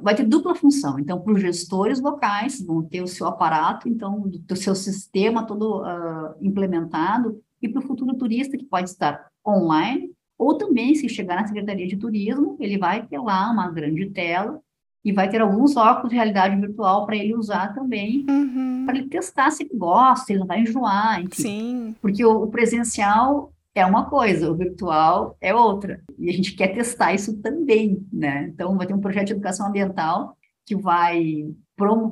vai 0.00 0.14
ter 0.14 0.24
dupla 0.24 0.54
função. 0.54 0.98
Então, 0.98 1.20
para 1.20 1.32
os 1.32 1.40
gestores 1.40 2.00
locais, 2.00 2.64
vão 2.64 2.82
ter 2.82 3.02
o 3.02 3.08
seu 3.08 3.26
aparato, 3.26 3.88
então, 3.88 4.30
o 4.50 4.56
seu 4.56 4.74
sistema 4.74 5.44
todo 5.44 5.82
uh, 5.82 6.34
implementado, 6.40 7.42
e 7.60 7.68
para 7.68 7.80
o 7.80 7.86
futuro 7.86 8.16
turista, 8.16 8.56
que 8.56 8.64
pode 8.64 8.90
estar 8.90 9.28
online, 9.46 10.12
ou 10.38 10.56
também, 10.56 10.94
se 10.94 11.08
chegar 11.08 11.36
na 11.36 11.46
Secretaria 11.46 11.86
de 11.86 11.96
Turismo, 11.96 12.56
ele 12.58 12.78
vai 12.78 13.06
ter 13.06 13.18
lá 13.18 13.50
uma 13.50 13.70
grande 13.70 14.10
tela 14.10 14.60
e 15.04 15.12
vai 15.12 15.28
ter 15.28 15.40
alguns 15.40 15.76
óculos 15.76 16.10
de 16.10 16.16
realidade 16.16 16.54
virtual 16.56 17.04
para 17.04 17.16
ele 17.16 17.34
usar 17.34 17.74
também, 17.74 18.24
uhum. 18.28 18.84
para 18.86 18.96
ele 18.96 19.08
testar 19.08 19.50
se 19.50 19.64
ele 19.64 19.76
gosta, 19.76 20.26
se 20.26 20.32
ele 20.32 20.40
não 20.40 20.46
vai 20.46 20.60
enjoar, 20.60 21.20
enfim. 21.20 21.42
Sim. 21.42 21.96
Porque 22.00 22.24
o, 22.24 22.42
o 22.42 22.46
presencial 22.46 23.52
é 23.74 23.84
uma 23.84 24.08
coisa, 24.08 24.50
o 24.50 24.56
virtual 24.56 25.36
é 25.40 25.54
outra. 25.54 26.00
E 26.18 26.28
a 26.28 26.32
gente 26.32 26.54
quer 26.54 26.68
testar 26.68 27.14
isso 27.14 27.38
também, 27.38 28.06
né? 28.12 28.50
Então, 28.52 28.76
vai 28.76 28.86
ter 28.86 28.94
um 28.94 29.00
projeto 29.00 29.28
de 29.28 29.32
educação 29.32 29.66
ambiental 29.66 30.36
que 30.64 30.76
vai, 30.76 31.46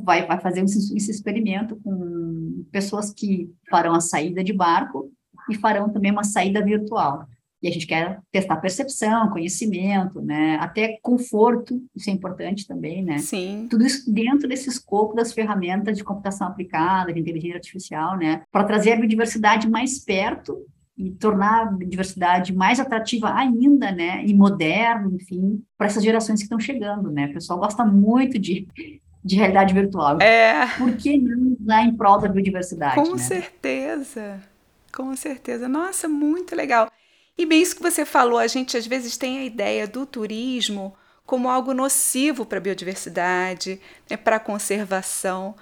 vai, 0.03 0.26
vai 0.26 0.41
fazer 0.41 0.62
esse, 0.62 0.97
esse 0.97 1.11
experimento 1.11 1.76
com 1.84 2.64
pessoas 2.72 3.12
que 3.12 3.53
farão 3.70 3.95
a 3.95 4.01
saída 4.01 4.43
de 4.43 4.53
barco 4.53 5.12
e 5.49 5.55
farão 5.55 5.88
também 5.91 6.11
uma 6.11 6.24
saída 6.24 6.64
virtual. 6.64 7.26
E 7.62 7.68
a 7.68 7.70
gente 7.70 7.86
quer 7.86 8.20
testar 8.32 8.56
percepção, 8.56 9.30
conhecimento, 9.30 10.20
né? 10.22 10.56
Até 10.61 10.98
conforto, 11.02 11.82
isso 11.94 12.08
é 12.08 12.12
importante 12.12 12.66
também, 12.66 13.04
né? 13.04 13.18
Sim. 13.18 13.66
Tudo 13.70 13.84
isso 13.84 14.11
dentro 14.11 14.48
desse 14.48 14.68
escopo 14.68 15.14
das 15.14 15.32
ferramentas 15.32 15.96
de 15.96 16.04
computação 16.04 16.48
aplicada, 16.48 17.12
de 17.12 17.20
inteligência 17.20 17.56
artificial, 17.56 18.16
né? 18.16 18.42
Para 18.50 18.64
trazer 18.64 18.92
a 18.92 18.96
biodiversidade 18.96 19.68
mais 19.68 19.98
perto 19.98 20.64
e 21.00 21.11
tornar 21.12 21.68
a 21.68 21.84
diversidade 21.84 22.54
mais 22.54 22.78
atrativa 22.78 23.32
ainda, 23.34 23.90
né, 23.90 24.22
e 24.26 24.34
moderna, 24.34 25.11
enfim, 25.14 25.62
para 25.78 25.86
essas 25.86 26.04
gerações 26.04 26.40
que 26.40 26.44
estão 26.44 26.61
chegando, 26.61 27.11
né? 27.11 27.26
O 27.26 27.32
pessoal 27.32 27.58
gosta 27.58 27.86
muito 27.86 28.38
de, 28.38 28.68
de 29.24 29.36
realidade 29.36 29.72
virtual. 29.72 30.20
É. 30.20 30.66
Por 30.76 30.94
que 30.96 31.16
não 31.16 31.56
usar 31.58 31.84
em 31.84 31.96
prol 31.96 32.18
da 32.18 32.28
biodiversidade? 32.28 32.96
Com 32.96 33.12
né? 33.12 33.18
certeza, 33.18 34.40
com 34.92 35.16
certeza. 35.16 35.68
Nossa, 35.68 36.06
muito 36.06 36.54
legal. 36.54 36.90
E 37.36 37.46
bem 37.46 37.62
isso 37.62 37.76
que 37.76 37.82
você 37.82 38.04
falou, 38.04 38.38
a 38.38 38.46
gente 38.46 38.76
às 38.76 38.86
vezes 38.86 39.16
tem 39.16 39.38
a 39.38 39.44
ideia 39.44 39.86
do 39.86 40.04
turismo 40.04 40.94
como 41.24 41.48
algo 41.48 41.72
nocivo 41.72 42.44
para 42.44 42.58
a 42.58 42.60
biodiversidade, 42.60 43.80
né, 44.08 44.16
para 44.16 44.36
a 44.36 44.40
conservação 44.40 45.54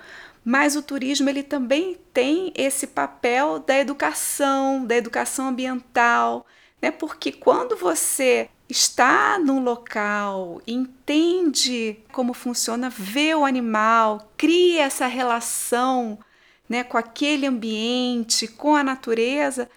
mas 0.51 0.77
o 0.77 0.83
turismo 0.83 1.29
ele 1.29 1.43
também 1.43 1.99
tem 2.11 2.55
esse 2.57 2.87
papel 2.87 3.59
da 3.59 3.79
educação, 3.79 4.83
da 4.83 4.97
educação 4.97 5.49
ambiental, 5.49 6.47
né? 6.81 6.91
Porque 6.91 7.31
quando 7.31 7.77
você 7.77 8.49
está 8.67 9.39
num 9.39 9.63
local, 9.63 10.63
entende 10.67 11.99
como 12.13 12.33
funciona, 12.33 12.89
vê 12.89 13.35
o 13.35 13.45
animal, 13.45 14.33
cria 14.39 14.85
essa 14.85 15.07
relação, 15.07 16.19
né, 16.67 16.83
com 16.83 16.97
aquele 16.97 17.47
ambiente, 17.47 18.49
com 18.49 18.75
a 18.75 18.83
natureza, 18.83 19.69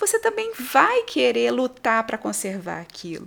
você 0.00 0.18
também 0.18 0.52
vai 0.58 1.02
querer 1.02 1.50
lutar 1.50 2.04
para 2.04 2.18
conservar 2.18 2.80
aquilo 2.80 3.26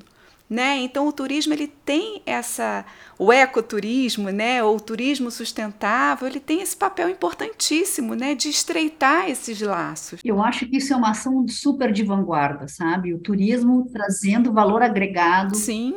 né? 0.54 0.78
Então 0.78 1.08
o 1.08 1.12
turismo 1.12 1.54
ele 1.54 1.68
tem 1.68 2.22
essa 2.26 2.86
o 3.18 3.32
ecoturismo, 3.32 4.30
né, 4.30 4.64
ou 4.64 4.76
o 4.76 4.80
turismo 4.80 5.32
sustentável, 5.32 6.28
ele 6.28 6.40
tem 6.40 6.62
esse 6.62 6.76
papel 6.76 7.10
importantíssimo, 7.10 8.16
né, 8.16 8.36
de 8.36 8.50
estreitar 8.50 9.30
esses 9.30 9.62
laços. 9.62 10.20
Eu 10.24 10.44
acho 10.44 10.68
que 10.68 10.78
isso 10.78 10.94
é 10.94 10.96
uma 10.96 11.12
ação 11.12 11.48
super 11.48 11.92
de 11.92 12.04
vanguarda, 12.04 12.68
sabe? 12.68 13.14
O 13.14 13.20
turismo 13.20 13.88
trazendo 13.92 14.52
valor 14.52 14.82
agregado 14.82 15.56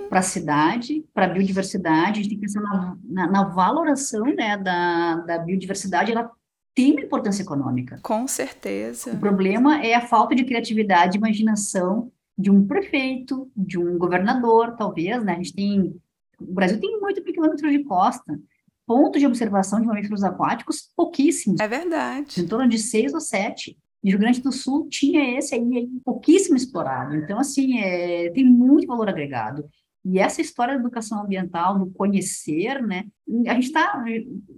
para 0.08 0.20
a 0.20 0.22
cidade, 0.22 1.04
para 1.12 1.26
a 1.26 1.28
biodiversidade, 1.28 2.20
a 2.20 2.22
gente 2.22 2.28
tem 2.28 2.38
que 2.38 2.46
pensar 2.46 2.60
na, 2.60 2.96
na, 3.04 3.26
na 3.26 3.44
valoração, 3.44 4.24
né, 4.26 4.56
da, 4.56 5.16
da 5.16 5.38
biodiversidade, 5.38 6.12
ela 6.12 6.30
tem 6.76 6.92
uma 6.92 7.00
importância 7.00 7.42
econômica. 7.42 7.98
Com 8.02 8.28
certeza. 8.28 9.10
O 9.14 9.18
problema 9.18 9.82
é 9.82 9.94
a 9.94 10.06
falta 10.06 10.34
de 10.34 10.44
criatividade, 10.44 11.16
imaginação 11.16 12.12
de 12.36 12.50
um 12.50 12.66
prefeito, 12.66 13.50
de 13.56 13.78
um 13.78 13.96
governador, 13.96 14.76
talvez, 14.76 15.24
né? 15.24 15.32
A 15.32 15.36
gente 15.36 15.54
tem, 15.54 15.96
o 16.38 16.52
Brasil 16.52 16.78
tem 16.78 17.00
muito 17.00 17.24
quilômetros 17.24 17.72
de 17.72 17.82
costa, 17.82 18.38
pontos 18.86 19.18
de 19.18 19.26
observação 19.26 19.80
de 19.80 19.86
mamíferos 19.86 20.22
aquáticos 20.22 20.90
pouquíssimos. 20.94 21.58
É 21.58 21.66
verdade. 21.66 22.42
Em 22.42 22.46
torno 22.46 22.68
de 22.68 22.78
seis 22.78 23.14
ou 23.14 23.20
sete. 23.20 23.78
E 24.04 24.08
o 24.08 24.10
Rio 24.10 24.18
Grande 24.20 24.42
do 24.42 24.52
Sul 24.52 24.86
tinha 24.90 25.38
esse 25.38 25.54
aí, 25.54 25.62
aí 25.62 25.88
pouquíssimo 26.04 26.56
explorado. 26.56 27.16
Então, 27.16 27.38
assim, 27.38 27.78
é, 27.78 28.30
tem 28.30 28.44
muito 28.44 28.86
valor 28.86 29.08
agregado. 29.08 29.66
E 30.08 30.20
essa 30.20 30.40
história 30.40 30.74
da 30.74 30.80
educação 30.80 31.20
ambiental, 31.20 31.80
do 31.80 31.86
conhecer, 31.86 32.80
né? 32.80 33.06
A 33.48 33.54
gente 33.54 33.72
tá, 33.72 34.04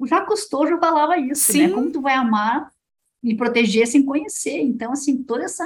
já 0.07 0.21
custou, 0.21 0.67
já 0.67 0.79
falava 0.79 1.17
isso, 1.17 1.53
né? 1.53 1.59
Sim. 1.59 1.67
né? 1.69 1.73
Como 1.73 1.91
tu 1.91 2.03
vai 2.03 2.15
amar 2.15 2.71
e 3.23 3.35
proteger 3.35 3.87
sem 3.87 4.05
conhecer. 4.05 4.61
Então, 4.61 4.93
assim, 4.93 5.23
toda 5.23 5.45
essa 5.45 5.65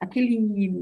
aquele 0.00 0.74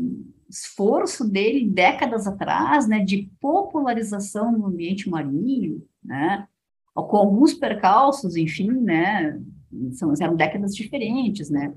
esforço 0.48 1.28
dele 1.28 1.68
décadas 1.68 2.26
atrás, 2.26 2.88
né, 2.88 3.04
de 3.04 3.30
popularização 3.38 4.52
do 4.52 4.66
ambiente 4.66 5.08
marinho, 5.08 5.86
né, 6.02 6.46
com 6.94 7.16
alguns 7.16 7.54
percalços, 7.54 8.36
enfim, 8.36 8.70
né, 8.70 9.40
são, 9.92 10.12
eram 10.20 10.34
décadas 10.34 10.74
diferentes, 10.74 11.48
né, 11.48 11.72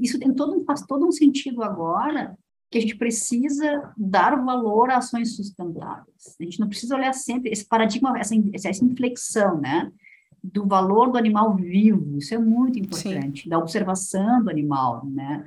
isso 0.00 0.18
tem 0.18 0.32
todo, 0.32 0.62
faz 0.64 0.82
todo 0.82 1.06
um 1.06 1.10
sentido 1.10 1.62
agora 1.62 2.36
que 2.72 2.78
a 2.78 2.80
gente 2.80 2.96
precisa 2.96 3.92
dar 3.98 4.34
valor 4.42 4.90
a 4.90 4.96
ações 4.96 5.36
sustentáveis. 5.36 6.34
A 6.40 6.42
gente 6.42 6.58
não 6.58 6.68
precisa 6.68 6.96
olhar 6.96 7.12
sempre 7.12 7.50
esse 7.50 7.66
paradigma, 7.66 8.18
essa, 8.18 8.34
essa 8.54 8.82
inflexão, 8.82 9.60
né, 9.60 9.92
do 10.42 10.66
valor 10.66 11.12
do 11.12 11.18
animal 11.18 11.54
vivo, 11.54 12.16
isso 12.16 12.34
é 12.34 12.38
muito 12.38 12.78
importante, 12.78 13.42
Sim. 13.42 13.48
da 13.50 13.58
observação 13.58 14.42
do 14.42 14.48
animal, 14.50 15.04
né, 15.04 15.44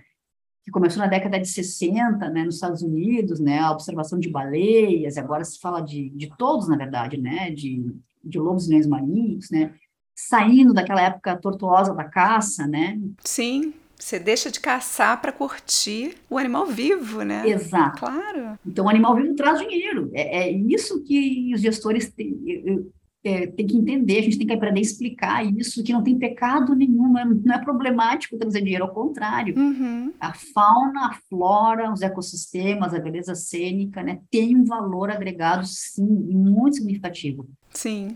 que 0.63 0.69
começou 0.69 1.01
na 1.01 1.07
década 1.07 1.39
de 1.39 1.47
60, 1.47 2.29
né, 2.29 2.43
nos 2.43 2.55
Estados 2.55 2.83
Unidos, 2.83 3.39
né, 3.39 3.59
a 3.59 3.71
observação 3.71 4.19
de 4.19 4.29
baleias, 4.29 5.17
agora 5.17 5.43
se 5.43 5.59
fala 5.59 5.81
de, 5.81 6.09
de 6.11 6.31
todos, 6.37 6.69
na 6.69 6.77
verdade, 6.77 7.17
né, 7.17 7.49
de, 7.49 7.91
de 8.23 8.37
lobos 8.37 8.67
e 8.67 8.69
leões 8.69 8.85
marinhos, 8.85 9.49
né, 9.49 9.73
saindo 10.15 10.75
daquela 10.75 11.01
época 11.01 11.35
tortuosa 11.37 11.93
da 11.93 12.03
caça, 12.03 12.67
né. 12.67 13.01
Sim, 13.19 13.73
você 13.97 14.19
deixa 14.19 14.51
de 14.51 14.59
caçar 14.59 15.21
para 15.21 15.31
curtir 15.31 16.15
o 16.29 16.37
animal 16.37 16.65
vivo, 16.65 17.23
né? 17.23 17.47
Exato. 17.47 17.99
Claro. 17.99 18.59
Então, 18.65 18.85
o 18.85 18.89
animal 18.89 19.15
vivo 19.15 19.35
traz 19.35 19.59
dinheiro. 19.59 20.11
É, 20.13 20.43
é 20.43 20.51
isso 20.51 21.03
que 21.03 21.51
os 21.53 21.61
gestores 21.61 22.11
têm 22.11 22.91
é, 23.25 23.47
tem 23.47 23.65
que 23.65 23.75
entender, 23.75 24.19
a 24.19 24.21
gente 24.21 24.37
tem 24.37 24.45
que 24.45 24.53
aprender 24.53 24.79
a 24.79 24.83
explicar 24.83 25.43
isso, 25.57 25.83
que 25.83 25.91
não 25.91 26.03
tem 26.03 26.17
pecado 26.17 26.75
nenhum, 26.75 27.11
não 27.11 27.19
é, 27.19 27.25
não 27.25 27.55
é 27.55 27.57
problemático 27.57 28.37
trazer 28.37 28.61
dinheiro, 28.61 28.83
ao 28.83 28.93
contrário. 28.93 29.57
Uhum. 29.57 30.13
A 30.19 30.31
fauna, 30.33 31.07
a 31.07 31.19
flora, 31.27 31.91
os 31.91 32.03
ecossistemas, 32.03 32.93
a 32.93 32.99
beleza 32.99 33.33
cênica, 33.33 34.03
né, 34.03 34.19
tem 34.29 34.55
um 34.55 34.63
valor 34.63 35.09
agregado, 35.09 35.65
sim, 35.65 36.05
muito 36.05 36.75
significativo. 36.75 37.49
Sim. 37.71 38.15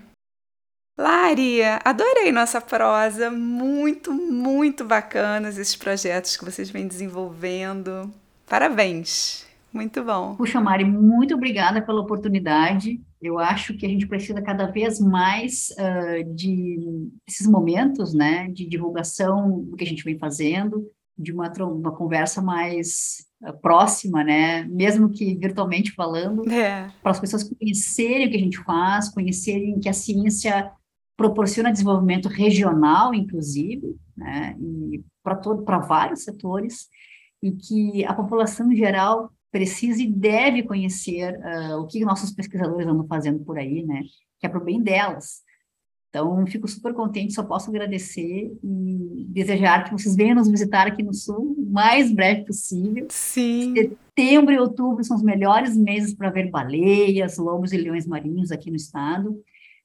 Laria, 0.99 1.79
adorei 1.85 2.29
nossa 2.29 2.59
prosa, 2.59 3.31
muito, 3.31 4.13
muito 4.13 4.83
bacanas 4.83 5.57
esses 5.57 5.77
projetos 5.77 6.35
que 6.35 6.43
vocês 6.43 6.69
vêm 6.69 6.89
desenvolvendo. 6.89 8.11
Parabéns, 8.45 9.47
muito 9.71 10.03
bom. 10.03 10.35
Puxa, 10.35 10.59
Mari, 10.59 10.83
muito 10.83 11.35
obrigada 11.35 11.81
pela 11.81 12.01
oportunidade. 12.01 12.99
Eu 13.21 13.39
acho 13.39 13.77
que 13.77 13.85
a 13.85 13.89
gente 13.89 14.07
precisa 14.07 14.41
cada 14.41 14.65
vez 14.65 14.99
mais 14.99 15.69
uh, 15.79 16.35
de 16.35 17.09
esses 17.25 17.47
momentos, 17.47 18.13
né, 18.13 18.49
de 18.49 18.67
divulgação 18.67 19.61
do 19.61 19.77
que 19.77 19.85
a 19.85 19.87
gente 19.87 20.03
vem 20.03 20.19
fazendo, 20.19 20.85
de 21.17 21.31
uma, 21.31 21.49
uma 21.61 21.95
conversa 21.95 22.41
mais 22.41 23.25
uh, 23.41 23.57
próxima, 23.61 24.21
né, 24.21 24.65
mesmo 24.65 25.09
que 25.09 25.33
virtualmente 25.37 25.93
falando, 25.93 26.43
é. 26.51 26.91
para 27.01 27.11
as 27.13 27.21
pessoas 27.21 27.45
conhecerem 27.45 28.27
o 28.27 28.31
que 28.31 28.35
a 28.35 28.41
gente 28.41 28.57
faz, 28.65 29.07
conhecerem 29.07 29.79
que 29.79 29.87
a 29.87 29.93
ciência 29.93 30.73
proporciona 31.19 31.69
desenvolvimento 31.69 32.29
regional, 32.29 33.13
inclusive, 33.13 33.93
né, 34.15 34.55
e 34.57 35.03
para 35.21 35.35
todo, 35.35 35.63
para 35.63 35.77
vários 35.77 36.23
setores, 36.23 36.87
e 37.43 37.51
que 37.51 38.05
a 38.05 38.13
população 38.13 38.71
em 38.71 38.77
geral 38.77 39.29
precisa 39.51 40.01
e 40.01 40.07
deve 40.07 40.63
conhecer 40.63 41.37
uh, 41.37 41.81
o 41.81 41.87
que 41.87 42.05
nossos 42.05 42.31
pesquisadores 42.31 42.87
andam 42.87 43.05
fazendo 43.05 43.43
por 43.43 43.57
aí, 43.57 43.83
né? 43.83 44.03
Que 44.39 44.45
é 44.45 44.49
para 44.49 44.61
o 44.61 44.63
bem 44.63 44.81
delas. 44.81 45.41
Então, 46.07 46.47
fico 46.47 46.67
super 46.69 46.93
contente, 46.93 47.33
só 47.33 47.43
posso 47.43 47.69
agradecer 47.69 48.57
e 48.63 49.25
desejar 49.27 49.83
que 49.83 49.91
vocês 49.91 50.15
venham 50.15 50.35
nos 50.35 50.49
visitar 50.49 50.87
aqui 50.87 51.03
no 51.03 51.13
Sul 51.13 51.53
o 51.57 51.69
mais 51.69 52.13
breve 52.13 52.45
possível. 52.45 53.07
Sim. 53.09 53.75
Setembro 53.75 54.53
e 54.53 54.59
outubro 54.59 55.03
são 55.03 55.17
os 55.17 55.23
melhores 55.23 55.75
meses 55.75 56.13
para 56.13 56.29
ver 56.29 56.49
baleias, 56.49 57.37
lobos 57.37 57.73
e 57.73 57.77
leões 57.77 58.07
marinhos 58.07 58.51
aqui 58.51 58.69
no 58.69 58.77
estado. 58.77 59.37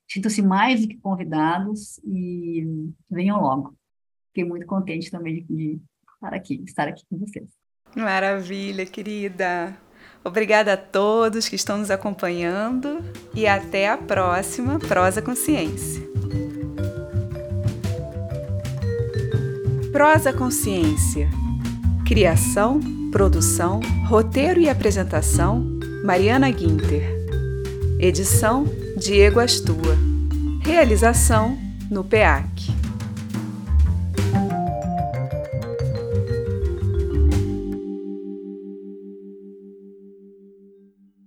Sinto-se 0.08 0.42
mais 0.42 0.82
do 0.82 0.88
que 0.88 0.96
convidados 0.98 1.98
e 2.04 2.90
venham 3.10 3.40
logo. 3.40 3.74
Fiquei 4.28 4.44
muito 4.44 4.66
contente 4.66 5.10
também 5.10 5.34
de, 5.34 5.54
de 5.54 5.80
estar 6.14 6.34
aqui, 6.34 6.62
estar 6.66 6.88
aqui 6.88 7.04
com 7.08 7.18
vocês. 7.18 7.48
Maravilha, 7.96 8.84
querida. 8.84 9.76
Obrigada 10.24 10.72
a 10.72 10.76
todos 10.76 11.48
que 11.48 11.54
estão 11.54 11.78
nos 11.78 11.90
acompanhando 11.90 13.04
e 13.34 13.46
até 13.46 13.88
a 13.88 13.96
próxima 13.98 14.78
Prosa 14.78 15.20
Consciência. 15.22 16.02
Prosa 19.92 20.32
Consciência. 20.32 21.28
Criação, 22.06 22.80
produção, 23.12 23.80
roteiro 24.08 24.60
e 24.60 24.68
apresentação: 24.68 25.64
Mariana 26.04 26.50
Guinter. 26.50 27.02
Edição: 28.00 28.64
Diego 28.96 29.40
Astua. 29.40 29.98
Realização: 30.62 31.58
no 31.90 32.04
PEAC. 32.04 32.83